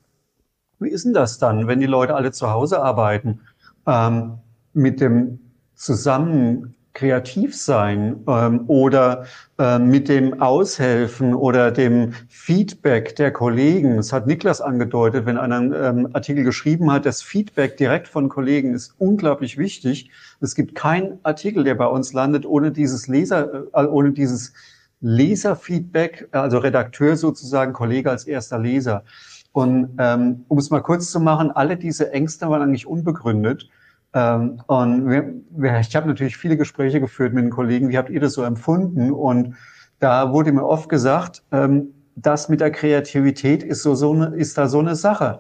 wie 0.80 0.90
ist 0.90 1.06
denn 1.06 1.14
das 1.14 1.38
dann, 1.40 1.68
wenn 1.68 1.80
die 1.80 1.86
Leute 1.86 2.14
alle 2.14 2.32
zu 2.32 2.50
Hause 2.50 2.82
arbeiten? 2.82 3.40
Ähm, 3.88 4.40
mit 4.74 5.00
dem 5.00 5.40
zusammen 5.76 6.73
kreativ 6.94 7.56
sein 7.56 8.24
ähm, 8.28 8.66
oder 8.68 9.26
äh, 9.58 9.80
mit 9.80 10.10
dem 10.10 10.42
Aushelfen 10.42 11.34
oder 11.34 11.72
dem 11.72 12.14
Feedback 12.30 13.16
der 13.16 13.32
Kollegen. 13.32 13.98
Das 13.98 14.14
hat 14.14 14.28
Niklas 14.28 14.62
angedeutet, 14.62 15.26
wenn 15.26 15.38
einer 15.38 15.58
einen 15.58 15.74
ähm, 15.74 16.10
Artikel 16.14 16.44
geschrieben 16.44 16.92
hat, 16.92 17.06
das 17.06 17.24
Feedback 17.24 17.78
direkt 17.78 18.08
von 18.08 18.30
Kollegen 18.30 18.74
ist 18.74 18.94
unglaublich 19.00 19.58
wichtig. 19.58 20.12
Es 20.40 20.54
gibt 20.54 20.76
keinen 20.76 21.20
Artikel, 21.24 21.64
der 21.64 21.76
bei 21.76 21.88
uns 21.88 22.14
landet, 22.14 22.46
ohne 22.46 22.72
dieses 22.72 23.08
Leser, 23.08 23.66
äh, 23.74 23.86
ohne 23.86 24.12
dieses 24.12 24.54
Leserfeedback, 25.02 26.30
also 26.32 26.60
Redakteur 26.60 27.18
sozusagen, 27.18 27.74
Kollege 27.74 28.10
als 28.10 28.26
erster 28.26 28.60
Leser. 28.60 29.04
Und 29.52 29.90
ähm, 30.00 30.46
um 30.48 30.58
es 30.58 30.70
mal 30.70 30.82
kurz 30.82 31.12
zu 31.12 31.20
machen, 31.20 31.52
alle 31.52 31.78
diese 31.78 32.12
Ängste 32.12 32.50
waren 32.50 32.62
eigentlich 32.62 32.88
unbegründet. 32.88 33.70
Ähm, 34.14 34.62
und 34.68 35.10
wir, 35.10 35.34
wir, 35.50 35.80
ich 35.80 35.96
habe 35.96 36.08
natürlich 36.08 36.38
viele 36.38 36.58
Gespräche 36.58 37.00
geführt 37.00 37.34
mit 37.34 37.44
den 37.44 37.52
Kollegen, 37.52 37.90
wie 37.90 37.98
habt 37.98 38.10
ihr 38.10 38.20
das 38.20 38.34
so 38.34 38.44
empfunden? 38.44 39.12
Und 39.12 39.56
da 40.00 40.32
wurde 40.32 40.52
mir 40.52 40.66
oft 40.66 40.90
gesagt, 40.90 41.44
ähm, 41.52 41.94
das 42.16 42.50
mit 42.50 42.62
der 42.62 42.72
Kreativität 42.72 43.64
ist, 43.64 43.82
so, 43.82 43.96
so 43.96 44.14
eine, 44.14 44.28
ist 44.36 44.58
da 44.58 44.68
so 44.68 44.80
eine 44.80 44.96
Sache. 44.96 45.40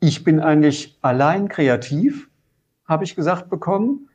Ich 0.00 0.24
bin 0.24 0.40
eigentlich 0.40 0.98
allein 1.02 1.48
kreativ, 1.48 2.30
habe 2.86 3.04
ich 3.04 3.14
gesagt 3.14 3.50
bekommen. 3.50 4.08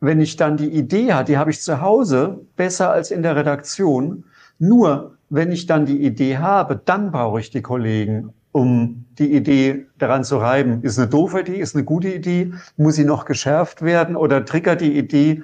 Wenn 0.00 0.20
ich 0.20 0.36
dann 0.36 0.56
die 0.56 0.68
Idee 0.68 1.12
habe, 1.12 1.24
die 1.24 1.38
habe 1.38 1.50
ich 1.50 1.62
zu 1.62 1.80
Hause, 1.80 2.46
besser 2.56 2.90
als 2.90 3.10
in 3.10 3.22
der 3.22 3.36
Redaktion. 3.36 4.24
Nur 4.58 5.16
wenn 5.30 5.50
ich 5.50 5.66
dann 5.66 5.86
die 5.86 6.04
Idee 6.04 6.38
habe, 6.38 6.80
dann 6.84 7.10
brauche 7.10 7.40
ich 7.40 7.50
die 7.50 7.62
Kollegen 7.62 8.32
um 8.52 9.03
die 9.18 9.34
Idee 9.34 9.86
daran 9.98 10.24
zu 10.24 10.38
reiben. 10.38 10.82
Ist 10.82 10.98
eine 10.98 11.08
doofe 11.08 11.40
Idee, 11.40 11.58
ist 11.58 11.74
eine 11.74 11.84
gute 11.84 12.12
Idee, 12.12 12.52
muss 12.76 12.96
sie 12.96 13.04
noch 13.04 13.24
geschärft 13.24 13.82
werden 13.82 14.16
oder 14.16 14.44
triggert 14.44 14.80
die 14.80 14.96
Idee 14.96 15.42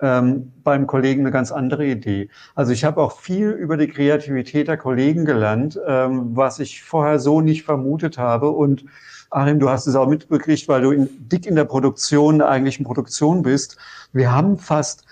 ähm, 0.00 0.52
beim 0.64 0.86
Kollegen 0.86 1.20
eine 1.20 1.30
ganz 1.30 1.52
andere 1.52 1.86
Idee. 1.86 2.30
Also 2.54 2.72
ich 2.72 2.84
habe 2.84 3.00
auch 3.00 3.20
viel 3.20 3.50
über 3.50 3.76
die 3.76 3.88
Kreativität 3.88 4.68
der 4.68 4.76
Kollegen 4.76 5.24
gelernt, 5.24 5.78
ähm, 5.86 6.34
was 6.34 6.58
ich 6.58 6.82
vorher 6.82 7.18
so 7.18 7.40
nicht 7.40 7.64
vermutet 7.64 8.18
habe. 8.18 8.50
Und 8.50 8.84
Achim, 9.30 9.60
du 9.60 9.68
hast 9.68 9.86
es 9.86 9.94
auch 9.94 10.08
mitbekriegt, 10.08 10.66
weil 10.68 10.82
du 10.82 10.90
in, 10.90 11.08
dick 11.28 11.46
in 11.46 11.54
der 11.54 11.64
Produktion, 11.64 12.38
der 12.38 12.48
eigentlichen 12.48 12.84
Produktion 12.84 13.42
bist. 13.42 13.76
Wir 14.12 14.32
haben 14.32 14.58
fast 14.58 15.04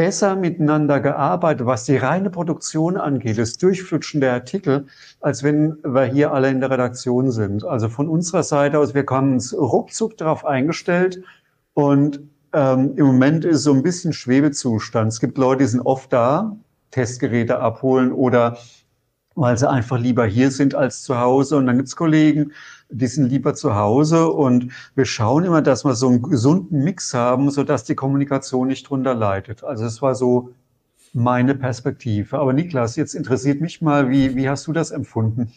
besser 0.00 0.34
miteinander 0.34 0.98
gearbeitet, 0.98 1.66
was 1.66 1.84
die 1.84 1.98
reine 1.98 2.30
Produktion 2.30 2.96
angeht, 2.96 3.36
das 3.36 3.58
Durchflutschen 3.58 4.22
der 4.22 4.32
Artikel, 4.32 4.86
als 5.20 5.42
wenn 5.42 5.76
wir 5.84 6.04
hier 6.04 6.32
alle 6.32 6.48
in 6.48 6.60
der 6.60 6.70
Redaktion 6.70 7.30
sind. 7.30 7.66
Also 7.66 7.90
von 7.90 8.08
unserer 8.08 8.42
Seite 8.42 8.78
aus, 8.78 8.94
wir 8.94 9.04
haben 9.10 9.34
uns 9.34 9.52
ruckzuck 9.52 10.16
darauf 10.16 10.46
eingestellt 10.46 11.22
und 11.74 12.20
ähm, 12.54 12.94
im 12.96 13.04
Moment 13.04 13.44
ist 13.44 13.62
so 13.62 13.74
ein 13.74 13.82
bisschen 13.82 14.14
Schwebezustand. 14.14 15.12
Es 15.12 15.20
gibt 15.20 15.36
Leute, 15.36 15.64
die 15.64 15.68
sind 15.68 15.82
oft 15.82 16.10
da, 16.14 16.56
Testgeräte 16.92 17.58
abholen 17.58 18.10
oder 18.10 18.56
weil 19.40 19.56
sie 19.56 19.70
einfach 19.70 19.98
lieber 19.98 20.26
hier 20.26 20.50
sind 20.50 20.74
als 20.74 21.02
zu 21.02 21.18
Hause. 21.18 21.56
Und 21.56 21.66
dann 21.66 21.78
gibt's 21.78 21.96
Kollegen, 21.96 22.52
die 22.90 23.06
sind 23.06 23.30
lieber 23.30 23.54
zu 23.54 23.74
Hause. 23.74 24.28
Und 24.28 24.70
wir 24.94 25.06
schauen 25.06 25.44
immer, 25.44 25.62
dass 25.62 25.82
wir 25.82 25.94
so 25.94 26.08
einen 26.08 26.20
gesunden 26.20 26.84
Mix 26.84 27.14
haben, 27.14 27.50
sodass 27.50 27.84
die 27.84 27.94
Kommunikation 27.94 28.68
nicht 28.68 28.88
drunter 28.90 29.14
leidet. 29.14 29.64
Also 29.64 29.84
das 29.84 30.02
war 30.02 30.14
so 30.14 30.50
meine 31.14 31.54
Perspektive. 31.54 32.38
Aber 32.38 32.52
Niklas, 32.52 32.96
jetzt 32.96 33.14
interessiert 33.14 33.62
mich 33.62 33.80
mal, 33.80 34.10
wie, 34.10 34.36
wie 34.36 34.46
hast 34.46 34.66
du 34.66 34.74
das 34.74 34.90
empfunden? 34.90 35.50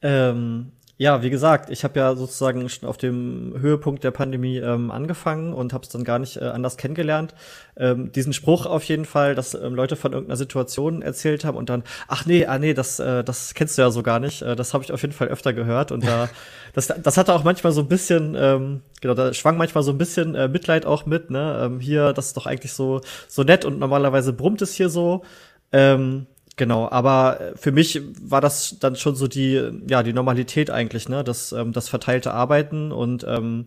Ähm, 0.00 0.72
ja, 1.00 1.22
wie 1.22 1.30
gesagt, 1.30 1.70
ich 1.70 1.84
habe 1.84 2.00
ja 2.00 2.16
sozusagen 2.16 2.68
schon 2.68 2.88
auf 2.88 2.96
dem 2.96 3.54
Höhepunkt 3.56 4.02
der 4.02 4.10
Pandemie 4.10 4.58
ähm, 4.58 4.90
angefangen 4.90 5.52
und 5.52 5.72
habe 5.72 5.84
es 5.84 5.90
dann 5.90 6.02
gar 6.02 6.18
nicht 6.18 6.38
äh, 6.38 6.46
anders 6.46 6.76
kennengelernt. 6.76 7.36
Ähm, 7.76 8.10
diesen 8.10 8.32
Spruch 8.32 8.66
auf 8.66 8.82
jeden 8.82 9.04
Fall, 9.04 9.36
dass 9.36 9.54
ähm, 9.54 9.76
Leute 9.76 9.94
von 9.94 10.12
irgendeiner 10.12 10.36
Situation 10.36 11.00
erzählt 11.00 11.44
haben 11.44 11.56
und 11.56 11.70
dann, 11.70 11.84
ach 12.08 12.26
nee, 12.26 12.46
ah 12.46 12.58
nee, 12.58 12.74
das, 12.74 12.98
äh, 12.98 13.22
das 13.22 13.54
kennst 13.54 13.78
du 13.78 13.82
ja 13.82 13.92
so 13.92 14.02
gar 14.02 14.18
nicht. 14.18 14.42
Äh, 14.42 14.56
das 14.56 14.74
habe 14.74 14.82
ich 14.82 14.90
auf 14.90 15.00
jeden 15.02 15.14
Fall 15.14 15.28
öfter 15.28 15.52
gehört 15.52 15.92
und 15.92 16.04
da, 16.04 16.28
das, 16.74 16.88
das 16.88 17.16
hatte 17.16 17.32
auch 17.32 17.44
manchmal 17.44 17.72
so 17.72 17.82
ein 17.82 17.88
bisschen, 17.88 18.34
ähm, 18.36 18.82
genau, 19.00 19.14
da 19.14 19.32
schwang 19.32 19.56
manchmal 19.56 19.84
so 19.84 19.92
ein 19.92 19.98
bisschen 19.98 20.34
äh, 20.34 20.48
Mitleid 20.48 20.84
auch 20.84 21.06
mit. 21.06 21.30
Ne, 21.30 21.60
ähm, 21.62 21.78
hier, 21.78 22.12
das 22.12 22.26
ist 22.26 22.36
doch 22.36 22.46
eigentlich 22.46 22.72
so 22.72 23.02
so 23.28 23.44
nett 23.44 23.64
und 23.64 23.78
normalerweise 23.78 24.32
brummt 24.32 24.62
es 24.62 24.74
hier 24.74 24.88
so. 24.88 25.22
Ähm, 25.70 26.26
Genau, 26.58 26.90
aber 26.90 27.40
äh, 27.40 27.56
für 27.56 27.70
mich 27.72 28.02
war 28.20 28.40
das 28.40 28.78
dann 28.80 28.96
schon 28.96 29.14
so 29.14 29.28
die, 29.28 29.70
ja, 29.88 30.02
die 30.02 30.12
Normalität 30.12 30.70
eigentlich, 30.70 31.08
ne, 31.08 31.22
das, 31.22 31.52
ähm, 31.52 31.72
das 31.72 31.88
verteilte 31.88 32.34
Arbeiten 32.34 32.90
und 32.90 33.24
ähm, 33.26 33.66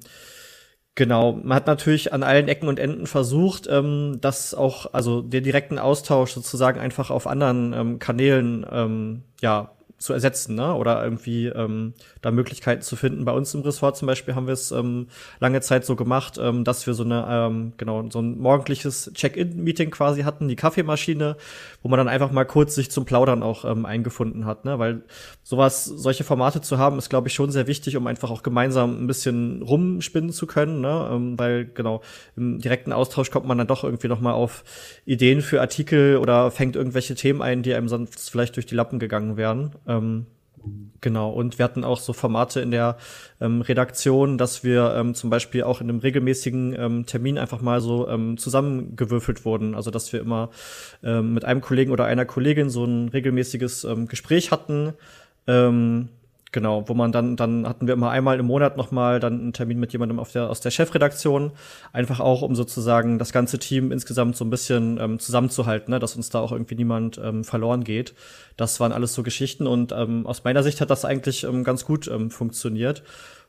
genau, 0.95 1.32
man 1.32 1.56
hat 1.56 1.67
natürlich 1.67 2.12
an 2.12 2.21
allen 2.21 2.49
Ecken 2.49 2.67
und 2.67 2.80
Enden 2.80 3.08
versucht, 3.08 3.67
ähm, 3.71 4.17
das 4.19 4.54
auch, 4.54 4.93
also 4.93 5.21
den 5.21 5.43
direkten 5.45 5.80
Austausch 5.80 6.34
sozusagen 6.34 6.82
einfach 6.82 7.12
auf 7.12 7.27
anderen 7.27 7.71
ähm, 7.73 7.99
Kanälen, 7.99 8.65
ähm, 8.69 9.23
ja, 9.41 9.71
zu 10.01 10.13
ersetzen, 10.13 10.55
ne? 10.55 10.73
Oder 10.73 11.03
irgendwie 11.03 11.45
ähm, 11.45 11.93
da 12.21 12.31
Möglichkeiten 12.31 12.81
zu 12.81 12.95
finden. 12.95 13.23
Bei 13.23 13.33
uns 13.33 13.53
im 13.53 13.61
Ressort 13.61 13.95
zum 13.95 14.07
Beispiel 14.07 14.33
haben 14.33 14.47
wir 14.47 14.53
es 14.53 14.71
ähm, 14.71 15.07
lange 15.39 15.61
Zeit 15.61 15.85
so 15.85 15.95
gemacht, 15.95 16.39
ähm, 16.41 16.63
dass 16.63 16.87
wir 16.87 16.95
so 16.95 17.03
eine, 17.03 17.25
ähm, 17.29 17.73
genau, 17.77 18.09
so 18.09 18.19
ein 18.19 18.39
morgendliches 18.39 19.11
Check-in-Meeting 19.13 19.91
quasi 19.91 20.23
hatten, 20.23 20.47
die 20.47 20.55
Kaffeemaschine, 20.55 21.37
wo 21.83 21.89
man 21.89 21.99
dann 21.99 22.07
einfach 22.07 22.31
mal 22.31 22.45
kurz 22.45 22.73
sich 22.73 22.89
zum 22.89 23.05
Plaudern 23.05 23.43
auch 23.43 23.63
ähm, 23.63 23.85
eingefunden 23.85 24.45
hat, 24.45 24.65
ne? 24.65 24.79
Weil 24.79 25.03
sowas, 25.43 25.85
solche 25.85 26.23
Formate 26.23 26.61
zu 26.61 26.79
haben, 26.79 26.97
ist, 26.97 27.09
glaube 27.09 27.27
ich, 27.27 27.35
schon 27.35 27.51
sehr 27.51 27.67
wichtig, 27.67 27.95
um 27.95 28.07
einfach 28.07 28.31
auch 28.31 28.41
gemeinsam 28.41 29.03
ein 29.03 29.07
bisschen 29.07 29.61
rumspinnen 29.61 30.31
zu 30.31 30.47
können, 30.47 30.81
ne? 30.81 31.09
Ähm, 31.11 31.37
weil, 31.37 31.65
genau, 31.65 32.01
im 32.35 32.57
direkten 32.57 32.91
Austausch 32.91 33.29
kommt 33.29 33.45
man 33.45 33.59
dann 33.59 33.67
doch 33.67 33.83
irgendwie 33.83 34.07
noch 34.07 34.19
mal 34.19 34.33
auf 34.33 34.63
Ideen 35.05 35.41
für 35.41 35.61
Artikel 35.61 36.17
oder 36.17 36.49
fängt 36.49 36.75
irgendwelche 36.75 37.13
Themen 37.13 37.43
ein, 37.43 37.61
die 37.61 37.75
einem 37.75 37.87
sonst 37.87 38.31
vielleicht 38.31 38.55
durch 38.55 38.65
die 38.65 38.75
Lappen 38.75 38.97
gegangen 38.97 39.37
wären. 39.37 39.75
Ähm, 39.97 40.25
Genau, 41.01 41.32
und 41.32 41.58
wir 41.58 41.65
hatten 41.65 41.84
auch 41.84 41.99
so 41.99 42.13
Formate 42.13 42.62
in 42.62 42.69
der 42.69 42.97
ähm, 43.39 43.62
Redaktion, 43.62 44.38
dass 44.38 44.63
wir 44.63 44.93
ähm, 44.95 45.15
zum 45.15 45.32
Beispiel 45.32 45.63
auch 45.63 45.82
in 45.82 45.89
einem 45.89 45.99
regelmäßigen 45.99 46.75
ähm, 46.77 47.06
Termin 47.08 47.39
einfach 47.39 47.62
mal 47.62 47.82
so 47.82 48.08
ähm, 48.08 48.38
zusammengewürfelt 48.38 49.43
wurden. 49.43 49.73
Also 49.73 49.89
dass 49.89 50.13
wir 50.13 50.19
immer 50.19 50.51
ähm, 51.04 51.34
mit 51.34 51.45
einem 51.45 51.62
Kollegen 51.62 51.91
oder 51.91 52.06
einer 52.06 52.25
Kollegin 52.25 52.69
so 52.69 52.86
ein 52.86 53.10
regelmäßiges 53.10 53.84
ähm, 53.86 54.08
Gespräch 54.08 54.51
hatten. 54.51 54.93
Ähm, 55.47 56.10
Genau, 56.53 56.83
wo 56.89 56.93
man 56.93 57.13
dann, 57.13 57.37
dann 57.37 57.65
hatten 57.65 57.87
wir 57.87 57.93
immer 57.93 58.09
einmal 58.09 58.37
im 58.37 58.45
Monat 58.45 58.75
nochmal 58.75 59.21
dann 59.21 59.39
einen 59.39 59.53
Termin 59.53 59.79
mit 59.79 59.93
jemandem 59.93 60.21
der, 60.33 60.49
aus 60.49 60.59
der 60.59 60.71
Chefredaktion. 60.71 61.51
Einfach 61.93 62.19
auch, 62.19 62.41
um 62.41 62.55
sozusagen 62.55 63.19
das 63.19 63.31
ganze 63.31 63.57
Team 63.57 63.93
insgesamt 63.93 64.35
so 64.35 64.43
ein 64.43 64.49
bisschen 64.49 64.99
ähm, 64.99 65.17
zusammenzuhalten, 65.17 65.91
ne? 65.91 65.99
dass 65.99 66.17
uns 66.17 66.29
da 66.29 66.41
auch 66.41 66.51
irgendwie 66.51 66.75
niemand 66.75 67.17
ähm, 67.23 67.45
verloren 67.45 67.85
geht. 67.85 68.13
Das 68.57 68.81
waren 68.81 68.91
alles 68.91 69.13
so 69.13 69.23
Geschichten 69.23 69.65
und 69.65 69.93
ähm, 69.93 70.27
aus 70.27 70.43
meiner 70.43 70.61
Sicht 70.61 70.81
hat 70.81 70.89
das 70.89 71.05
eigentlich 71.05 71.45
ähm, 71.45 71.63
ganz 71.63 71.85
gut 71.85 72.09
ähm, 72.09 72.29
funktioniert. 72.29 73.03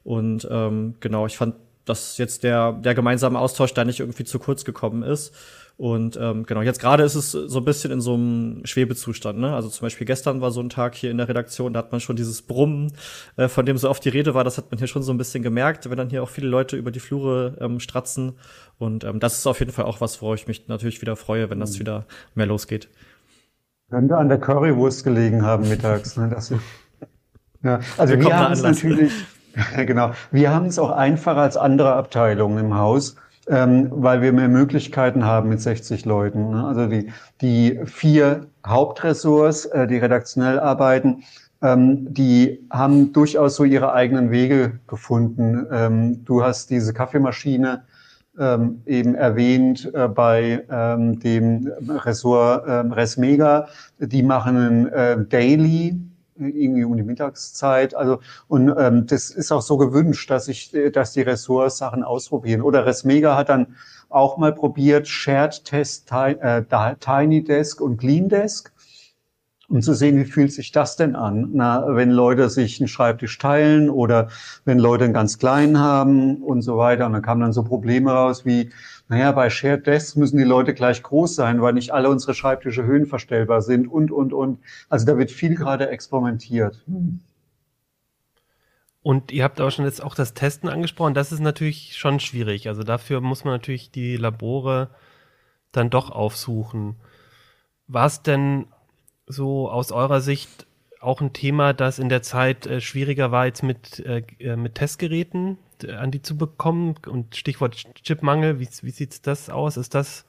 Und 0.05 0.47
ähm, 0.49 0.95
genau, 1.01 1.27
ich 1.27 1.37
fand, 1.37 1.57
dass 1.85 2.19
jetzt 2.19 2.45
der, 2.45 2.73
der 2.73 2.95
gemeinsame 2.95 3.41
Austausch 3.41 3.75
da 3.75 3.85
nicht 3.85 3.99
irgendwie 3.99 4.25
zu 4.25 4.39
kurz 4.39 4.65
gekommen 4.65 5.03
ist. 5.03 5.35
Und 5.77 6.19
ähm, 6.21 6.45
genau, 6.45 6.63
jetzt 6.63 6.81
gerade 6.81 7.03
ist 7.03 7.15
es 7.15 7.33
so 7.33 7.59
ein 7.59 7.65
bisschen 7.65 7.91
in 7.91 8.01
so 8.01 8.15
einem 8.15 8.65
Schwebezustand. 8.65 9.39
Ne? 9.39 9.55
Also 9.55 9.69
zum 9.69 9.87
Beispiel 9.87 10.07
gestern 10.07 10.41
war 10.41 10.51
so 10.51 10.61
ein 10.61 10.69
Tag 10.69 10.95
hier 10.95 11.11
in 11.11 11.17
der 11.17 11.29
Redaktion, 11.29 11.73
da 11.73 11.79
hat 11.79 11.93
man 11.93 12.01
schon 12.01 12.17
dieses 12.17 12.43
Brummen, 12.43 12.93
äh, 13.37 13.49
von 13.49 13.67
dem 13.67 13.77
so 13.79 13.89
oft 13.89 14.05
die 14.05 14.11
Rede 14.11 14.35
war, 14.35 14.45
das 14.45 14.59
hat 14.59 14.71
man 14.71 14.79
hier 14.79 14.87
schon 14.87 15.03
so 15.03 15.13
ein 15.13 15.19
bisschen 15.19 15.43
gemerkt, 15.43 15.89
wenn 15.89 15.97
dann 15.97 16.11
hier 16.11 16.23
auch 16.23 16.29
viele 16.29 16.49
Leute 16.49 16.77
über 16.77 16.91
die 16.91 17.01
Flure 17.01 17.57
ähm, 17.61 17.81
stratzen. 17.81 18.35
Und 18.79 19.05
ähm, 19.05 19.19
das 19.19 19.39
ist 19.39 19.47
auf 19.47 19.61
jeden 19.61 19.73
Fall 19.73 19.87
auch 19.87 20.01
was, 20.01 20.21
worauf 20.23 20.37
ich 20.37 20.47
mich 20.47 20.69
natürlich 20.69 21.01
wieder 21.01 21.17
freue, 21.17 21.51
wenn 21.51 21.61
das 21.61 21.75
mhm. 21.75 21.81
wieder 21.81 22.07
mehr 22.35 22.47
losgeht. 22.47 22.89
Könnte 23.91 24.17
an 24.17 24.29
der 24.29 24.39
Currywurst 24.39 25.05
gelegen 25.05 25.43
haben 25.43 25.69
mittags. 25.69 26.17
Ne? 26.17 26.29
Das, 26.29 26.53
ja, 27.63 27.81
also 27.99 28.15
wir, 28.15 28.25
wir 28.25 28.39
haben 28.39 28.53
es 28.53 28.63
natürlich, 28.63 29.13
genau, 29.77 30.13
wir 30.31 30.55
haben 30.55 30.67
es 30.67 30.79
auch 30.79 30.91
einfacher 30.91 31.41
als 31.41 31.57
andere 31.57 31.95
Abteilungen 31.95 32.59
im 32.59 32.75
Haus 32.75 33.17
ähm, 33.49 33.89
weil 33.91 34.23
wir 34.23 34.33
mehr 34.33 34.49
Möglichkeiten 34.49 35.25
haben 35.25 35.49
mit 35.49 35.61
60 35.61 36.05
Leuten. 36.05 36.51
Ne? 36.51 36.65
Also 36.65 36.87
die, 36.87 37.13
die 37.41 37.81
vier 37.85 38.47
Hauptressorts, 38.67 39.67
äh, 39.67 39.87
die 39.87 39.99
redaktionell 39.99 40.61
arbeiten, 40.61 41.25
ähm, 41.63 42.13
die 42.13 42.67
haben 42.71 43.13
durchaus 43.13 43.57
so 43.57 43.65
ihre 43.65 43.93
eigenen 43.93 44.31
Wege 44.31 44.81
gefunden. 44.87 45.67
Ähm, 45.71 46.25
du 46.25 46.43
hast 46.43 46.71
diese 46.71 46.93
Kaffeemaschine 46.93 47.85
ähm, 48.39 48.83
eben 48.87 49.15
erwähnt 49.15 49.91
äh, 49.95 50.09
bei 50.09 50.65
ähm, 50.71 51.21
dem 51.21 51.71
Ressort 51.89 52.65
ähm, 52.67 52.93
Resmega. 52.93 53.69
Die 53.99 54.23
machen 54.23 54.57
ein 54.57 54.87
äh, 54.89 55.25
Daily 55.29 56.01
irgendwie 56.37 56.85
um 56.85 56.97
die 56.97 57.03
Mittagszeit. 57.03 57.95
Also 57.95 58.21
und 58.49 58.75
ähm, 58.79 59.07
das 59.07 59.31
ist 59.31 59.53
auch 59.53 59.63
so 59.63 59.77
gewünscht, 59.77 60.31
dass 60.31 60.49
ich, 60.49 60.75
dass 60.93 61.13
die 61.13 61.23
Ressorts 61.23 61.79
Sachen 61.79 62.03
ausprobieren. 62.03 62.63
Oder 62.63 62.87
Resmega 62.87 63.37
hat 63.37 63.49
dann 63.49 63.77
auch 64.09 64.37
mal 64.37 64.53
probiert 64.55 65.09
Shared 65.09 65.65
Test, 65.65 66.11
äh, 66.13 66.63
Tiny 67.01 67.45
Desk 67.45 67.81
und 67.81 67.99
Clean 67.99 68.29
Desk, 68.29 68.73
um 69.69 69.81
zu 69.81 69.95
sehen, 69.95 70.19
wie 70.19 70.27
fühlt 70.27 70.53
sich 70.53 70.71
das 70.71 70.97
denn 70.97 71.17
an, 71.17 71.49
na, 71.55 71.87
wenn 71.97 72.11
Leute 72.11 72.51
sich 72.51 72.79
einen 72.79 72.89
Schreibtisch 72.89 73.39
teilen 73.39 73.89
oder 73.89 74.29
wenn 74.67 74.79
Leute 74.79 75.05
einen 75.05 75.15
ganz 75.15 75.39
kleinen 75.39 75.79
haben 75.79 76.43
und 76.43 76.61
so 76.61 76.77
weiter. 76.77 77.07
Und 77.07 77.15
dann 77.15 77.23
kamen 77.23 77.41
dann 77.41 77.55
so 77.55 77.63
Probleme 77.63 78.13
raus 78.13 78.45
wie 78.45 78.71
naja, 79.13 79.31
bei 79.33 79.51
Shared 79.51 79.87
Desks 79.87 80.17
müssen 80.17 80.39
die 80.39 80.43
Leute 80.43 80.73
gleich 80.73 81.03
groß 81.03 81.35
sein, 81.35 81.61
weil 81.61 81.75
nicht 81.75 81.91
alle 81.91 82.09
unsere 82.09 82.33
Schreibtische 82.33 82.85
höhenverstellbar 82.85 83.61
sind 83.61 83.87
und, 83.87 84.11
und, 84.11 84.33
und. 84.33 84.61
Also 84.89 85.05
da 85.05 85.19
wird 85.19 85.31
viel 85.31 85.55
gerade 85.55 85.91
experimentiert. 85.91 86.83
Und 89.03 89.31
ihr 89.31 89.45
habt 89.45 89.61
auch 89.61 89.71
schon 89.71 89.85
jetzt 89.85 90.03
auch 90.03 90.15
das 90.15 90.33
Testen 90.33 90.71
angesprochen. 90.71 91.13
Das 91.13 91.31
ist 91.31 91.41
natürlich 91.41 91.95
schon 91.99 92.21
schwierig. 92.21 92.69
Also 92.69 92.85
dafür 92.85 93.21
muss 93.21 93.45
man 93.45 93.53
natürlich 93.53 93.91
die 93.91 94.17
Labore 94.17 94.89
dann 95.73 95.91
doch 95.91 96.09
aufsuchen. 96.11 96.97
War 97.89 98.07
es 98.07 98.23
denn 98.23 98.65
so 99.27 99.71
aus 99.71 99.93
eurer 99.93 100.23
Sicht 100.23 100.67
auch 101.03 101.21
ein 101.21 101.33
Thema, 101.33 101.73
das 101.73 101.99
in 101.99 102.09
der 102.09 102.23
Zeit 102.23 102.67
äh, 102.67 102.81
schwieriger 102.81 103.31
war 103.31 103.47
jetzt 103.47 103.63
mit, 103.63 104.01
äh, 104.01 104.23
äh 104.39 104.57
mit 104.57 104.77
Testgeräten? 104.77 105.59
an 105.89 106.11
die 106.11 106.23
zu 106.23 106.37
bekommen? 106.37 106.95
Und 107.07 107.37
Stichwort 107.37 107.77
Chipmangel, 108.03 108.61
wie, 108.61 108.69
wie 108.83 108.91
sieht 108.91 109.27
das 109.27 109.51
aus? 109.51 109.77
Ist 109.77 109.95
das 109.95 110.25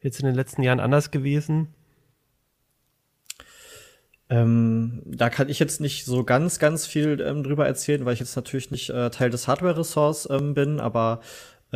jetzt 0.00 0.20
in 0.20 0.26
den 0.26 0.34
letzten 0.34 0.62
Jahren 0.62 0.80
anders 0.80 1.10
gewesen? 1.10 1.68
Ähm, 4.28 5.02
da 5.04 5.30
kann 5.30 5.48
ich 5.48 5.60
jetzt 5.60 5.80
nicht 5.80 6.04
so 6.04 6.24
ganz, 6.24 6.58
ganz 6.58 6.84
viel 6.84 7.20
ähm, 7.20 7.44
drüber 7.44 7.66
erzählen, 7.66 8.04
weil 8.04 8.14
ich 8.14 8.20
jetzt 8.20 8.34
natürlich 8.34 8.72
nicht 8.72 8.90
äh, 8.90 9.10
Teil 9.10 9.30
des 9.30 9.46
Hardware-Ressorts 9.46 10.28
ähm, 10.30 10.52
bin, 10.54 10.80
aber 10.80 11.20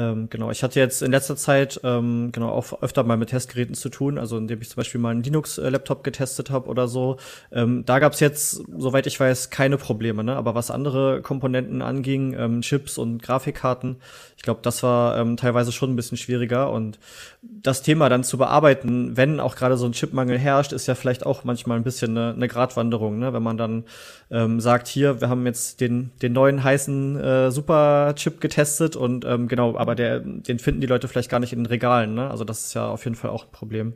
Ähm, 0.01 0.29
genau, 0.31 0.51
ich 0.51 0.63
hatte 0.63 0.81
jetzt 0.81 1.03
in 1.03 1.11
letzter 1.11 1.37
Zeit 1.37 1.79
ähm, 1.85 2.31
genau 2.33 2.49
auch 2.49 2.83
öfter 2.83 3.05
mal 3.05 3.19
mit 3.19 3.29
Testgeräten 3.29 3.75
zu 3.75 3.91
tun, 3.91 4.17
also 4.17 4.39
indem 4.39 4.63
ich 4.63 4.71
zum 4.71 4.77
Beispiel 4.77 4.99
mal 4.99 5.11
einen 5.11 5.23
Linux-Laptop 5.23 6.03
getestet 6.05 6.49
habe 6.51 6.71
oder 6.71 6.89
so. 6.89 7.19
Ähm, 7.53 7.85
da 7.85 7.99
gab's 7.99 8.19
jetzt, 8.21 8.63
soweit 8.79 9.07
ich 9.07 9.21
weiß, 9.21 9.51
keine 9.51 9.77
Probleme, 9.77 10.25
ne? 10.25 10.37
Aber 10.37 10.55
was 10.55 10.71
andere 10.71 11.21
Komponenten 11.21 11.83
anging, 11.83 12.33
ähm, 12.33 12.63
Chips 12.63 12.97
und 12.97 13.23
Grafikkarten, 13.23 13.97
ich 14.41 14.43
glaube, 14.43 14.61
das 14.63 14.83
war 14.83 15.19
ähm, 15.19 15.37
teilweise 15.37 15.71
schon 15.71 15.93
ein 15.93 15.97
bisschen 15.97 16.17
schwieriger. 16.17 16.73
Und 16.73 16.99
das 17.43 17.83
Thema 17.83 18.09
dann 18.09 18.25
zu 18.25 18.39
bearbeiten, 18.39 19.15
wenn 19.15 19.39
auch 19.39 19.55
gerade 19.55 19.77
so 19.77 19.85
ein 19.85 19.93
Chipmangel 19.93 20.39
herrscht, 20.39 20.73
ist 20.73 20.87
ja 20.87 20.95
vielleicht 20.95 21.27
auch 21.27 21.45
manchmal 21.45 21.77
ein 21.77 21.85
bisschen 21.85 22.17
eine, 22.17 22.33
eine 22.33 22.49
Gratwanderung, 22.49 23.19
ne? 23.19 23.35
wenn 23.35 23.43
man 23.43 23.59
dann 23.59 23.85
ähm, 24.31 24.59
sagt, 24.59 24.89
hier, 24.89 25.21
wir 25.21 25.29
haben 25.29 25.45
jetzt 25.45 25.83
den, 25.83 26.13
den 26.23 26.33
neuen 26.33 26.65
heißen 26.65 27.21
äh, 27.21 27.51
Super-Chip 27.51 28.41
getestet 28.41 28.97
und 28.97 29.27
ähm, 29.27 29.47
genau, 29.47 29.77
aber 29.77 29.90
der, 29.95 30.21
den 30.21 30.59
finden 30.59 30.81
die 30.81 30.87
Leute 30.87 31.09
vielleicht 31.09 31.31
gar 31.31 31.41
nicht 31.41 31.53
in 31.53 31.61
den 31.61 31.67
Regalen. 31.67 32.15
Ne? 32.15 32.31
Also 32.31 32.45
das 32.45 32.67
ist 32.67 32.75
ja 32.75 32.87
auf 32.87 33.05
jeden 33.05 33.17
Fall 33.17 33.31
auch 33.31 33.45
ein 33.45 33.53
Problem. 33.53 33.95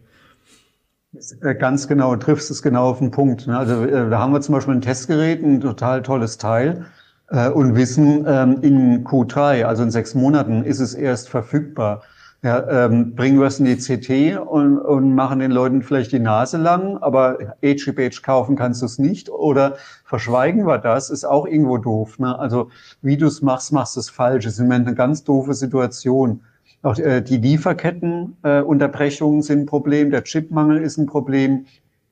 Äh, 1.43 1.55
ganz 1.55 1.89
genau, 1.89 2.17
triffst 2.17 2.51
es 2.51 2.63
genau 2.63 2.91
auf 2.91 2.99
den 2.99 3.11
Punkt. 3.11 3.47
Ne? 3.47 3.57
Also 3.57 3.85
äh, 3.85 4.11
da 4.11 4.19
haben 4.19 4.33
wir 4.33 4.41
zum 4.41 4.55
Beispiel 4.55 4.75
ein 4.75 4.81
Testgerät, 4.81 5.43
ein 5.43 5.61
total 5.61 6.03
tolles 6.03 6.39
Teil 6.39 6.87
äh, 7.29 7.49
und 7.49 7.77
wissen, 7.77 8.25
ähm, 8.27 8.59
in 8.63 9.05
Q3, 9.05 9.65
also 9.65 9.83
in 9.83 9.91
sechs 9.91 10.15
Monaten, 10.15 10.65
ist 10.65 10.81
es 10.81 10.95
erst 10.95 11.29
verfügbar. 11.29 12.03
Ja, 12.45 12.85
ähm, 12.85 13.15
bringen 13.15 13.41
wir 13.41 13.47
es 13.47 13.59
in 13.59 13.65
die 13.65 13.77
CT 13.77 14.39
und, 14.39 14.77
und 14.77 15.15
machen 15.15 15.39
den 15.39 15.51
Leuten 15.51 15.81
vielleicht 15.81 16.13
die 16.13 16.19
Nase 16.19 16.59
lang, 16.59 16.99
aber 16.99 17.39
HGPH 17.63 18.21
kaufen 18.23 18.55
kannst 18.55 18.83
du 18.83 18.87
es 18.87 18.99
nicht 18.99 19.31
oder 19.31 19.77
verschweigen 20.05 20.67
wir 20.67 20.77
das, 20.77 21.09
ist 21.09 21.25
auch 21.25 21.47
irgendwo 21.47 21.79
doof. 21.79 22.19
Ne? 22.19 22.39
Also 22.39 22.69
wie 23.01 23.17
du 23.17 23.29
es 23.29 23.41
machst, 23.41 23.73
machst 23.73 23.97
du 23.97 24.01
es 24.01 24.11
falsch. 24.11 24.45
Es 24.45 24.53
ist 24.55 24.59
im 24.59 24.67
Moment 24.67 24.87
eine 24.87 24.95
ganz 24.95 25.25
doofe 25.25 25.55
Situation. 25.55 26.43
Auch 26.83 26.99
äh, 26.99 27.23
die 27.23 27.39
Lieferkettenunterbrechungen 27.39 29.41
äh, 29.41 29.43
sind 29.43 29.61
ein 29.61 29.67
Problem, 29.67 30.11
der 30.11 30.25
Chipmangel 30.25 30.83
ist 30.83 30.99
ein 30.99 31.07
Problem, 31.07 31.65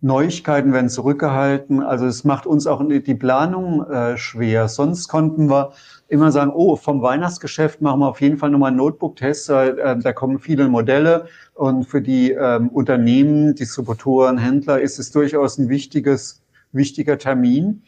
Neuigkeiten 0.03 0.73
werden 0.73 0.91
zurückgehalten. 0.91 1.81
Also 1.81 2.07
es 2.07 2.25
macht 2.25 2.45
uns 2.45 2.67
auch 2.67 2.83
die 2.87 3.15
Planung 3.15 3.89
äh, 3.89 4.19
schwer. 4.19 4.69
Sonst 4.69 5.07
konnten 5.07 5.49
wir 5.49 5.73
immer 6.09 6.33
sagen, 6.33 6.51
oh, 6.53 6.75
vom 6.75 7.03
Weihnachtsgeschäft 7.03 7.81
machen 7.81 8.01
wir 8.01 8.09
auf 8.09 8.21
jeden 8.21 8.37
Fall 8.37 8.51
nochmal 8.51 8.69
einen 8.69 8.79
Notebook-Test. 8.79 9.49
Äh, 9.51 9.99
da 10.01 10.13
kommen 10.13 10.41
viele 10.41 10.69
Modelle 10.69 11.27
und 11.55 11.85
für 11.85 12.03
die 12.03 12.33
ähm, 12.33 12.69
Unternehmen, 12.71 13.55
Distributoren, 13.55 14.39
Händler 14.39 14.81
ist 14.81 14.99
es 14.99 15.13
durchaus 15.13 15.59
ein 15.59 15.69
wichtiges, 15.69 16.43
wichtiger 16.73 17.17
Termin. 17.17 17.83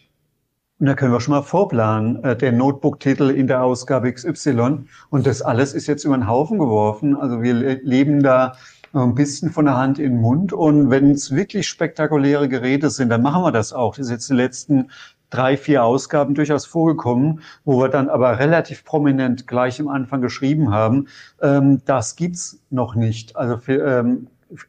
Und 0.78 0.86
da 0.86 0.94
können 0.94 1.12
wir 1.12 1.20
schon 1.20 1.34
mal 1.34 1.42
vorplanen, 1.42 2.22
äh, 2.22 2.36
der 2.36 2.52
Notebook-Titel 2.52 3.30
in 3.30 3.48
der 3.48 3.64
Ausgabe 3.64 4.12
XY. 4.12 4.84
Und 5.10 5.26
das 5.26 5.42
alles 5.42 5.74
ist 5.74 5.88
jetzt 5.88 6.04
über 6.04 6.16
den 6.16 6.28
Haufen 6.28 6.58
geworfen. 6.58 7.16
Also 7.16 7.42
wir 7.42 7.54
leben 7.54 8.22
da 8.22 8.54
ein 9.02 9.14
bisschen 9.14 9.50
von 9.50 9.64
der 9.64 9.76
Hand 9.76 9.98
in 9.98 10.12
den 10.12 10.20
Mund. 10.20 10.52
Und 10.52 10.90
wenn 10.90 11.10
es 11.10 11.34
wirklich 11.34 11.68
spektakuläre 11.68 12.48
Geräte 12.48 12.90
sind, 12.90 13.08
dann 13.08 13.22
machen 13.22 13.42
wir 13.42 13.52
das 13.52 13.72
auch. 13.72 13.96
Das 13.96 14.06
ist 14.06 14.12
jetzt 14.12 14.30
die 14.30 14.34
letzten 14.34 14.90
drei, 15.30 15.56
vier 15.56 15.84
Ausgaben 15.84 16.34
durchaus 16.34 16.64
vorgekommen, 16.64 17.40
wo 17.64 17.80
wir 17.80 17.88
dann 17.88 18.08
aber 18.08 18.38
relativ 18.38 18.84
prominent 18.84 19.46
gleich 19.48 19.80
am 19.80 19.88
Anfang 19.88 20.20
geschrieben 20.20 20.70
haben, 20.70 21.08
ähm, 21.42 21.82
das 21.84 22.14
gibt's 22.14 22.60
noch 22.70 22.94
nicht. 22.94 23.34
Also 23.34 23.58
ähm, 23.68 24.28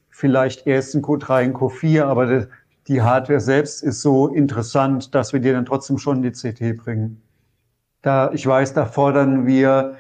vielleicht 0.10 0.66
erst 0.66 0.96
in 0.96 1.04
Q3, 1.04 1.44
in 1.44 1.54
Q4, 1.54 2.04
aber 2.04 2.48
die 2.88 3.02
Hardware 3.02 3.40
selbst 3.40 3.84
ist 3.84 4.02
so 4.02 4.28
interessant, 4.28 5.14
dass 5.14 5.34
wir 5.34 5.40
die 5.40 5.52
dann 5.52 5.66
trotzdem 5.66 5.98
schon 5.98 6.24
in 6.24 6.32
die 6.32 6.32
CT 6.32 6.78
bringen. 6.78 7.22
Da, 8.02 8.32
ich 8.32 8.46
weiß, 8.46 8.74
da 8.74 8.86
fordern 8.86 9.46
wir 9.46 9.98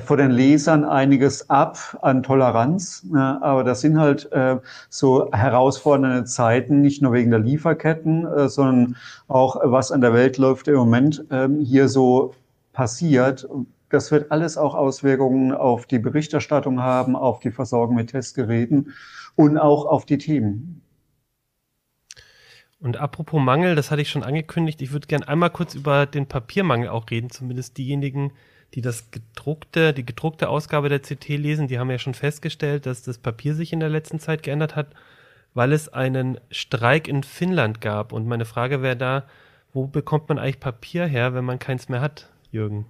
vor 0.00 0.16
den 0.16 0.32
Lesern 0.32 0.84
einiges 0.84 1.48
ab 1.48 1.98
an 2.02 2.22
Toleranz. 2.22 3.06
Aber 3.14 3.62
das 3.62 3.80
sind 3.80 3.98
halt 3.98 4.30
äh, 4.32 4.58
so 4.88 5.30
herausfordernde 5.32 6.24
Zeiten, 6.24 6.80
nicht 6.80 7.02
nur 7.02 7.12
wegen 7.12 7.30
der 7.30 7.40
Lieferketten, 7.40 8.26
äh, 8.26 8.48
sondern 8.48 8.96
auch, 9.28 9.56
was 9.62 9.92
an 9.92 10.00
der 10.00 10.12
Welt 10.12 10.38
läuft 10.38 10.66
im 10.68 10.74
Moment 10.74 11.24
ähm, 11.30 11.60
hier 11.60 11.88
so 11.88 12.34
passiert. 12.72 13.48
Das 13.90 14.10
wird 14.10 14.32
alles 14.32 14.58
auch 14.58 14.74
Auswirkungen 14.74 15.52
auf 15.52 15.86
die 15.86 16.00
Berichterstattung 16.00 16.82
haben, 16.82 17.14
auf 17.14 17.38
die 17.38 17.52
Versorgung 17.52 17.94
mit 17.94 18.10
Testgeräten 18.10 18.92
und 19.36 19.56
auch 19.56 19.86
auf 19.86 20.04
die 20.04 20.18
Themen. 20.18 20.82
Und 22.80 22.98
apropos 22.98 23.40
Mangel, 23.40 23.74
das 23.74 23.90
hatte 23.90 24.02
ich 24.02 24.10
schon 24.10 24.22
angekündigt, 24.22 24.82
ich 24.82 24.92
würde 24.92 25.06
gerne 25.06 25.28
einmal 25.28 25.50
kurz 25.50 25.74
über 25.74 26.06
den 26.06 26.26
Papiermangel 26.26 26.88
auch 26.88 27.10
reden, 27.10 27.30
zumindest 27.30 27.78
diejenigen, 27.78 28.32
die 28.76 28.82
das 28.82 29.10
gedruckte, 29.10 29.94
die 29.94 30.04
gedruckte 30.04 30.50
Ausgabe 30.50 30.90
der 30.90 31.00
CT 31.00 31.28
lesen, 31.30 31.66
die 31.66 31.78
haben 31.78 31.90
ja 31.90 31.98
schon 31.98 32.12
festgestellt, 32.12 32.84
dass 32.84 33.02
das 33.02 33.16
Papier 33.16 33.54
sich 33.54 33.72
in 33.72 33.80
der 33.80 33.88
letzten 33.88 34.20
Zeit 34.20 34.42
geändert 34.42 34.76
hat, 34.76 34.88
weil 35.54 35.72
es 35.72 35.88
einen 35.88 36.38
Streik 36.50 37.08
in 37.08 37.22
Finnland 37.22 37.80
gab. 37.80 38.12
Und 38.12 38.28
meine 38.28 38.44
Frage 38.44 38.82
wäre 38.82 38.96
da, 38.96 39.24
wo 39.72 39.86
bekommt 39.86 40.28
man 40.28 40.38
eigentlich 40.38 40.60
Papier 40.60 41.06
her, 41.06 41.32
wenn 41.32 41.46
man 41.46 41.58
keins 41.58 41.88
mehr 41.88 42.02
hat, 42.02 42.28
Jürgen? 42.50 42.84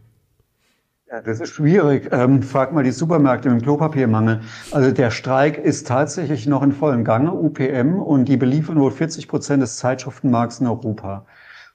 Ja, 1.09 1.21
das 1.21 1.39
ist 1.39 1.51
schwierig. 1.51 2.09
Ähm, 2.11 2.43
frag 2.43 2.73
mal 2.73 2.83
die 2.83 2.91
Supermärkte 2.91 3.49
mit 3.49 3.61
dem 3.61 3.65
Klopapiermangel. 3.65 4.41
Also 4.73 4.91
der 4.91 5.13
Streik 5.13 5.57
ist 5.57 5.87
tatsächlich 5.87 6.49
noch 6.49 6.65
in 6.65 6.73
vollem 6.73 7.05
Gange, 7.05 7.33
UPM, 7.33 8.03
und 8.03 8.25
die 8.25 8.37
beliefern 8.37 8.81
wohl 8.81 8.91
40 8.91 9.29
Prozent 9.29 9.63
des 9.63 9.77
Zeitschriftenmarkts 9.77 10.59
in 10.59 10.67
Europa. 10.67 11.25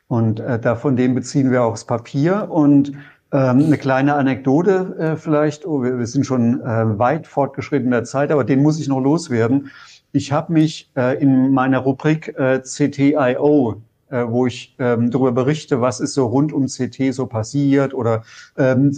Und 0.10 0.42
äh, 0.42 0.60
davon 0.60 0.98
dem 0.98 1.16
beziehen 1.16 1.50
wir 1.50 1.64
auch 1.64 1.72
das 1.72 1.86
Papier. 1.86 2.52
Und 2.52 2.92
ähm, 3.34 3.66
eine 3.66 3.78
kleine 3.78 4.16
Anekdote 4.16 4.96
äh, 5.00 5.16
vielleicht. 5.16 5.66
Oh, 5.66 5.82
wir, 5.82 6.06
sind 6.06 6.26
schon 6.26 6.60
äh, 6.62 7.00
weit 7.00 7.28
fortgeschritten 7.28 7.86
in 7.86 7.92
der 7.92 8.04
Zeit, 8.04 8.30
aber 8.30 8.44
den 8.44 8.62
muss 8.62 8.80
ich 8.80 8.90
noch 8.90 9.00
loswerden. 9.00 9.72
Ich 10.12 10.34
habe 10.34 10.52
mich 10.52 10.92
äh, 10.98 11.22
in 11.22 11.52
meiner 11.52 11.80
Rubrik 11.80 12.36
CTIO, 12.36 13.82
wo 14.10 14.46
ich 14.46 14.76
ähm, 14.78 15.10
darüber 15.10 15.32
berichte, 15.32 15.80
was 15.80 16.02
ist 16.02 16.16
so 16.16 16.26
rund 16.26 16.52
um 16.52 16.66
CT 16.66 17.14
so 17.14 17.28
passiert 17.28 17.94
oder 17.94 18.24
ähm, 18.58 18.92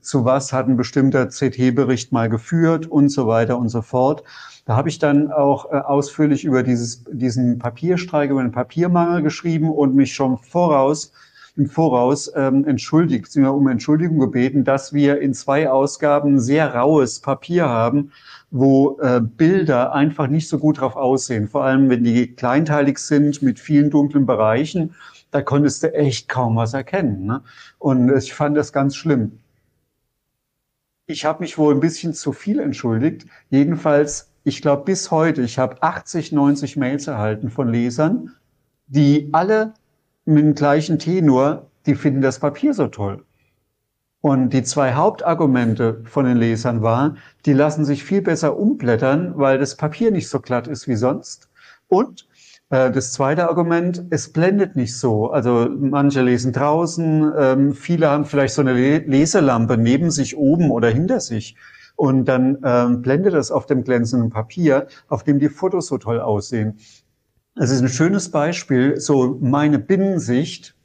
zu 0.00 0.24
was 0.24 0.52
hat 0.52 0.68
ein 0.68 0.76
bestimmter 0.76 1.26
CT-Bericht 1.26 2.12
mal 2.12 2.28
geführt 2.28 2.86
und 2.86 3.08
so 3.08 3.26
weiter 3.26 3.58
und 3.58 3.68
so 3.68 3.82
fort. 3.82 4.22
Da 4.66 4.76
habe 4.76 4.88
ich 4.88 5.00
dann 5.00 5.32
auch 5.32 5.72
ausführlich 5.72 6.44
über 6.44 6.62
dieses, 6.62 7.02
diesen 7.10 7.58
Papierstreik, 7.58 8.30
über 8.30 8.42
den 8.42 8.52
Papiermangel 8.52 9.22
geschrieben 9.22 9.72
und 9.72 9.96
mich 9.96 10.14
schon 10.14 10.38
voraus 10.38 11.10
im 11.56 11.66
Voraus 11.68 12.30
ähm, 12.34 12.64
entschuldigt, 12.64 13.24
beziehungsweise 13.24 13.56
um 13.56 13.68
Entschuldigung 13.68 14.18
gebeten, 14.18 14.64
dass 14.64 14.92
wir 14.92 15.20
in 15.20 15.34
zwei 15.34 15.70
Ausgaben 15.70 16.38
sehr 16.38 16.74
raues 16.74 17.20
Papier 17.20 17.68
haben, 17.68 18.12
wo 18.50 18.98
äh, 19.00 19.20
Bilder 19.20 19.92
einfach 19.92 20.28
nicht 20.28 20.48
so 20.48 20.58
gut 20.58 20.80
drauf 20.80 20.96
aussehen. 20.96 21.48
Vor 21.48 21.64
allem, 21.64 21.88
wenn 21.88 22.04
die 22.04 22.34
kleinteilig 22.34 22.98
sind 22.98 23.42
mit 23.42 23.58
vielen 23.58 23.90
dunklen 23.90 24.26
Bereichen, 24.26 24.94
da 25.30 25.42
konntest 25.42 25.82
du 25.82 25.94
echt 25.94 26.28
kaum 26.28 26.56
was 26.56 26.74
erkennen. 26.74 27.26
Ne? 27.26 27.42
Und 27.78 28.12
ich 28.16 28.34
fand 28.34 28.56
das 28.56 28.72
ganz 28.72 28.96
schlimm. 28.96 29.38
Ich 31.06 31.24
habe 31.24 31.40
mich 31.40 31.58
wohl 31.58 31.74
ein 31.74 31.80
bisschen 31.80 32.14
zu 32.14 32.32
viel 32.32 32.60
entschuldigt. 32.60 33.26
Jedenfalls, 33.50 34.30
ich 34.44 34.62
glaube 34.62 34.84
bis 34.84 35.10
heute, 35.10 35.42
ich 35.42 35.58
habe 35.58 35.82
80, 35.82 36.32
90 36.32 36.76
Mails 36.76 37.06
erhalten 37.06 37.50
von 37.50 37.68
Lesern, 37.68 38.34
die 38.86 39.28
alle 39.32 39.74
mit 40.30 40.44
dem 40.44 40.54
gleichen 40.54 40.98
Tenor, 40.98 41.66
die 41.86 41.94
finden 41.94 42.22
das 42.22 42.38
Papier 42.38 42.74
so 42.74 42.88
toll. 42.88 43.24
Und 44.22 44.50
die 44.50 44.62
zwei 44.62 44.94
Hauptargumente 44.94 46.02
von 46.04 46.26
den 46.26 46.36
Lesern 46.36 46.82
waren, 46.82 47.18
die 47.46 47.54
lassen 47.54 47.84
sich 47.86 48.04
viel 48.04 48.20
besser 48.20 48.58
umblättern, 48.58 49.32
weil 49.36 49.58
das 49.58 49.76
Papier 49.76 50.10
nicht 50.10 50.28
so 50.28 50.40
glatt 50.40 50.68
ist 50.68 50.88
wie 50.88 50.96
sonst. 50.96 51.48
Und 51.88 52.28
äh, 52.68 52.90
das 52.90 53.12
zweite 53.12 53.48
Argument, 53.48 54.04
es 54.10 54.32
blendet 54.32 54.76
nicht 54.76 54.96
so. 54.96 55.30
Also 55.30 55.68
manche 55.70 56.22
lesen 56.22 56.52
draußen, 56.52 57.32
ähm, 57.36 57.72
viele 57.74 58.10
haben 58.10 58.26
vielleicht 58.26 58.54
so 58.54 58.60
eine 58.60 58.74
Leselampe 58.74 59.78
neben 59.78 60.10
sich, 60.10 60.36
oben 60.36 60.70
oder 60.70 60.88
hinter 60.88 61.20
sich. 61.20 61.56
Und 61.96 62.26
dann 62.26 62.58
ähm, 62.64 63.02
blendet 63.02 63.34
es 63.34 63.50
auf 63.50 63.66
dem 63.66 63.84
glänzenden 63.84 64.30
Papier, 64.30 64.86
auf 65.08 65.22
dem 65.24 65.38
die 65.38 65.50
Fotos 65.50 65.88
so 65.88 65.98
toll 65.98 66.20
aussehen. 66.20 66.78
Es 67.56 67.70
ist 67.70 67.82
ein 67.82 67.88
schönes 67.88 68.30
Beispiel, 68.30 68.98
so 68.98 69.38
meine 69.40 69.78
Binnensicht 69.78 70.76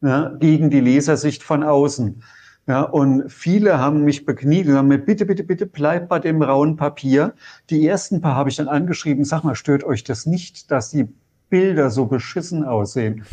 ja, 0.00 0.28
gegen 0.38 0.70
die 0.70 0.80
Lesersicht 0.80 1.42
von 1.42 1.62
außen. 1.62 2.22
Ja, 2.66 2.82
und 2.82 3.30
viele 3.30 3.78
haben 3.78 4.04
mich 4.04 4.24
bekniet 4.24 4.66
und 4.68 4.74
haben 4.74 4.88
mir, 4.88 4.98
bitte, 4.98 5.26
bitte, 5.26 5.44
bitte 5.44 5.66
bleib 5.66 6.08
bei 6.08 6.18
dem 6.18 6.42
rauen 6.42 6.76
Papier. 6.76 7.34
Die 7.68 7.86
ersten 7.86 8.22
paar 8.22 8.34
habe 8.34 8.48
ich 8.48 8.56
dann 8.56 8.68
angeschrieben, 8.68 9.24
sag 9.24 9.44
mal, 9.44 9.54
stört 9.54 9.84
euch 9.84 10.02
das 10.02 10.24
nicht, 10.24 10.70
dass 10.70 10.90
die 10.90 11.08
Bilder 11.50 11.90
so 11.90 12.06
beschissen 12.06 12.64
aussehen? 12.64 13.24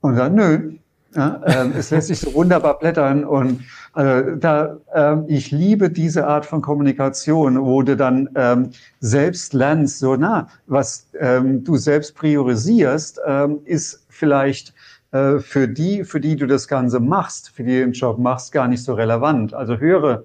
Und 0.00 0.14
dann, 0.14 0.36
nö, 0.36 0.74
ja, 1.16 1.40
äh, 1.44 1.68
es 1.76 1.90
lässt 1.90 2.08
sich 2.08 2.20
so 2.20 2.32
wunderbar 2.34 2.78
blättern 2.78 3.24
und 3.24 3.62
also 3.92 4.36
da, 4.36 4.76
äh, 4.94 5.16
ich 5.26 5.50
liebe 5.50 5.88
diese 5.88 6.26
Art 6.26 6.44
von 6.44 6.60
Kommunikation, 6.60 7.58
wo 7.58 7.82
du 7.82 7.96
dann 7.96 8.28
ähm, 8.34 8.70
selbst 9.00 9.54
lernst, 9.54 9.98
so 9.98 10.16
na, 10.16 10.48
was 10.66 11.08
ähm, 11.18 11.64
du 11.64 11.76
selbst 11.76 12.14
priorisierst, 12.14 13.20
ähm, 13.26 13.60
ist 13.64 14.04
vielleicht 14.10 14.74
äh, 15.12 15.38
für 15.38 15.66
die, 15.66 16.04
für 16.04 16.20
die 16.20 16.36
du 16.36 16.46
das 16.46 16.68
Ganze 16.68 17.00
machst, 17.00 17.50
für 17.50 17.64
die 17.64 17.78
du 17.78 17.86
den 17.86 17.92
Job 17.92 18.18
machst, 18.18 18.52
gar 18.52 18.68
nicht 18.68 18.84
so 18.84 18.92
relevant. 18.92 19.54
Also 19.54 19.78
höre 19.78 20.24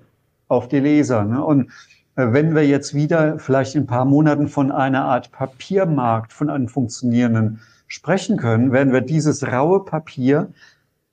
auf 0.49 0.67
die 0.67 0.79
Leser. 0.79 1.23
Ne? 1.23 1.41
Und 1.41 1.71
äh, 2.17 2.27
wenn 2.31 2.53
wir 2.53 2.67
jetzt 2.67 2.93
wieder 2.93 3.39
vielleicht 3.39 3.75
in 3.75 3.83
ein 3.83 3.87
paar 3.87 4.05
Monaten 4.05 4.49
von 4.49 4.69
einer 4.71 5.05
Art 5.05 5.31
Papiermarkt, 5.31 6.33
von 6.33 6.49
einem 6.49 6.67
funktionierenden 6.67 7.61
sprechen 7.87 8.37
können, 8.37 8.71
werden 8.71 8.93
wir 8.93 9.01
dieses 9.01 9.45
raue 9.45 9.83
Papier 9.83 10.47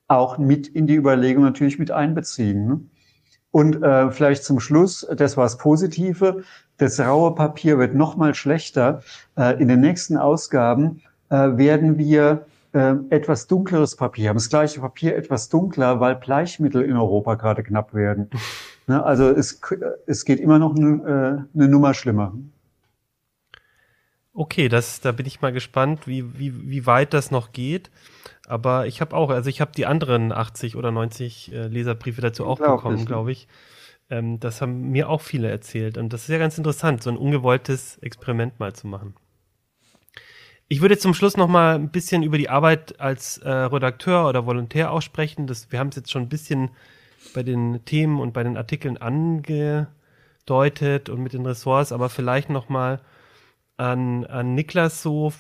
auch 0.08 0.38
mit 0.38 0.66
in 0.66 0.86
die 0.86 0.96
Überlegung 0.96 1.44
natürlich 1.44 1.78
mit 1.78 1.90
einbeziehen. 1.90 2.66
Ne? 2.66 2.80
Und 3.50 3.82
äh, 3.82 4.10
vielleicht 4.10 4.44
zum 4.44 4.60
Schluss, 4.60 5.06
das 5.16 5.36
war 5.36 5.44
das 5.44 5.58
Positive, 5.58 6.42
das 6.76 7.00
raue 7.00 7.34
Papier 7.34 7.78
wird 7.78 7.94
noch 7.94 8.16
mal 8.16 8.34
schlechter. 8.34 9.02
Äh, 9.36 9.60
in 9.60 9.68
den 9.68 9.80
nächsten 9.80 10.16
Ausgaben 10.16 11.02
äh, 11.30 11.56
werden 11.56 11.98
wir 11.98 12.46
äh, 12.72 12.94
etwas 13.10 13.46
dunkleres 13.46 13.96
Papier 13.96 14.28
haben. 14.28 14.36
Das 14.36 14.50
gleiche 14.50 14.80
Papier 14.80 15.16
etwas 15.16 15.48
dunkler, 15.48 16.00
weil 16.00 16.16
Bleichmittel 16.16 16.82
in 16.82 16.96
Europa 16.96 17.34
gerade 17.36 17.62
knapp 17.62 17.94
werden. 17.94 18.30
ne, 18.86 19.02
also 19.02 19.30
es, 19.30 19.60
es 20.06 20.24
geht 20.24 20.40
immer 20.40 20.58
noch 20.58 20.76
eine, 20.76 21.46
äh, 21.54 21.58
eine 21.58 21.68
Nummer 21.68 21.94
schlimmer. 21.94 22.34
Okay, 24.34 24.68
das, 24.68 25.00
da 25.00 25.10
bin 25.10 25.26
ich 25.26 25.40
mal 25.40 25.52
gespannt, 25.52 26.06
wie, 26.06 26.38
wie, 26.38 26.70
wie 26.70 26.86
weit 26.86 27.12
das 27.12 27.30
noch 27.30 27.52
geht. 27.52 27.90
Aber 28.48 28.86
ich 28.86 29.00
habe 29.00 29.14
auch, 29.14 29.30
also 29.30 29.50
ich 29.50 29.60
habe 29.60 29.72
die 29.76 29.84
anderen 29.86 30.32
80 30.32 30.74
oder 30.76 30.90
90 30.90 31.52
äh, 31.52 31.66
Leserbriefe 31.66 32.22
dazu 32.22 32.46
auch 32.46 32.58
bekommen, 32.58 33.04
glaube 33.04 33.30
ich. 33.30 33.46
Ähm, 34.10 34.40
das 34.40 34.62
haben 34.62 34.90
mir 34.90 35.10
auch 35.10 35.20
viele 35.20 35.50
erzählt. 35.50 35.98
Und 35.98 36.12
das 36.12 36.22
ist 36.22 36.28
ja 36.28 36.38
ganz 36.38 36.56
interessant, 36.56 37.02
so 37.02 37.10
ein 37.10 37.18
ungewolltes 37.18 37.98
Experiment 37.98 38.58
mal 38.58 38.72
zu 38.72 38.86
machen. 38.86 39.14
Ich 40.68 40.80
würde 40.80 40.98
zum 40.98 41.14
Schluss 41.14 41.36
noch 41.36 41.48
mal 41.48 41.74
ein 41.74 41.90
bisschen 41.90 42.22
über 42.22 42.38
die 42.38 42.48
Arbeit 42.48 43.00
als 43.00 43.38
äh, 43.38 43.50
Redakteur 43.50 44.28
oder 44.28 44.46
Volontär 44.46 44.92
aussprechen. 44.92 45.46
Das, 45.46 45.70
wir 45.70 45.78
haben 45.78 45.88
es 45.88 45.96
jetzt 45.96 46.10
schon 46.10 46.22
ein 46.22 46.28
bisschen 46.28 46.70
bei 47.34 47.42
den 47.42 47.84
Themen 47.84 48.20
und 48.20 48.32
bei 48.32 48.44
den 48.44 48.56
Artikeln 48.56 48.96
angedeutet 48.96 49.88
und 51.08 51.22
mit 51.22 51.34
den 51.34 51.44
Ressorts, 51.46 51.92
aber 51.92 52.08
vielleicht 52.08 52.48
noch 52.50 52.68
mal 52.68 53.00
an, 53.76 54.24
an 54.26 54.54
Niklas 54.54 55.02
so, 55.02 55.32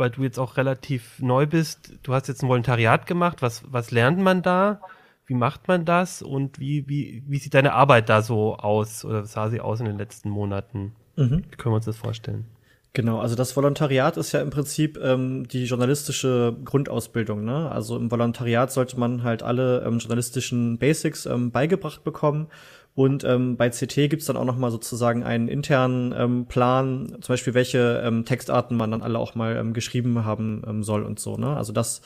weil 0.00 0.10
du 0.10 0.22
jetzt 0.24 0.38
auch 0.38 0.56
relativ 0.56 1.20
neu 1.20 1.46
bist. 1.46 1.92
Du 2.02 2.12
hast 2.12 2.26
jetzt 2.26 2.42
ein 2.42 2.48
Volontariat 2.48 3.06
gemacht. 3.06 3.42
Was, 3.42 3.62
was 3.70 3.92
lernt 3.92 4.18
man 4.18 4.42
da? 4.42 4.80
Wie 5.26 5.34
macht 5.34 5.68
man 5.68 5.84
das? 5.84 6.22
Und 6.22 6.58
wie, 6.58 6.88
wie, 6.88 7.22
wie 7.28 7.38
sieht 7.38 7.54
deine 7.54 7.74
Arbeit 7.74 8.08
da 8.08 8.22
so 8.22 8.56
aus? 8.56 9.04
Oder 9.04 9.24
sah 9.26 9.48
sie 9.48 9.60
aus 9.60 9.78
in 9.78 9.86
den 9.86 9.98
letzten 9.98 10.28
Monaten? 10.28 10.96
Mhm. 11.14 11.44
Wie 11.48 11.56
können 11.56 11.72
wir 11.72 11.76
uns 11.76 11.84
das 11.84 11.98
vorstellen? 11.98 12.46
Genau, 12.92 13.20
also 13.20 13.36
das 13.36 13.56
Volontariat 13.56 14.16
ist 14.16 14.32
ja 14.32 14.40
im 14.40 14.50
Prinzip 14.50 14.98
ähm, 15.00 15.46
die 15.46 15.64
journalistische 15.64 16.56
Grundausbildung. 16.64 17.44
Ne? 17.44 17.70
Also 17.70 17.96
im 17.96 18.10
Volontariat 18.10 18.72
sollte 18.72 18.98
man 18.98 19.22
halt 19.22 19.44
alle 19.44 19.84
ähm, 19.86 19.98
journalistischen 19.98 20.78
Basics 20.78 21.26
ähm, 21.26 21.52
beigebracht 21.52 22.02
bekommen. 22.02 22.48
Und 22.94 23.24
ähm, 23.24 23.56
bei 23.56 23.70
CT 23.70 24.10
gibt's 24.10 24.26
dann 24.26 24.36
auch 24.36 24.44
noch 24.44 24.58
mal 24.58 24.70
sozusagen 24.70 25.22
einen 25.22 25.48
internen 25.48 26.12
ähm, 26.16 26.46
Plan, 26.46 27.16
zum 27.20 27.32
Beispiel 27.32 27.54
welche 27.54 28.02
ähm, 28.04 28.24
Textarten 28.24 28.76
man 28.76 28.90
dann 28.90 29.02
alle 29.02 29.18
auch 29.18 29.34
mal 29.34 29.56
ähm, 29.56 29.72
geschrieben 29.72 30.24
haben 30.24 30.62
ähm, 30.66 30.82
soll 30.82 31.04
und 31.04 31.20
so. 31.20 31.36
Ne? 31.36 31.56
Also 31.56 31.72
das 31.72 32.02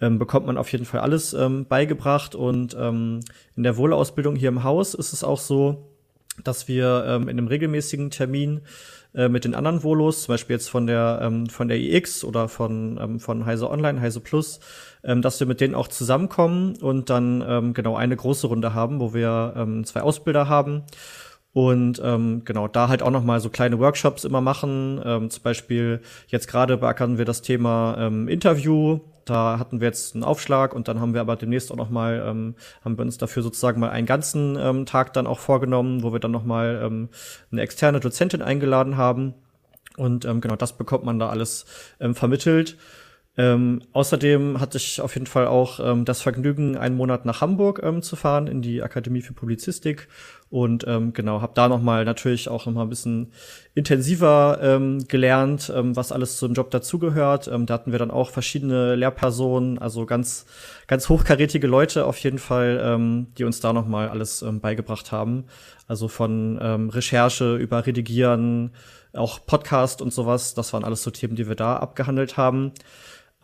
ähm, 0.00 0.18
bekommt 0.18 0.46
man 0.46 0.58
auf 0.58 0.70
jeden 0.72 0.84
Fall 0.84 1.00
alles 1.00 1.34
ähm, 1.34 1.66
beigebracht. 1.66 2.34
Und 2.34 2.76
ähm, 2.78 3.20
in 3.56 3.62
der 3.62 3.76
Wohlausbildung 3.76 4.36
hier 4.36 4.48
im 4.48 4.64
Haus 4.64 4.94
ist 4.94 5.12
es 5.12 5.22
auch 5.22 5.38
so, 5.38 5.90
dass 6.42 6.66
wir 6.66 7.04
ähm, 7.06 7.22
in 7.22 7.38
einem 7.38 7.46
regelmäßigen 7.46 8.10
Termin 8.10 8.62
äh, 9.14 9.28
mit 9.28 9.44
den 9.44 9.54
anderen 9.54 9.82
Volos, 9.82 10.22
zum 10.22 10.32
Beispiel 10.32 10.54
jetzt 10.54 10.68
von 10.68 10.86
der 10.86 11.20
ähm, 11.22 11.46
von 11.46 11.68
der 11.68 11.78
iX 11.78 12.24
oder 12.24 12.48
von 12.48 12.98
ähm, 13.00 13.20
von 13.20 13.46
Heise 13.46 13.70
Online, 13.70 14.00
Heise 14.00 14.20
Plus, 14.20 14.60
ähm, 15.04 15.22
dass 15.22 15.40
wir 15.40 15.46
mit 15.46 15.60
denen 15.60 15.74
auch 15.74 15.88
zusammenkommen 15.88 16.76
und 16.80 17.10
dann 17.10 17.44
ähm, 17.46 17.74
genau 17.74 17.96
eine 17.96 18.16
große 18.16 18.46
Runde 18.46 18.74
haben, 18.74 19.00
wo 19.00 19.14
wir 19.14 19.54
ähm, 19.56 19.84
zwei 19.84 20.02
Ausbilder 20.02 20.48
haben 20.48 20.84
und 21.54 22.02
ähm, 22.04 22.42
genau 22.44 22.66
da 22.68 22.88
halt 22.88 23.02
auch 23.02 23.12
noch 23.12 23.22
mal 23.22 23.40
so 23.40 23.48
kleine 23.48 23.78
Workshops 23.78 24.24
immer 24.24 24.40
machen. 24.40 25.00
Ähm, 25.04 25.30
zum 25.30 25.42
Beispiel 25.42 26.00
jetzt 26.26 26.48
gerade 26.48 26.76
beackern 26.76 27.16
wir 27.16 27.24
das 27.24 27.42
Thema 27.42 27.96
ähm, 27.98 28.28
Interview 28.28 28.98
da 29.24 29.58
hatten 29.58 29.80
wir 29.80 29.88
jetzt 29.88 30.14
einen 30.14 30.24
Aufschlag 30.24 30.74
und 30.74 30.88
dann 30.88 31.00
haben 31.00 31.14
wir 31.14 31.20
aber 31.20 31.36
demnächst 31.36 31.72
auch 31.72 31.76
noch 31.76 31.90
mal 31.90 32.24
ähm, 32.26 32.54
haben 32.84 32.98
wir 32.98 33.02
uns 33.02 33.18
dafür 33.18 33.42
sozusagen 33.42 33.80
mal 33.80 33.90
einen 33.90 34.06
ganzen 34.06 34.56
ähm, 34.58 34.86
Tag 34.86 35.12
dann 35.12 35.26
auch 35.26 35.38
vorgenommen, 35.38 36.02
wo 36.02 36.12
wir 36.12 36.20
dann 36.20 36.30
noch 36.30 36.44
mal 36.44 36.80
ähm, 36.84 37.08
eine 37.50 37.62
externe 37.62 38.00
Dozentin 38.00 38.42
eingeladen 38.42 38.96
haben 38.96 39.34
und 39.96 40.24
ähm, 40.24 40.40
genau 40.40 40.56
das 40.56 40.76
bekommt 40.76 41.04
man 41.04 41.18
da 41.18 41.28
alles 41.28 41.66
ähm, 42.00 42.14
vermittelt. 42.14 42.76
Ähm, 43.36 43.82
außerdem 43.92 44.60
hatte 44.60 44.78
ich 44.78 45.00
auf 45.00 45.14
jeden 45.14 45.26
Fall 45.26 45.48
auch 45.48 45.80
ähm, 45.80 46.04
das 46.04 46.22
Vergnügen, 46.22 46.76
einen 46.76 46.96
Monat 46.96 47.24
nach 47.24 47.40
Hamburg 47.40 47.80
ähm, 47.82 48.00
zu 48.00 48.14
fahren 48.14 48.46
in 48.46 48.62
die 48.62 48.82
Akademie 48.82 49.22
für 49.22 49.32
Publizistik 49.32 50.08
und 50.54 50.84
ähm, 50.86 51.12
genau 51.12 51.40
habe 51.40 51.50
da 51.56 51.68
noch 51.68 51.82
mal 51.82 52.04
natürlich 52.04 52.48
auch 52.48 52.66
noch 52.66 52.72
mal 52.72 52.82
ein 52.82 52.88
bisschen 52.88 53.32
intensiver 53.74 54.60
ähm, 54.62 55.04
gelernt, 55.08 55.72
ähm, 55.74 55.96
was 55.96 56.12
alles 56.12 56.38
zum 56.38 56.54
Job 56.54 56.70
dazugehört. 56.70 57.48
Ähm, 57.48 57.66
da 57.66 57.74
hatten 57.74 57.90
wir 57.90 57.98
dann 57.98 58.12
auch 58.12 58.30
verschiedene 58.30 58.94
Lehrpersonen, 58.94 59.80
also 59.80 60.06
ganz 60.06 60.46
ganz 60.86 61.08
hochkarätige 61.08 61.66
Leute 61.66 62.06
auf 62.06 62.18
jeden 62.18 62.38
Fall, 62.38 62.80
ähm, 62.80 63.26
die 63.36 63.42
uns 63.42 63.58
da 63.58 63.72
noch 63.72 63.88
mal 63.88 64.08
alles 64.08 64.42
ähm, 64.42 64.60
beigebracht 64.60 65.10
haben. 65.10 65.46
Also 65.88 66.06
von 66.06 66.56
ähm, 66.62 66.88
Recherche 66.88 67.56
über 67.56 67.84
Redigieren, 67.84 68.70
auch 69.12 69.44
Podcast 69.44 70.00
und 70.00 70.12
sowas. 70.12 70.54
Das 70.54 70.72
waren 70.72 70.84
alles 70.84 71.02
so 71.02 71.10
Themen, 71.10 71.34
die 71.34 71.48
wir 71.48 71.56
da 71.56 71.78
abgehandelt 71.78 72.36
haben. 72.36 72.70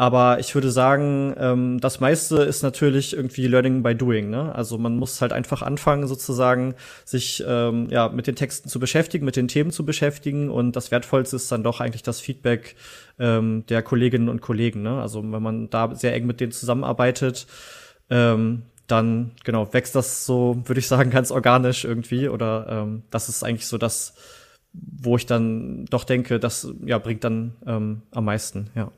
Aber 0.01 0.39
ich 0.41 0.55
würde 0.55 0.71
sagen, 0.71 1.35
ähm, 1.37 1.79
das 1.79 2.01
meiste 2.01 2.37
ist 2.37 2.63
natürlich 2.63 3.15
irgendwie 3.15 3.47
Learning 3.47 3.83
by 3.83 3.95
Doing. 3.95 4.31
Ne? 4.31 4.51
Also 4.55 4.79
man 4.79 4.97
muss 4.97 5.21
halt 5.21 5.35
einfach 5.35 5.61
anfangen, 5.61 6.07
sozusagen, 6.07 6.75
sich 7.05 7.45
ähm, 7.47 7.87
ja 7.91 8.09
mit 8.09 8.27
den 8.27 8.35
Texten 8.35 8.71
zu 8.71 8.81
beschäftigen, 8.81 9.27
mit 9.27 9.37
den 9.37 9.47
Themen 9.47 9.71
zu 9.71 9.85
beschäftigen. 9.85 10.49
Und 10.49 10.75
das 10.75 10.91
Wertvollste 10.91 11.37
ist 11.37 11.53
dann 11.53 11.63
doch 11.63 11.83
eigentlich 11.83 12.03
das 12.03 12.19
Feedback 12.19 12.77
ähm, 13.19 13.67
der 13.69 13.83
Kolleginnen 13.83 14.31
und 14.31 14.41
Kollegen. 14.41 14.81
Ne? 14.81 14.99
Also 15.03 15.23
wenn 15.23 15.43
man 15.43 15.69
da 15.69 15.95
sehr 15.95 16.15
eng 16.15 16.25
mit 16.25 16.41
denen 16.41 16.53
zusammenarbeitet, 16.53 17.47
ähm, 18.09 18.63
dann 18.87 19.33
genau 19.45 19.71
wächst 19.75 19.95
das 19.95 20.25
so, 20.25 20.63
würde 20.65 20.81
ich 20.81 20.89
sagen, 20.89 21.11
ganz 21.11 21.31
organisch 21.31 21.85
irgendwie. 21.85 22.31
Oder 22.31 22.69
ähm, 22.71 23.03
das 23.11 23.29
ist 23.29 23.45
eigentlich 23.45 23.67
so 23.67 23.77
das, 23.77 24.15
wo 24.73 25.19
ich 25.19 25.27
dann 25.27 25.85
doch 25.91 26.05
denke, 26.05 26.41
das 26.41 26.73
ja 26.87 26.97
bringt 26.97 27.23
dann 27.23 27.53
ähm, 27.67 28.01
am 28.13 28.25
meisten. 28.25 28.71
Ja. 28.75 28.91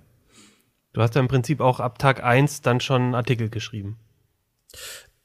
Du 0.92 1.00
hast 1.00 1.14
ja 1.14 1.20
im 1.20 1.28
Prinzip 1.28 1.60
auch 1.60 1.80
ab 1.80 1.98
Tag 1.98 2.22
eins 2.22 2.60
dann 2.60 2.80
schon 2.80 3.02
einen 3.02 3.14
Artikel 3.14 3.48
geschrieben. 3.48 3.98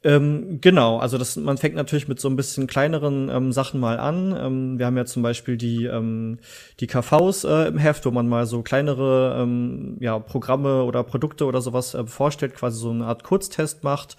Ähm, 0.03 0.59
genau, 0.61 0.99
also 0.99 1.17
das, 1.17 1.35
man 1.37 1.57
fängt 1.57 1.75
natürlich 1.75 2.07
mit 2.07 2.19
so 2.19 2.29
ein 2.29 2.35
bisschen 2.35 2.67
kleineren 2.67 3.29
ähm, 3.29 3.51
Sachen 3.51 3.79
mal 3.79 3.99
an. 3.99 4.33
Ähm, 4.39 4.79
wir 4.79 4.85
haben 4.85 4.95
ja 4.95 5.05
zum 5.05 5.23
Beispiel 5.23 5.57
die, 5.57 5.85
ähm, 5.85 6.37
die 6.79 6.87
KVs 6.87 7.45
äh, 7.45 7.67
im 7.67 7.77
Heft, 7.77 8.05
wo 8.05 8.11
man 8.11 8.29
mal 8.29 8.45
so 8.45 8.61
kleinere 8.61 9.37
ähm, 9.41 9.97
ja, 9.99 10.19
Programme 10.19 10.83
oder 10.83 11.03
Produkte 11.03 11.45
oder 11.45 11.61
sowas 11.61 11.95
äh, 11.95 12.05
vorstellt, 12.05 12.53
quasi 12.53 12.79
so 12.79 12.91
eine 12.91 13.05
Art 13.05 13.23
Kurztest 13.23 13.83
macht. 13.83 14.17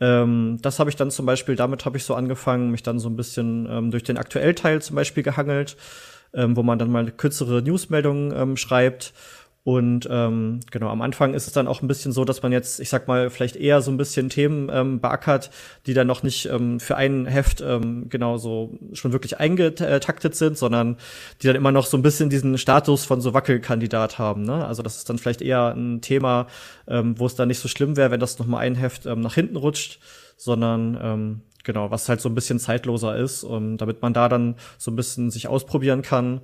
Ähm, 0.00 0.58
das 0.62 0.80
habe 0.80 0.88
ich 0.88 0.96
dann 0.96 1.10
zum 1.10 1.26
Beispiel, 1.26 1.54
damit 1.54 1.84
habe 1.84 1.98
ich 1.98 2.04
so 2.04 2.14
angefangen, 2.14 2.70
mich 2.70 2.82
dann 2.82 2.98
so 2.98 3.10
ein 3.10 3.16
bisschen 3.16 3.90
durch 3.90 4.02
den 4.02 4.16
Aktuellteil 4.16 4.80
zum 4.80 4.96
Beispiel 4.96 5.22
gehangelt, 5.22 5.76
wo 6.32 6.62
man 6.62 6.78
dann 6.78 6.90
mal 6.90 7.10
kürzere 7.10 7.60
Newsmeldungen 7.60 8.56
schreibt. 8.56 9.12
Und 9.62 10.08
ähm, 10.10 10.60
genau, 10.70 10.88
am 10.88 11.02
Anfang 11.02 11.34
ist 11.34 11.46
es 11.46 11.52
dann 11.52 11.68
auch 11.68 11.82
ein 11.82 11.88
bisschen 11.88 12.12
so, 12.12 12.24
dass 12.24 12.42
man 12.42 12.50
jetzt, 12.50 12.80
ich 12.80 12.88
sag 12.88 13.08
mal, 13.08 13.28
vielleicht 13.28 13.56
eher 13.56 13.82
so 13.82 13.90
ein 13.90 13.98
bisschen 13.98 14.30
Themen 14.30 14.70
ähm, 14.72 15.00
beackert, 15.00 15.50
die 15.86 15.92
dann 15.92 16.06
noch 16.06 16.22
nicht 16.22 16.46
ähm, 16.46 16.80
für 16.80 16.96
ein 16.96 17.26
Heft 17.26 17.60
ähm, 17.60 18.08
genau 18.08 18.38
so 18.38 18.78
schon 18.94 19.12
wirklich 19.12 19.38
eingetaktet 19.38 20.34
sind, 20.34 20.56
sondern 20.56 20.96
die 21.42 21.46
dann 21.46 21.56
immer 21.56 21.72
noch 21.72 21.84
so 21.84 21.98
ein 21.98 22.02
bisschen 22.02 22.30
diesen 22.30 22.56
Status 22.56 23.04
von 23.04 23.20
so 23.20 23.34
Wackelkandidat 23.34 24.18
haben. 24.18 24.44
Ne? 24.44 24.64
Also 24.64 24.82
das 24.82 24.96
ist 24.96 25.10
dann 25.10 25.18
vielleicht 25.18 25.42
eher 25.42 25.74
ein 25.74 26.00
Thema, 26.00 26.46
ähm, 26.88 27.18
wo 27.18 27.26
es 27.26 27.34
dann 27.34 27.48
nicht 27.48 27.60
so 27.60 27.68
schlimm 27.68 27.98
wäre, 27.98 28.10
wenn 28.10 28.20
das 28.20 28.38
noch 28.38 28.46
mal 28.46 28.60
ein 28.60 28.76
Heft 28.76 29.04
ähm, 29.04 29.20
nach 29.20 29.34
hinten 29.34 29.56
rutscht, 29.56 30.00
sondern 30.38 30.98
ähm, 31.02 31.40
genau, 31.64 31.90
was 31.90 32.08
halt 32.08 32.22
so 32.22 32.30
ein 32.30 32.34
bisschen 32.34 32.58
zeitloser 32.58 33.14
ist, 33.14 33.44
um, 33.44 33.76
damit 33.76 34.00
man 34.00 34.14
da 34.14 34.30
dann 34.30 34.54
so 34.78 34.90
ein 34.90 34.96
bisschen 34.96 35.30
sich 35.30 35.48
ausprobieren 35.48 36.00
kann 36.00 36.40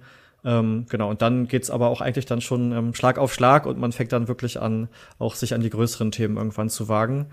ähm, 0.47 0.87
genau, 0.89 1.11
und 1.11 1.23
dann 1.23 1.49
geht's 1.49 1.71
aber 1.71 1.89
auch 1.89 2.01
eigentlich 2.01 2.25
dann 2.25 2.41
schon 2.41 2.71
ähm, 2.71 2.95
Schlag 2.95 3.19
auf 3.19 3.35
Schlag 3.35 3.67
und 3.67 3.79
man 3.79 3.91
fängt 3.91 4.13
dann 4.13 4.29
wirklich 4.29 4.61
an, 4.61 4.89
auch 5.19 5.35
sich 5.35 5.53
an 5.55 5.61
die 5.61 5.71
größeren 5.71 6.13
Themen 6.13 6.37
irgendwann 6.37 6.71
zu 6.71 6.89
wagen. 6.89 7.27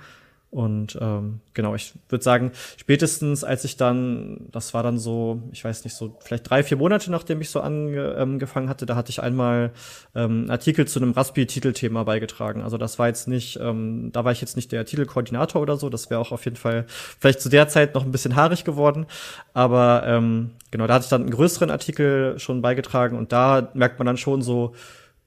Und 0.54 0.99
ähm, 1.01 1.39
genau, 1.56 1.74
ich 1.74 1.93
würde 2.10 2.24
sagen, 2.24 2.51
spätestens 2.78 3.43
als 3.43 3.64
ich 3.64 3.76
dann, 3.76 4.49
das 4.51 4.76
war 4.76 4.84
dann 4.84 4.99
so, 4.99 5.41
ich 5.51 5.66
weiß 5.66 5.84
nicht, 5.84 5.95
so 5.95 6.16
vielleicht 6.20 6.47
drei, 6.47 6.62
vier 6.62 6.78
Monate, 6.78 7.10
nachdem 7.10 7.41
ich 7.41 7.49
so 7.49 7.60
angefangen 7.60 8.70
hatte, 8.70 8.86
da 8.86 8.95
hatte 8.95 9.10
ich 9.10 9.24
einmal 9.24 9.72
ähm, 10.14 10.45
Artikel 10.51 10.88
zu 10.88 10.99
einem 10.99 11.14
Raspi-Titelthema 11.14 12.04
beigetragen. 12.04 12.62
Also 12.62 12.78
das 12.78 12.99
war 12.99 13.08
jetzt 13.08 13.28
nicht, 13.28 13.58
ähm, 13.60 14.12
da 14.14 14.26
war 14.26 14.32
ich 14.32 14.41
jetzt 14.41 14.56
nicht 14.56 14.72
der 14.72 14.86
Titelkoordinator 14.86 15.60
oder 15.60 15.76
so, 15.76 15.89
das 15.89 16.12
wäre 16.12 16.22
auch 16.22 16.32
auf 16.32 16.45
jeden 16.45 16.58
Fall 16.58 16.86
vielleicht 16.88 17.41
zu 17.41 17.49
der 17.49 17.68
Zeit 17.68 17.95
noch 17.95 18.06
ein 18.06 18.12
bisschen 18.12 18.36
haarig 18.36 18.64
geworden. 18.64 19.08
Aber 19.56 20.04
ähm, 20.06 20.51
genau, 20.70 20.86
da 20.86 20.93
hatte 20.93 21.06
ich 21.06 21.10
dann 21.10 21.24
einen 21.24 21.32
größeren 21.32 21.72
Artikel 21.72 22.38
schon 22.38 22.62
beigetragen 22.62 23.18
und 23.18 23.32
da 23.32 23.72
merkt 23.74 23.97
man 23.97 24.06
dann 24.06 24.18
schon 24.18 24.43
so, 24.43 24.76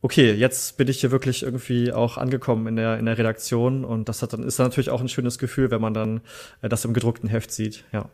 okay, 0.03 0.33
jetzt 0.33 0.77
bin 0.77 0.89
ich 0.89 1.01
hier 1.01 1.11
wirklich 1.11 1.43
irgendwie 1.43 1.93
auch 1.93 2.19
angekommen 2.19 2.67
in 2.67 2.77
der, 2.77 2.99
in 2.99 3.07
der 3.07 3.19
Redaktion 3.19 3.85
und 3.85 4.09
das 4.09 4.23
hat 4.23 4.33
dann, 4.33 4.43
ist 4.43 4.59
dann 4.59 4.67
natürlich 4.67 4.91
auch 4.91 5.01
ein 5.01 5.09
schönes 5.09 5.39
Gefühl, 5.39 5.71
wenn 5.71 5.81
man 5.81 5.95
dann 5.95 6.21
äh, 6.63 6.69
das 6.69 6.85
im 6.85 6.95
gedruckten 6.95 7.29
Heft 7.29 7.51
sieht, 7.51 7.85
ja. 7.93 8.07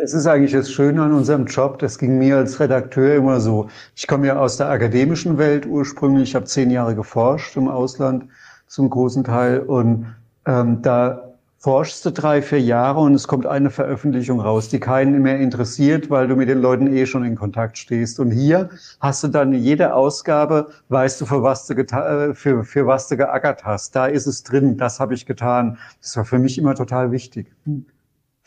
Es 0.00 0.14
ist 0.14 0.28
eigentlich 0.28 0.52
das 0.52 0.70
Schöne 0.70 1.02
an 1.02 1.12
unserem 1.12 1.46
Job, 1.46 1.80
das 1.80 1.98
ging 1.98 2.18
mir 2.18 2.36
als 2.36 2.60
Redakteur 2.60 3.16
immer 3.16 3.40
so. 3.40 3.68
Ich 3.96 4.06
komme 4.06 4.28
ja 4.28 4.38
aus 4.38 4.56
der 4.56 4.68
akademischen 4.68 5.38
Welt 5.38 5.66
ursprünglich, 5.66 6.28
ich 6.28 6.34
habe 6.36 6.44
zehn 6.44 6.70
Jahre 6.70 6.94
geforscht 6.94 7.56
im 7.56 7.66
Ausland 7.66 8.26
zum 8.68 8.90
großen 8.90 9.24
Teil 9.24 9.58
und 9.58 10.14
ähm, 10.46 10.82
da 10.82 11.27
forschst 11.60 12.04
du 12.06 12.12
drei, 12.12 12.40
vier 12.40 12.60
Jahre 12.60 13.00
und 13.00 13.14
es 13.14 13.26
kommt 13.26 13.44
eine 13.44 13.70
Veröffentlichung 13.70 14.40
raus, 14.40 14.68
die 14.68 14.78
keinen 14.78 15.20
mehr 15.22 15.38
interessiert, 15.38 16.08
weil 16.08 16.28
du 16.28 16.36
mit 16.36 16.48
den 16.48 16.60
Leuten 16.60 16.86
eh 16.86 17.04
schon 17.04 17.24
in 17.24 17.34
Kontakt 17.34 17.78
stehst. 17.78 18.20
Und 18.20 18.30
hier 18.30 18.70
hast 19.00 19.24
du 19.24 19.28
dann 19.28 19.52
jede 19.52 19.94
Ausgabe, 19.94 20.68
weißt 20.88 21.20
du, 21.20 21.26
für 21.26 21.42
was 21.42 21.66
du, 21.66 21.74
äh, 21.74 22.34
für, 22.34 22.62
für 22.62 22.86
was 22.86 23.08
du 23.08 23.16
geackert 23.16 23.64
hast. 23.64 23.96
Da 23.96 24.06
ist 24.06 24.26
es 24.26 24.44
drin, 24.44 24.76
das 24.76 25.00
habe 25.00 25.14
ich 25.14 25.26
getan. 25.26 25.78
Das 26.00 26.16
war 26.16 26.24
für 26.24 26.38
mich 26.38 26.58
immer 26.58 26.74
total 26.74 27.10
wichtig 27.10 27.48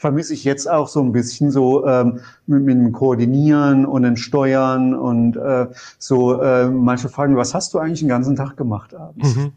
vermisse 0.01 0.33
ich 0.33 0.43
jetzt 0.43 0.67
auch 0.67 0.87
so 0.87 0.99
ein 0.99 1.11
bisschen 1.11 1.51
so 1.51 1.85
ähm, 1.85 2.21
mit, 2.47 2.63
mit 2.63 2.75
dem 2.75 2.91
Koordinieren 2.91 3.85
und 3.85 4.01
den 4.01 4.17
Steuern 4.17 4.95
und 4.95 5.37
äh, 5.37 5.67
so 5.99 6.41
äh, 6.41 6.67
manche 6.71 7.07
fragen, 7.07 7.37
was 7.37 7.53
hast 7.53 7.75
du 7.75 7.77
eigentlich 7.77 7.99
den 7.99 8.09
ganzen 8.09 8.35
Tag 8.35 8.57
gemacht 8.57 8.95
abends? 8.95 9.35
Mhm. 9.35 9.53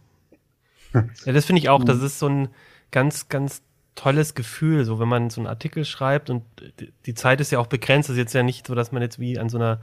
Ja, 1.25 1.33
das 1.33 1.47
finde 1.47 1.59
ich 1.59 1.69
auch. 1.71 1.83
Das 1.83 2.01
ist 2.03 2.21
so 2.21 2.29
ein 2.29 2.49
ganz, 2.95 3.29
ganz 3.29 3.61
tolles 3.97 4.37
Gefühl, 4.37 4.85
so 4.85 5.01
wenn 5.01 5.09
man 5.09 5.29
so 5.29 5.41
einen 5.41 5.49
Artikel 5.49 5.85
schreibt 5.85 6.31
und 6.31 6.45
die 7.07 7.15
Zeit 7.15 7.41
ist 7.41 7.51
ja 7.51 7.59
auch 7.59 7.67
begrenzt. 7.67 8.09
Das 8.09 8.15
ist 8.15 8.21
jetzt 8.21 8.35
ja 8.35 8.45
nicht 8.45 8.69
so, 8.69 8.75
dass 8.77 8.93
man 8.93 9.03
jetzt 9.03 9.19
wie 9.19 9.37
an 9.37 9.49
so 9.49 9.59
einer 9.59 9.81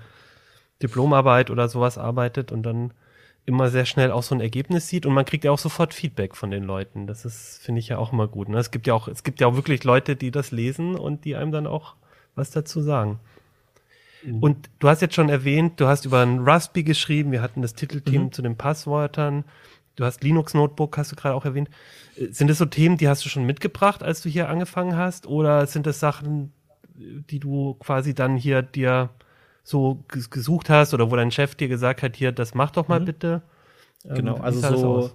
Diplomarbeit 0.82 1.50
oder 1.50 1.68
sowas 1.68 1.98
arbeitet 1.98 2.54
und 2.54 2.64
dann 2.64 2.94
immer 3.46 3.70
sehr 3.70 3.86
schnell 3.86 4.12
auch 4.12 4.24
so 4.24 4.34
ein 4.34 4.40
Ergebnis 4.40 4.88
sieht 4.88 5.06
und 5.06 5.14
man 5.14 5.26
kriegt 5.26 5.44
ja 5.44 5.52
auch 5.52 5.60
sofort 5.60 5.94
Feedback 5.94 6.38
von 6.38 6.52
den 6.52 6.64
Leuten. 6.64 7.06
Das 7.06 7.26
ist, 7.26 7.60
finde 7.62 7.80
ich 7.80 7.90
ja 7.90 7.98
auch 7.98 8.14
immer 8.14 8.30
gut. 8.30 8.48
Ne? 8.48 8.58
Es 8.58 8.72
gibt 8.72 8.88
ja 8.88 8.94
auch, 8.94 9.10
es 9.10 9.24
gibt 9.24 9.42
ja 9.42 9.48
auch 9.48 9.56
wirklich 9.56 9.84
Leute, 9.84 10.16
die 10.16 10.32
das 10.32 10.52
lesen 10.52 10.96
und 10.96 11.26
die 11.26 11.36
einem 11.36 11.52
dann 11.52 11.68
auch 11.68 11.96
was 12.34 12.52
dazu 12.52 12.82
sagen. 12.82 13.20
Mhm. 14.24 14.40
Und 14.40 14.70
du 14.80 14.88
hast 14.88 15.02
jetzt 15.02 15.16
schon 15.16 15.28
erwähnt, 15.28 15.82
du 15.82 15.88
hast 15.88 16.06
über 16.06 16.22
ein 16.22 16.40
Raspberry 16.40 16.84
geschrieben, 16.84 17.34
wir 17.34 17.42
hatten 17.42 17.62
das 17.62 17.74
Titelteam 17.74 18.24
mhm. 18.24 18.32
zu 18.32 18.42
den 18.42 18.56
Passwörtern. 18.56 19.44
Du 20.02 20.08
hast 20.08 20.24
Linux 20.24 20.56
Notebook, 20.56 20.98
hast 20.98 21.12
du 21.12 21.16
gerade 21.16 21.36
auch 21.36 21.46
erwähnt. 21.46 21.70
Äh, 22.16 22.32
sind 22.32 22.48
das 22.48 22.58
so 22.58 22.66
Themen, 22.66 22.98
die 22.98 23.08
hast 23.08 23.24
du 23.24 23.30
schon 23.30 23.46
mitgebracht, 23.46 24.02
als 24.02 24.24
du 24.24 24.30
hier 24.30 24.50
angefangen 24.50 24.98
hast? 24.98 25.28
Oder 25.28 25.68
sind 25.68 25.86
das 25.86 26.00
Sachen, 26.00 26.52
die 26.96 27.38
du 27.38 27.76
quasi 27.76 28.16
dann 28.16 28.36
hier 28.36 28.64
dir 28.64 29.12
so 29.64 30.04
gesucht 30.08 30.72
hast 30.72 30.96
oder 30.96 31.12
wo 31.12 31.16
dein 31.16 31.30
Chef 31.30 31.54
dir 31.54 31.68
gesagt 31.68 32.02
hat, 32.02 32.16
hier, 32.16 32.32
das 32.32 32.56
mach 32.56 32.72
doch 32.72 32.88
mal 32.88 33.00
mhm. 33.00 33.06
bitte? 33.06 33.42
Ähm, 34.04 34.16
genau, 34.16 34.38
also 34.38 34.76
so 34.76 35.12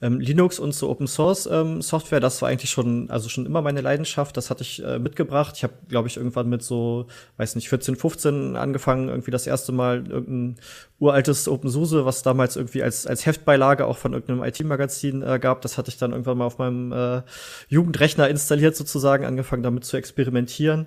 ähm, 0.00 0.20
Linux 0.20 0.58
und 0.58 0.74
so 0.74 0.88
Open 0.90 1.06
Source 1.06 1.46
ähm, 1.46 1.82
Software, 1.82 2.20
das 2.20 2.42
war 2.42 2.48
eigentlich 2.48 2.70
schon, 2.70 3.10
also 3.10 3.28
schon 3.28 3.46
immer 3.46 3.62
meine 3.62 3.80
Leidenschaft. 3.80 4.36
Das 4.36 4.50
hatte 4.50 4.62
ich 4.62 4.84
äh, 4.84 4.98
mitgebracht. 4.98 5.54
Ich 5.56 5.64
habe, 5.64 5.74
glaube 5.88 6.08
ich, 6.08 6.16
irgendwann 6.16 6.48
mit 6.48 6.62
so, 6.62 7.06
weiß 7.36 7.54
nicht, 7.56 7.68
14, 7.68 7.96
15 7.96 8.56
angefangen, 8.56 9.08
irgendwie 9.08 9.30
das 9.30 9.46
erste 9.46 9.72
Mal 9.72 10.06
irgendein 10.08 10.56
uraltes 10.98 11.48
OpenSUSE, 11.48 12.04
was 12.04 12.22
damals 12.22 12.56
irgendwie 12.56 12.82
als, 12.82 13.06
als 13.06 13.26
Heftbeilage 13.26 13.86
auch 13.86 13.98
von 13.98 14.12
irgendeinem 14.12 14.44
IT-Magazin 14.44 15.22
äh, 15.22 15.38
gab. 15.38 15.62
Das 15.62 15.78
hatte 15.78 15.90
ich 15.90 15.98
dann 15.98 16.12
irgendwann 16.12 16.38
mal 16.38 16.46
auf 16.46 16.58
meinem 16.58 16.92
äh, 16.92 17.22
Jugendrechner 17.68 18.28
installiert 18.28 18.76
sozusagen, 18.76 19.24
angefangen 19.24 19.62
damit 19.62 19.84
zu 19.84 19.96
experimentieren. 19.96 20.86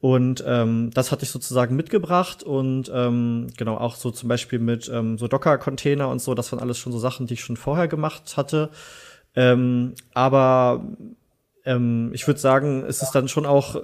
Und 0.00 0.44
ähm, 0.46 0.90
das 0.92 1.10
hatte 1.10 1.24
ich 1.24 1.30
sozusagen 1.30 1.74
mitgebracht 1.74 2.42
und 2.42 2.90
ähm, 2.94 3.48
genau 3.56 3.78
auch 3.78 3.96
so 3.96 4.10
zum 4.10 4.28
Beispiel 4.28 4.58
mit 4.58 4.90
ähm, 4.92 5.16
so 5.16 5.26
Docker-Container 5.26 6.08
und 6.08 6.20
so, 6.20 6.34
das 6.34 6.52
waren 6.52 6.60
alles 6.60 6.78
schon 6.78 6.92
so 6.92 6.98
Sachen, 6.98 7.26
die 7.26 7.34
ich 7.34 7.40
schon 7.40 7.56
vorher 7.56 7.88
gemacht 7.88 8.36
hatte. 8.36 8.70
Ähm, 9.34 9.94
aber 10.12 10.84
ähm, 11.66 12.10
ich 12.14 12.26
würde 12.26 12.40
sagen, 12.40 12.84
es 12.88 13.02
ist 13.02 13.12
dann 13.12 13.28
schon 13.28 13.44
auch 13.44 13.76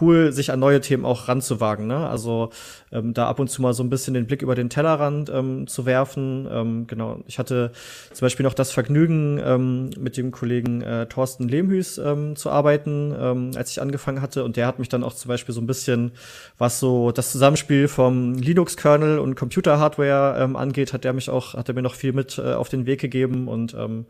cool, 0.00 0.30
sich 0.30 0.52
an 0.52 0.60
neue 0.60 0.80
Themen 0.80 1.04
auch 1.04 1.26
ranzuwagen. 1.26 1.86
Ne? 1.86 2.08
Also 2.08 2.50
ähm, 2.92 3.14
da 3.14 3.28
ab 3.28 3.40
und 3.40 3.48
zu 3.48 3.62
mal 3.62 3.72
so 3.72 3.82
ein 3.82 3.90
bisschen 3.90 4.14
den 4.14 4.26
Blick 4.26 4.42
über 4.42 4.54
den 4.54 4.68
Tellerrand 4.68 5.30
ähm, 5.30 5.66
zu 5.66 5.86
werfen. 5.86 6.46
Ähm, 6.50 6.86
genau, 6.86 7.20
ich 7.26 7.38
hatte 7.38 7.72
zum 8.12 8.26
Beispiel 8.26 8.44
noch 8.44 8.54
das 8.54 8.70
Vergnügen, 8.70 9.40
ähm, 9.42 9.90
mit 9.98 10.16
dem 10.16 10.30
Kollegen 10.30 10.82
äh, 10.82 11.06
Thorsten 11.06 11.48
Lehmhüß 11.48 11.98
ähm, 11.98 12.36
zu 12.36 12.50
arbeiten, 12.50 13.14
ähm, 13.18 13.50
als 13.56 13.70
ich 13.70 13.80
angefangen 13.80 14.20
hatte. 14.20 14.44
Und 14.44 14.56
der 14.56 14.66
hat 14.66 14.78
mich 14.78 14.90
dann 14.90 15.02
auch 15.02 15.14
zum 15.14 15.30
Beispiel 15.30 15.54
so 15.54 15.60
ein 15.60 15.66
bisschen, 15.66 16.12
was 16.58 16.78
so 16.78 17.10
das 17.10 17.32
Zusammenspiel 17.32 17.88
vom 17.88 18.34
Linux-Kernel 18.34 19.18
und 19.18 19.34
Computer-Hardware 19.34 20.36
ähm, 20.38 20.56
angeht, 20.56 20.92
hat 20.92 21.04
er 21.04 21.14
mich 21.14 21.30
auch, 21.30 21.54
hat 21.54 21.68
er 21.68 21.74
mir 21.74 21.82
noch 21.82 21.94
viel 21.94 22.12
mit 22.12 22.38
äh, 22.38 22.52
auf 22.52 22.68
den 22.68 22.84
Weg 22.84 23.00
gegeben. 23.00 23.48
Und 23.48 23.74
ähm, 23.74 24.04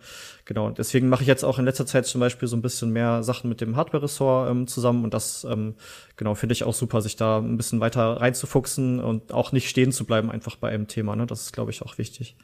genau, 0.50 0.68
deswegen 0.70 1.08
mache 1.08 1.22
ich 1.22 1.28
jetzt 1.28 1.44
auch 1.44 1.60
in 1.60 1.64
letzter 1.64 1.86
Zeit 1.86 2.06
zum 2.06 2.20
Beispiel 2.20 2.48
so 2.48 2.56
ein 2.56 2.60
bisschen 2.60 2.90
mehr 2.90 3.22
Sachen 3.22 3.48
mit 3.48 3.60
dem 3.60 3.76
Hardware-Ressort 3.76 4.50
ähm, 4.50 4.66
zusammen. 4.66 5.04
Und 5.04 5.14
das 5.14 5.44
ähm, 5.44 5.76
genau 6.16 6.34
finde 6.34 6.54
ich 6.54 6.64
auch 6.64 6.74
super, 6.74 7.02
sich 7.02 7.14
da 7.14 7.38
ein 7.38 7.56
bisschen 7.56 7.78
weiter 7.78 8.20
reinzufuchsen 8.20 8.98
und 8.98 9.32
auch 9.32 9.52
nicht 9.52 9.68
stehen 9.68 9.92
zu 9.92 10.04
bleiben 10.04 10.28
einfach 10.28 10.56
bei 10.56 10.70
einem 10.70 10.88
Thema. 10.88 11.14
Ne? 11.14 11.24
Das 11.24 11.42
ist, 11.42 11.52
glaube 11.52 11.70
ich, 11.70 11.82
auch 11.82 11.98
wichtig. 11.98 12.34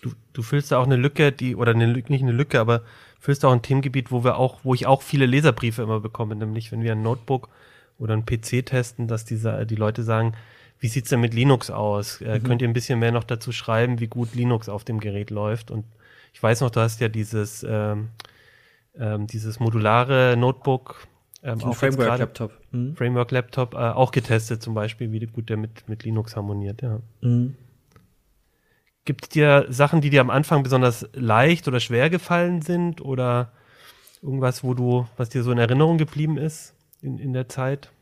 Du, 0.00 0.12
du 0.32 0.42
füllst 0.42 0.72
da 0.72 0.78
auch 0.78 0.86
eine 0.86 0.96
Lücke, 0.96 1.32
die, 1.32 1.54
oder 1.54 1.72
eine, 1.72 1.86
nicht 1.88 2.08
eine 2.08 2.32
Lücke, 2.32 2.58
aber 2.60 2.80
füllst 3.20 3.44
auch 3.44 3.52
ein 3.52 3.60
Themengebiet, 3.60 4.10
wo 4.10 4.24
wir 4.24 4.38
auch, 4.38 4.60
wo 4.62 4.72
ich 4.72 4.86
auch 4.86 5.02
viele 5.02 5.26
Leserbriefe 5.26 5.82
immer 5.82 6.00
bekomme, 6.00 6.36
nämlich 6.36 6.72
wenn 6.72 6.82
wir 6.82 6.92
ein 6.92 7.02
Notebook 7.02 7.50
oder 7.98 8.14
ein 8.14 8.24
PC 8.24 8.64
testen, 8.64 9.06
dass 9.06 9.26
diese, 9.26 9.66
die 9.66 9.76
Leute 9.76 10.02
sagen, 10.02 10.32
wie 10.78 10.88
sieht's 10.88 11.10
denn 11.10 11.20
mit 11.20 11.34
Linux 11.34 11.70
aus? 11.70 12.22
Äh, 12.22 12.38
mhm. 12.38 12.44
Könnt 12.44 12.62
ihr 12.62 12.68
ein 12.68 12.72
bisschen 12.72 13.00
mehr 13.00 13.12
noch 13.12 13.24
dazu 13.24 13.52
schreiben, 13.52 14.00
wie 14.00 14.06
gut 14.06 14.34
Linux 14.34 14.70
auf 14.70 14.84
dem 14.84 14.98
Gerät 14.98 15.28
läuft? 15.28 15.70
Und 15.70 15.84
ich 16.34 16.42
weiß 16.42 16.60
noch, 16.60 16.70
du 16.70 16.80
hast 16.80 17.00
ja 17.00 17.08
dieses, 17.08 17.64
ähm, 17.66 18.08
ähm, 18.96 19.26
dieses 19.28 19.60
modulare 19.60 20.36
Notebook, 20.36 21.06
ähm, 21.44 21.62
auch 21.62 21.76
Framework 21.76 22.18
Laptop. 22.18 22.52
Mhm. 22.72 22.96
Framework 22.96 23.30
Laptop 23.30 23.74
äh, 23.74 23.76
auch 23.76 24.10
getestet 24.10 24.60
zum 24.60 24.74
Beispiel, 24.74 25.12
wie 25.12 25.20
gut 25.26 25.48
der 25.48 25.56
mit, 25.56 25.88
mit 25.88 26.02
Linux 26.02 26.34
harmoniert, 26.34 26.82
ja. 26.82 27.00
Mhm. 27.20 27.54
Gibt 29.04 29.24
es 29.24 29.28
dir 29.28 29.66
Sachen, 29.68 30.00
die 30.00 30.10
dir 30.10 30.22
am 30.22 30.30
Anfang 30.30 30.62
besonders 30.62 31.06
leicht 31.12 31.68
oder 31.68 31.78
schwer 31.78 32.10
gefallen 32.10 32.62
sind 32.62 33.00
oder 33.00 33.52
irgendwas, 34.22 34.64
wo 34.64 34.74
du, 34.74 35.06
was 35.16 35.28
dir 35.28 35.42
so 35.42 35.52
in 35.52 35.58
Erinnerung 35.58 35.98
geblieben 35.98 36.36
ist 36.36 36.74
in, 37.00 37.18
in 37.18 37.32
der 37.32 37.48
Zeit? 37.48 37.92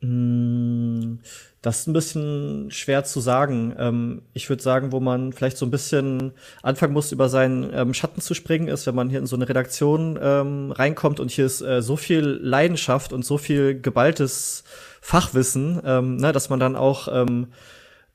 Mm, 0.00 1.18
das 1.62 1.80
ist 1.80 1.86
ein 1.88 1.92
bisschen 1.92 2.70
schwer 2.70 3.04
zu 3.04 3.20
sagen. 3.20 3.74
Ähm, 3.78 4.22
ich 4.32 4.48
würde 4.48 4.62
sagen, 4.62 4.92
wo 4.92 5.00
man 5.00 5.32
vielleicht 5.32 5.58
so 5.58 5.66
ein 5.66 5.70
bisschen 5.70 6.32
anfangen 6.62 6.94
muss, 6.94 7.12
über 7.12 7.28
seinen 7.28 7.70
ähm, 7.74 7.92
Schatten 7.92 8.20
zu 8.22 8.34
springen, 8.34 8.68
ist, 8.68 8.86
wenn 8.86 8.94
man 8.94 9.10
hier 9.10 9.18
in 9.18 9.26
so 9.26 9.36
eine 9.36 9.48
Redaktion 9.48 10.18
ähm, 10.20 10.72
reinkommt 10.72 11.20
und 11.20 11.30
hier 11.30 11.46
ist 11.46 11.60
äh, 11.60 11.82
so 11.82 11.96
viel 11.96 12.24
Leidenschaft 12.42 13.12
und 13.12 13.24
so 13.24 13.36
viel 13.36 13.78
geballtes 13.80 14.64
Fachwissen, 15.02 15.76
ne, 15.76 16.30
dass 16.30 16.50
man 16.50 16.60
dann 16.60 16.76
auch 16.76 17.08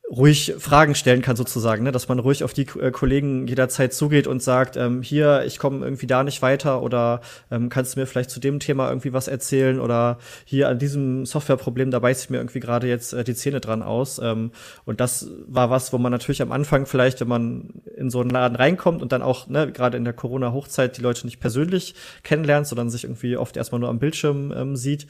ruhig 0.10 0.53
Fragen 0.60 0.93
stellen 0.93 1.22
kann 1.22 1.36
sozusagen, 1.36 1.84
ne? 1.84 1.91
dass 1.91 2.08
man 2.08 2.20
ruhig 2.20 2.43
auf 2.43 2.53
die 2.53 2.68
äh, 2.80 2.91
Kollegen 2.91 3.47
jederzeit 3.47 3.93
zugeht 3.93 4.28
und 4.28 4.41
sagt, 4.41 4.78
ähm, 4.78 5.01
hier, 5.01 5.43
ich 5.45 5.58
komme 5.58 5.84
irgendwie 5.84 6.06
da 6.06 6.24
nicht 6.24 6.41
weiter 6.41 6.84
oder 6.84 7.22
ähm, 7.49 7.70
kannst 7.70 7.95
du 7.95 7.99
mir 7.99 8.06
vielleicht 8.06 8.30
zu 8.30 8.39
dem 8.39 8.60
Thema 8.60 8.89
irgendwie 8.89 9.14
was 9.14 9.28
erzählen 9.28 9.80
oder 9.80 10.20
hier 10.45 10.70
an 10.70 10.78
diesem 10.78 11.26
Softwareproblem, 11.26 11.89
da 11.89 11.99
beißt 11.99 12.26
ich 12.26 12.30
mir 12.30 12.38
irgendwie 12.38 12.60
gerade 12.60 12.88
jetzt 12.88 13.14
äh, 13.14 13.24
die 13.24 13.34
Zähne 13.34 13.62
dran 13.62 13.82
aus. 13.82 14.20
Ähm, 14.20 14.51
und 14.86 14.99
das 14.99 15.28
war 15.47 15.72
was, 15.72 15.91
wo 15.91 15.97
man 15.97 16.12
natürlich 16.12 16.43
am 16.43 16.51
Anfang 16.51 16.86
vielleicht, 16.86 17.22
wenn 17.22 17.28
man 17.28 17.70
in 17.97 18.12
so 18.12 18.22
einen 18.22 18.30
Laden 18.30 18.56
reinkommt 18.56 19.01
und 19.01 19.12
dann 19.12 19.24
auch, 19.24 19.47
ne, 19.47 19.72
gerade 19.72 19.97
in 19.97 20.03
der 20.03 20.14
Corona-Hochzeit 20.14 20.97
die 20.97 21.01
Leute 21.01 21.26
nicht 21.26 21.39
persönlich 21.39 21.95
kennenlernt, 22.22 22.68
sondern 22.68 22.91
sich 22.91 23.06
irgendwie 23.06 23.38
oft 23.38 23.58
erstmal 23.58 23.80
nur 23.80 23.89
am 23.89 23.99
Bildschirm 23.99 24.53
ähm, 24.56 24.76
sieht, 24.76 25.08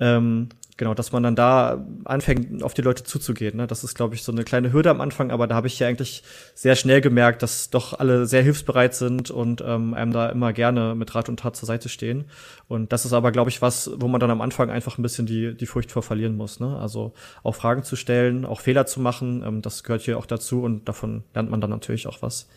ähm, 0.00 0.48
genau, 0.76 0.94
dass 0.94 1.12
man 1.12 1.22
dann 1.22 1.36
da 1.36 1.84
anfängt, 2.04 2.62
auf 2.62 2.74
die 2.74 2.82
Leute 2.82 3.04
zuzugehen. 3.04 3.56
Ne? 3.56 3.66
Das 3.66 3.84
ist, 3.84 3.94
glaube 3.94 4.14
ich, 4.14 4.22
so 4.22 4.32
eine 4.32 4.44
kleine 4.44 4.72
Hürde 4.72 4.90
am 4.90 5.00
Anfang, 5.00 5.30
aber 5.30 5.46
da 5.46 5.54
habe 5.54 5.66
ich 5.66 5.78
ja 5.78 5.86
eigentlich 5.86 6.22
sehr 6.54 6.74
schnell 6.76 7.00
gemerkt, 7.00 7.42
dass 7.42 7.70
doch 7.70 7.98
alle 7.98 8.26
sehr 8.26 8.42
hilfsbereit 8.42 8.94
sind 8.94 9.30
und 9.30 9.62
ähm, 9.64 9.94
einem 9.94 10.12
da 10.12 10.28
immer 10.28 10.52
gerne 10.52 10.94
mit 10.94 11.14
Rat 11.14 11.28
und 11.28 11.40
Tat 11.40 11.56
zur 11.56 11.66
Seite 11.66 11.88
stehen. 11.88 12.24
Und 12.66 12.92
das 12.92 13.04
ist 13.04 13.12
aber, 13.12 13.30
glaube 13.30 13.50
ich, 13.50 13.62
was, 13.62 13.90
wo 13.96 14.08
man 14.08 14.20
dann 14.20 14.30
am 14.30 14.40
Anfang 14.40 14.70
einfach 14.70 14.98
ein 14.98 15.02
bisschen 15.02 15.26
die, 15.26 15.56
die 15.56 15.66
Furcht 15.66 15.92
vor 15.92 16.02
verlieren 16.02 16.36
muss. 16.36 16.60
Ne? 16.60 16.76
Also 16.78 17.14
auch 17.42 17.54
Fragen 17.54 17.84
zu 17.84 17.96
stellen, 17.96 18.44
auch 18.44 18.60
Fehler 18.60 18.86
zu 18.86 19.00
machen, 19.00 19.42
ähm, 19.46 19.62
das 19.62 19.84
gehört 19.84 20.02
hier 20.02 20.18
auch 20.18 20.26
dazu 20.26 20.62
und 20.62 20.88
davon 20.88 21.24
lernt 21.34 21.50
man 21.50 21.60
dann 21.60 21.70
natürlich 21.70 22.06
auch 22.06 22.22
was. 22.22 22.48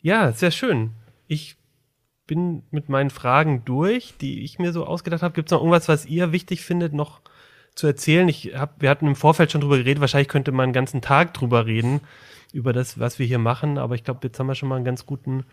Ja, 0.00 0.32
sehr 0.32 0.50
schön. 0.50 0.90
Ich 1.28 1.56
bin 2.26 2.62
mit 2.70 2.88
meinen 2.88 3.10
Fragen 3.10 3.64
durch, 3.64 4.14
die 4.20 4.44
ich 4.44 4.58
mir 4.58 4.72
so 4.72 4.86
ausgedacht 4.86 5.22
habe. 5.22 5.34
Gibt 5.34 5.48
es 5.48 5.52
noch 5.52 5.60
irgendwas, 5.60 5.88
was 5.88 6.06
ihr 6.06 6.32
wichtig 6.32 6.64
findet, 6.64 6.92
noch 6.92 7.20
zu 7.74 7.86
erzählen? 7.86 8.28
Ich 8.28 8.54
hab, 8.56 8.80
wir 8.80 8.90
hatten 8.90 9.06
im 9.06 9.16
Vorfeld 9.16 9.50
schon 9.50 9.60
drüber 9.60 9.78
geredet, 9.78 10.00
wahrscheinlich 10.00 10.28
könnte 10.28 10.52
man 10.52 10.64
einen 10.64 10.72
ganzen 10.72 11.00
Tag 11.00 11.34
drüber 11.34 11.66
reden, 11.66 12.00
über 12.52 12.72
das, 12.72 12.98
was 12.98 13.18
wir 13.18 13.26
hier 13.26 13.38
machen, 13.38 13.78
aber 13.78 13.94
ich 13.94 14.04
glaube, 14.04 14.20
jetzt 14.22 14.38
haben 14.38 14.46
wir 14.46 14.54
schon 14.54 14.68
mal 14.68 14.76
einen 14.76 14.84
ganz 14.84 15.06
guten 15.06 15.44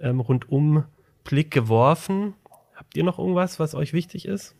ähm, 0.00 0.20
Rundumblick 0.20 1.50
geworfen. 1.50 2.34
Habt 2.74 2.96
ihr 2.96 3.04
noch 3.04 3.18
irgendwas, 3.18 3.58
was 3.58 3.74
euch 3.74 3.92
wichtig 3.92 4.26
ist? 4.26 4.54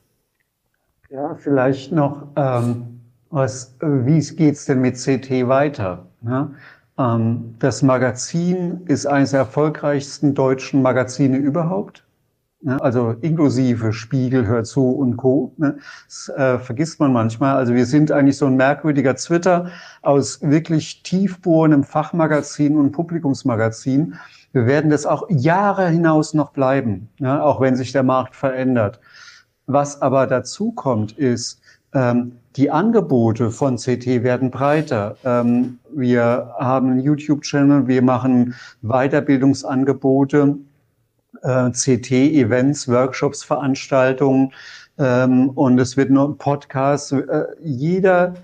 Ja, 1.10 1.36
vielleicht 1.36 1.92
noch, 1.92 2.28
ähm, 2.36 3.00
was, 3.30 3.76
wie 3.80 4.20
geht's 4.36 4.66
denn 4.66 4.80
mit 4.80 4.96
CT 4.96 5.48
weiter? 5.48 6.06
Ne? 6.20 6.54
Ähm, 6.98 7.54
das 7.58 7.82
Magazin 7.82 8.82
ist 8.86 9.06
eines 9.06 9.30
der 9.30 9.40
erfolgreichsten 9.40 10.34
deutschen 10.34 10.82
Magazine 10.82 11.36
überhaupt. 11.36 12.04
Ne? 12.60 12.80
Also 12.82 13.14
inklusive 13.20 13.92
Spiegel, 13.92 14.46
Hör 14.46 14.64
zu 14.64 14.90
und 14.90 15.16
Co. 15.16 15.54
Ne? 15.58 15.78
Das 16.06 16.28
äh, 16.36 16.58
vergisst 16.58 16.98
man 16.98 17.12
manchmal. 17.12 17.56
Also 17.56 17.74
wir 17.74 17.86
sind 17.86 18.10
eigentlich 18.10 18.36
so 18.36 18.46
ein 18.46 18.56
merkwürdiger 18.56 19.14
Twitter 19.14 19.70
aus 20.02 20.42
wirklich 20.42 21.02
tiefbohrendem 21.04 21.84
Fachmagazin 21.84 22.76
und 22.76 22.92
Publikumsmagazin. 22.92 24.14
Wir 24.52 24.66
werden 24.66 24.90
das 24.90 25.06
auch 25.06 25.28
Jahre 25.28 25.88
hinaus 25.88 26.34
noch 26.34 26.50
bleiben, 26.50 27.08
ja, 27.18 27.42
auch 27.42 27.60
wenn 27.60 27.76
sich 27.76 27.92
der 27.92 28.02
Markt 28.02 28.34
verändert. 28.34 28.98
Was 29.66 30.00
aber 30.00 30.26
dazu 30.26 30.72
kommt, 30.72 31.12
ist, 31.12 31.60
ähm, 31.92 32.32
die 32.58 32.72
Angebote 32.72 33.52
von 33.52 33.76
CT 33.76 34.24
werden 34.24 34.50
breiter. 34.50 35.16
Ähm, 35.24 35.78
wir 35.90 36.52
haben 36.58 36.90
einen 36.90 37.00
YouTube-Channel, 37.00 37.86
wir 37.86 38.02
machen 38.02 38.56
Weiterbildungsangebote 38.82 40.58
äh, 41.42 41.70
CT-Events, 41.70 42.88
Workshops, 42.88 43.44
Veranstaltungen 43.44 44.52
ähm, 44.98 45.50
und 45.50 45.78
es 45.78 45.96
wird 45.96 46.10
nur 46.10 46.36
Podcasts. 46.36 47.12
Äh, 47.12 47.44
jeder, 47.62 48.34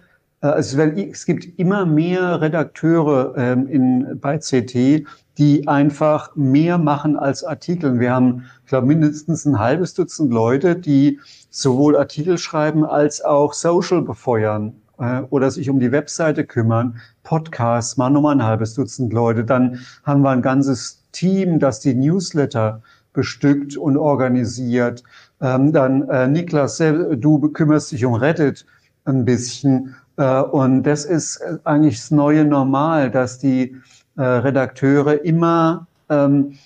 äh, 0.44 0.48
also 0.48 0.80
es 0.80 1.24
gibt 1.26 1.58
immer 1.58 1.86
mehr 1.86 2.40
Redakteure 2.40 3.34
ähm, 3.36 3.66
in, 3.66 4.20
bei 4.20 4.38
CT, 4.38 5.06
die 5.38 5.66
einfach 5.66 6.36
mehr 6.36 6.78
machen 6.78 7.16
als 7.16 7.42
Artikel. 7.42 7.98
Wir 7.98 8.12
haben, 8.12 8.44
ich 8.62 8.68
glaube, 8.68 8.86
mindestens 8.86 9.44
ein 9.46 9.58
halbes 9.58 9.94
Dutzend 9.94 10.32
Leute, 10.32 10.76
die 10.76 11.18
sowohl 11.50 11.96
Artikel 11.96 12.38
schreiben 12.38 12.84
als 12.84 13.24
auch 13.24 13.52
Social 13.52 14.02
befeuern 14.02 14.74
äh, 14.98 15.22
oder 15.30 15.50
sich 15.50 15.70
um 15.70 15.80
die 15.80 15.90
Webseite 15.90 16.44
kümmern. 16.44 17.00
Podcasts, 17.24 17.96
mal 17.96 18.10
nochmal 18.10 18.36
ein 18.36 18.44
halbes 18.44 18.74
Dutzend 18.74 19.12
Leute. 19.12 19.44
Dann 19.44 19.80
haben 20.04 20.22
wir 20.22 20.30
ein 20.30 20.42
ganzes 20.42 21.02
Team, 21.12 21.58
das 21.58 21.80
die 21.80 21.94
Newsletter 21.94 22.82
bestückt 23.12 23.76
und 23.76 23.96
organisiert. 23.96 25.02
Ähm, 25.40 25.72
dann 25.72 26.08
äh, 26.08 26.28
Niklas, 26.28 26.78
du 26.78 27.40
kümmerst 27.48 27.92
dich 27.92 28.04
um 28.04 28.14
Reddit 28.14 28.66
ein 29.04 29.24
bisschen. 29.24 29.94
Äh, 30.16 30.40
und 30.40 30.82
das 30.84 31.04
ist 31.04 31.40
eigentlich 31.64 31.98
das 31.98 32.10
neue 32.10 32.44
Normal, 32.44 33.10
dass 33.10 33.38
die 33.38 33.76
äh, 34.16 34.22
Redakteure 34.22 35.24
immer 35.24 35.86
ähm, 36.08 36.58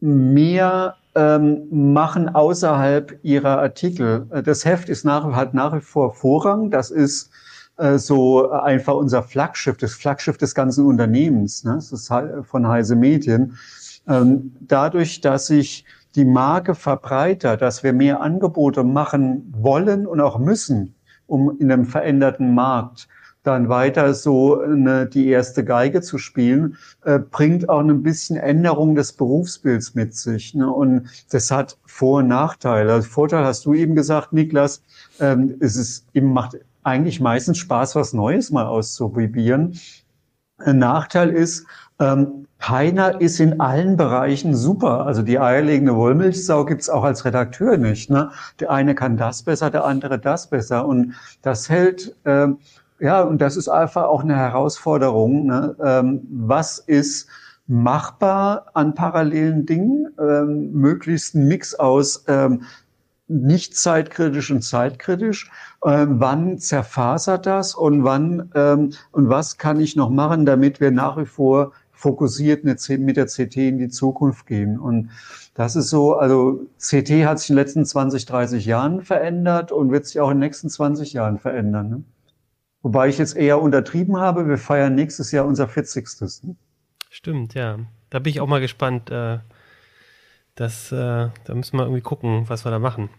mehr 0.00 0.96
ähm, 1.14 1.66
machen 1.70 2.28
außerhalb 2.28 3.18
ihrer 3.22 3.58
Artikel. 3.58 4.26
Äh, 4.30 4.42
das 4.42 4.64
Heft 4.64 4.88
ist 4.88 5.04
nach, 5.04 5.24
hat 5.32 5.54
nach 5.54 5.74
wie 5.74 5.80
vor 5.80 6.14
Vorrang. 6.14 6.70
Das 6.70 6.90
ist 6.90 7.30
äh, 7.76 7.98
so 7.98 8.50
einfach 8.50 8.94
unser 8.94 9.22
Flaggschiff, 9.22 9.76
das 9.76 9.94
Flaggschiff 9.94 10.38
des 10.38 10.54
ganzen 10.54 10.86
Unternehmens. 10.86 11.64
Ne? 11.64 11.74
Das 11.74 11.92
ist 11.92 12.12
von 12.44 12.66
Heise 12.66 12.96
Medien. 12.96 13.56
Ähm, 14.06 14.52
dadurch, 14.60 15.20
dass 15.20 15.46
sich 15.46 15.84
die 16.14 16.24
Marke 16.24 16.74
verbreitert, 16.74 17.62
dass 17.62 17.82
wir 17.82 17.92
mehr 17.92 18.20
Angebote 18.20 18.82
machen 18.82 19.52
wollen 19.56 20.06
und 20.06 20.20
auch 20.20 20.38
müssen, 20.38 20.94
um 21.28 21.56
in 21.60 21.70
einem 21.70 21.84
veränderten 21.84 22.54
Markt 22.54 23.08
dann 23.44 23.68
weiter 23.68 24.14
so 24.14 24.60
eine, 24.60 25.06
die 25.06 25.28
erste 25.28 25.64
Geige 25.64 26.02
zu 26.02 26.18
spielen, 26.18 26.76
äh, 27.04 27.18
bringt 27.18 27.68
auch 27.68 27.80
ein 27.80 28.02
bisschen 28.02 28.36
Änderung 28.36 28.94
des 28.94 29.12
Berufsbilds 29.12 29.94
mit 29.94 30.14
sich. 30.14 30.54
Ne? 30.54 30.68
Und 30.70 31.08
das 31.30 31.50
hat 31.50 31.78
Vor- 31.86 32.18
und 32.18 32.28
Nachteile. 32.28 32.92
Also 32.92 33.08
Vorteil 33.08 33.44
hast 33.44 33.64
du 33.64 33.74
eben 33.74 33.94
gesagt, 33.94 34.32
Niklas, 34.32 34.82
ähm, 35.20 35.56
es 35.60 35.76
ist 35.76 36.06
eben 36.14 36.32
macht 36.32 36.58
eigentlich 36.82 37.20
meistens 37.20 37.58
Spaß, 37.58 37.94
was 37.94 38.12
Neues 38.12 38.50
mal 38.50 38.66
auszuprobieren. 38.66 39.78
Ein 40.58 40.78
Nachteil 40.78 41.30
ist, 41.30 41.66
ähm, 41.98 42.46
keiner 42.58 43.20
ist 43.20 43.38
in 43.38 43.60
allen 43.60 43.96
Bereichen 43.96 44.54
super. 44.54 45.06
Also 45.06 45.22
die 45.22 45.38
eierlegende 45.38 45.94
Wollmilchsau 45.94 46.64
gibt's 46.64 46.90
auch 46.90 47.04
als 47.04 47.24
Redakteur 47.24 47.76
nicht. 47.76 48.10
Ne? 48.10 48.30
Der 48.58 48.70
eine 48.70 48.94
kann 48.94 49.16
das 49.16 49.42
besser, 49.42 49.70
der 49.70 49.84
andere 49.84 50.18
das 50.18 50.48
besser. 50.48 50.86
Und 50.86 51.14
das 51.42 51.70
hält, 51.70 52.16
ähm, 52.24 52.58
ja, 52.98 53.22
und 53.22 53.40
das 53.40 53.56
ist 53.56 53.68
einfach 53.68 54.04
auch 54.04 54.22
eine 54.22 54.36
Herausforderung. 54.36 55.46
Ne? 55.46 55.76
Ähm, 55.82 56.26
was 56.30 56.78
ist 56.78 57.28
machbar 57.68 58.66
an 58.74 58.94
parallelen 58.94 59.64
Dingen? 59.66 60.08
Ähm, 60.18 60.72
möglichst 60.72 61.36
ein 61.36 61.46
Mix 61.46 61.76
aus 61.76 62.24
ähm, 62.26 62.62
nicht 63.28 63.76
zeitkritisch 63.76 64.50
und 64.50 64.62
zeitkritisch. 64.62 65.50
Ähm, 65.84 66.18
wann 66.18 66.58
zerfasert 66.58 67.46
das 67.46 67.74
und 67.74 68.02
wann 68.02 68.50
ähm, 68.54 68.94
und 69.12 69.28
was 69.28 69.58
kann 69.58 69.80
ich 69.80 69.94
noch 69.94 70.10
machen, 70.10 70.44
damit 70.44 70.80
wir 70.80 70.90
nach 70.90 71.16
wie 71.18 71.26
vor 71.26 71.72
fokussiert 71.98 72.62
mit 72.62 73.16
der 73.16 73.26
CT 73.26 73.56
in 73.56 73.78
die 73.78 73.88
Zukunft 73.88 74.46
gehen. 74.46 74.78
Und 74.78 75.10
das 75.54 75.74
ist 75.74 75.90
so, 75.90 76.14
also 76.14 76.66
CT 76.78 77.26
hat 77.26 77.40
sich 77.40 77.50
in 77.50 77.56
den 77.56 77.64
letzten 77.64 77.84
20, 77.84 78.24
30 78.24 78.64
Jahren 78.66 79.02
verändert 79.02 79.72
und 79.72 79.90
wird 79.90 80.06
sich 80.06 80.20
auch 80.20 80.30
in 80.30 80.36
den 80.36 80.46
nächsten 80.46 80.68
20 80.70 81.12
Jahren 81.12 81.38
verändern. 81.38 81.90
Ne? 81.90 82.04
Wobei 82.82 83.08
ich 83.08 83.18
jetzt 83.18 83.36
eher 83.36 83.60
untertrieben 83.60 84.16
habe, 84.16 84.48
wir 84.48 84.58
feiern 84.58 84.94
nächstes 84.94 85.32
Jahr 85.32 85.44
unser 85.44 85.66
40. 85.66 86.06
Ne? 86.44 86.56
Stimmt, 87.10 87.54
ja. 87.54 87.80
Da 88.10 88.20
bin 88.20 88.30
ich 88.30 88.40
auch 88.40 88.46
mal 88.46 88.60
gespannt. 88.60 89.10
Äh, 89.10 89.40
das, 90.54 90.92
äh, 90.92 91.28
da 91.44 91.54
müssen 91.54 91.76
wir 91.76 91.82
irgendwie 91.82 92.02
gucken, 92.02 92.48
was 92.48 92.64
wir 92.64 92.70
da 92.70 92.78
machen. 92.78 93.10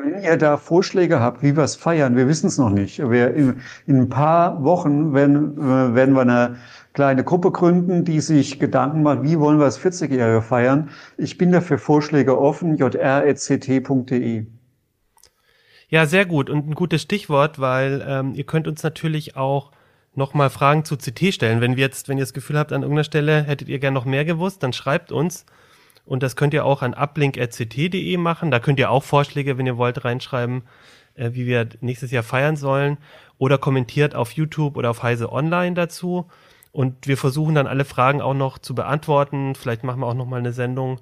Wenn 0.00 0.22
ihr 0.22 0.36
da 0.36 0.56
Vorschläge 0.58 1.18
habt, 1.18 1.42
wie 1.42 1.56
wir 1.56 1.64
es 1.64 1.74
feiern, 1.74 2.14
wir 2.14 2.28
wissen 2.28 2.46
es 2.46 2.56
noch 2.56 2.70
nicht. 2.70 3.00
Wir 3.00 3.34
in, 3.34 3.60
in, 3.88 4.02
ein 4.02 4.08
paar 4.08 4.62
Wochen 4.62 5.12
werden, 5.12 5.58
äh, 5.58 5.92
werden 5.92 6.14
wir 6.14 6.20
eine 6.20 6.56
kleine 6.92 7.24
Gruppe 7.24 7.50
gründen, 7.50 8.04
die 8.04 8.20
sich 8.20 8.60
Gedanken 8.60 9.02
macht, 9.02 9.24
wie 9.24 9.40
wollen 9.40 9.58
wir 9.58 9.64
das 9.64 9.80
40-Jährige 9.80 10.40
feiern. 10.40 10.90
Ich 11.16 11.36
bin 11.36 11.50
dafür 11.50 11.78
Vorschläge 11.78 12.40
offen, 12.40 12.76
jr.ct.de. 12.76 14.46
Ja, 15.88 16.06
sehr 16.06 16.26
gut 16.26 16.48
und 16.48 16.68
ein 16.68 16.74
gutes 16.76 17.02
Stichwort, 17.02 17.58
weil 17.58 18.04
ähm, 18.06 18.34
ihr 18.34 18.44
könnt 18.44 18.68
uns 18.68 18.84
natürlich 18.84 19.36
auch 19.36 19.72
nochmal 20.14 20.48
Fragen 20.48 20.84
zu 20.84 20.96
CT 20.96 21.34
stellen. 21.34 21.60
Wenn 21.60 21.74
wir 21.74 21.82
jetzt, 21.82 22.08
wenn 22.08 22.18
ihr 22.18 22.24
das 22.24 22.34
Gefühl 22.34 22.56
habt, 22.56 22.72
an 22.72 22.82
irgendeiner 22.82 23.02
Stelle 23.02 23.42
hättet 23.42 23.68
ihr 23.68 23.80
gern 23.80 23.94
noch 23.94 24.04
mehr 24.04 24.24
gewusst, 24.24 24.62
dann 24.62 24.72
schreibt 24.72 25.10
uns. 25.10 25.44
Und 26.08 26.22
das 26.22 26.36
könnt 26.36 26.54
ihr 26.54 26.64
auch 26.64 26.80
an 26.80 26.94
uplink.ct.de 26.94 28.16
machen. 28.16 28.50
Da 28.50 28.60
könnt 28.60 28.78
ihr 28.78 28.90
auch 28.90 29.04
Vorschläge, 29.04 29.58
wenn 29.58 29.66
ihr 29.66 29.76
wollt, 29.76 30.04
reinschreiben, 30.06 30.62
äh, 31.14 31.32
wie 31.34 31.46
wir 31.46 31.68
nächstes 31.82 32.10
Jahr 32.10 32.22
feiern 32.22 32.56
sollen. 32.56 32.96
Oder 33.36 33.58
kommentiert 33.58 34.14
auf 34.14 34.32
YouTube 34.32 34.76
oder 34.78 34.88
auf 34.90 35.02
Heise 35.02 35.30
Online 35.30 35.74
dazu. 35.74 36.26
Und 36.72 37.06
wir 37.06 37.18
versuchen 37.18 37.54
dann 37.54 37.66
alle 37.66 37.84
Fragen 37.84 38.22
auch 38.22 38.32
noch 38.32 38.56
zu 38.58 38.74
beantworten. 38.74 39.54
Vielleicht 39.54 39.84
machen 39.84 40.00
wir 40.00 40.06
auch 40.06 40.14
noch 40.14 40.26
mal 40.26 40.38
eine 40.38 40.52
Sendung, 40.52 41.00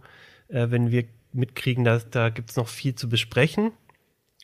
äh, 0.49 0.67
wenn 0.71 0.91
wir 0.91 1.05
mitkriegen, 1.33 1.85
dass 1.85 2.11
da 2.11 2.29
gibt 2.31 2.51
es 2.51 2.57
noch 2.57 2.67
viel 2.67 2.97
zu 2.97 3.09
besprechen. 3.09 3.71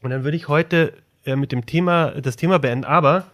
Und 0.01 0.11
dann 0.11 0.23
würde 0.23 0.37
ich 0.37 0.47
heute 0.47 0.93
äh, 1.25 1.35
mit 1.35 1.51
dem 1.51 1.67
Thema, 1.67 2.13
das 2.21 2.37
Thema 2.37 2.61
beenden, 2.61 2.85
aber 2.85 3.25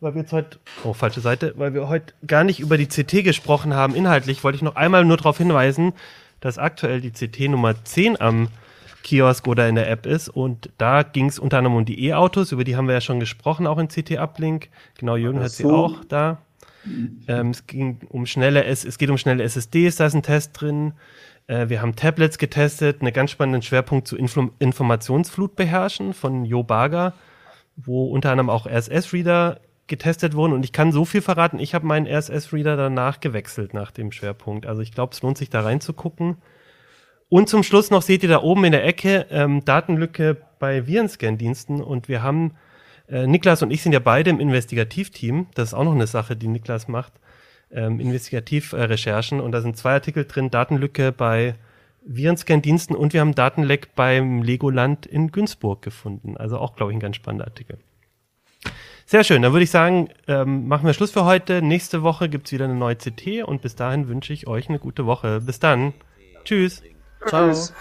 weil 0.00 0.14
wir 0.14 0.22
jetzt 0.22 0.32
heute, 0.32 0.58
oh, 0.84 0.92
falsche 0.92 1.20
Seite, 1.20 1.54
weil 1.56 1.72
wir 1.72 1.88
heute 1.88 2.12
gar 2.26 2.44
nicht 2.44 2.60
über 2.60 2.76
die 2.76 2.86
CT 2.86 3.24
gesprochen 3.24 3.72
haben, 3.72 3.94
inhaltlich, 3.94 4.44
wollte 4.44 4.56
ich 4.56 4.62
noch 4.62 4.76
einmal 4.76 5.06
nur 5.06 5.16
darauf 5.16 5.38
hinweisen, 5.38 5.94
dass 6.40 6.58
aktuell 6.58 7.00
die 7.00 7.10
CT 7.10 7.50
Nummer 7.50 7.84
10 7.84 8.20
am 8.20 8.48
Kiosk 9.02 9.46
oder 9.46 9.68
in 9.68 9.76
der 9.76 9.88
App 9.88 10.04
ist. 10.04 10.28
Und 10.28 10.70
da 10.78 11.02
ging 11.02 11.26
es 11.26 11.38
unter 11.38 11.58
anderem 11.58 11.76
um 11.76 11.84
die 11.84 12.06
E-Autos, 12.06 12.52
über 12.52 12.64
die 12.64 12.76
haben 12.76 12.88
wir 12.88 12.94
ja 12.94 13.00
schon 13.00 13.20
gesprochen, 13.20 13.66
auch 13.66 13.78
in 13.78 13.88
CT 13.88 14.18
Uplink. 14.18 14.68
Genau, 14.98 15.16
Jürgen 15.16 15.38
so. 15.38 15.44
hat 15.44 15.50
sie 15.52 15.64
auch 15.64 16.04
da. 16.04 16.38
Ähm, 17.28 17.50
es 17.50 17.66
ging 17.66 18.00
um 18.08 18.26
schnelle, 18.26 18.64
es, 18.64 18.84
es 18.84 18.98
geht 18.98 19.10
um 19.10 19.18
schnelle 19.18 19.42
SSDs, 19.42 19.96
da 19.96 20.06
ist 20.06 20.14
ein 20.14 20.22
Test 20.22 20.60
drin. 20.60 20.92
Äh, 21.46 21.68
wir 21.68 21.82
haben 21.82 21.96
Tablets 21.96 22.38
getestet, 22.38 23.00
einen 23.00 23.12
ganz 23.12 23.30
spannenden 23.30 23.62
Schwerpunkt 23.62 24.06
zu 24.06 24.16
Infl 24.16 24.50
Informationsflut 24.58 25.56
beherrschen 25.56 26.14
von 26.14 26.44
Jo 26.44 26.62
Barger, 26.62 27.14
wo 27.76 28.06
unter 28.06 28.30
anderem 28.30 28.50
auch 28.50 28.66
RSS-Reader 28.66 29.60
getestet 29.86 30.34
wurden. 30.34 30.52
Und 30.52 30.64
ich 30.64 30.72
kann 30.72 30.92
so 30.92 31.04
viel 31.04 31.22
verraten, 31.22 31.58
ich 31.58 31.74
habe 31.74 31.86
meinen 31.86 32.06
RSS-Reader 32.06 32.76
danach 32.76 33.20
gewechselt 33.20 33.74
nach 33.74 33.90
dem 33.90 34.12
Schwerpunkt. 34.12 34.66
Also 34.66 34.82
ich 34.82 34.92
glaube, 34.92 35.12
es 35.12 35.22
lohnt 35.22 35.38
sich 35.38 35.50
da 35.50 35.60
reinzugucken. 35.60 36.38
Und 37.28 37.48
zum 37.48 37.62
Schluss 37.62 37.90
noch 37.90 38.02
seht 38.02 38.22
ihr 38.22 38.28
da 38.28 38.42
oben 38.42 38.64
in 38.64 38.72
der 38.72 38.84
Ecke 38.84 39.26
ähm, 39.30 39.64
Datenlücke 39.64 40.36
bei 40.58 40.86
Virenscan-Diensten. 40.86 41.82
Und 41.82 42.08
wir 42.08 42.22
haben 42.22 42.52
äh, 43.08 43.26
Niklas 43.26 43.62
und 43.62 43.70
ich 43.70 43.82
sind 43.82 43.92
ja 43.92 43.98
beide 43.98 44.30
im 44.30 44.40
Investigativteam. 44.40 45.48
Das 45.54 45.70
ist 45.70 45.74
auch 45.74 45.84
noch 45.84 45.94
eine 45.94 46.06
Sache, 46.06 46.36
die 46.36 46.48
Niklas 46.48 46.88
macht. 46.88 47.12
Ähm, 47.72 47.98
Investigativrecherchen. 47.98 49.40
und 49.40 49.50
da 49.52 49.60
sind 49.60 49.76
zwei 49.76 49.94
Artikel 49.94 50.24
drin. 50.24 50.50
Datenlücke 50.50 51.10
bei 51.10 51.56
Virenscan-Diensten 52.06 52.94
und 52.94 53.12
wir 53.12 53.20
haben 53.20 53.34
Datenleck 53.34 53.94
beim 53.96 54.42
Legoland 54.42 55.06
in 55.06 55.32
Günzburg 55.32 55.82
gefunden. 55.82 56.36
Also 56.36 56.58
auch, 56.58 56.76
glaube 56.76 56.92
ich, 56.92 56.96
ein 56.96 57.00
ganz 57.00 57.16
spannender 57.16 57.46
Artikel. 57.46 57.78
Sehr 59.08 59.22
schön, 59.22 59.42
dann 59.42 59.52
würde 59.52 59.62
ich 59.62 59.70
sagen, 59.70 60.08
ähm, 60.26 60.66
machen 60.66 60.84
wir 60.84 60.92
Schluss 60.92 61.12
für 61.12 61.24
heute. 61.24 61.62
Nächste 61.62 62.02
Woche 62.02 62.28
gibt 62.28 62.46
es 62.46 62.52
wieder 62.52 62.64
eine 62.64 62.74
neue 62.74 62.96
CT 62.96 63.44
und 63.44 63.62
bis 63.62 63.76
dahin 63.76 64.08
wünsche 64.08 64.32
ich 64.32 64.48
euch 64.48 64.68
eine 64.68 64.80
gute 64.80 65.06
Woche. 65.06 65.40
Bis 65.40 65.60
dann. 65.60 65.94
Tschüss. 66.44 66.82
Ciao. 67.24 67.46
Tschüss. 67.46 67.72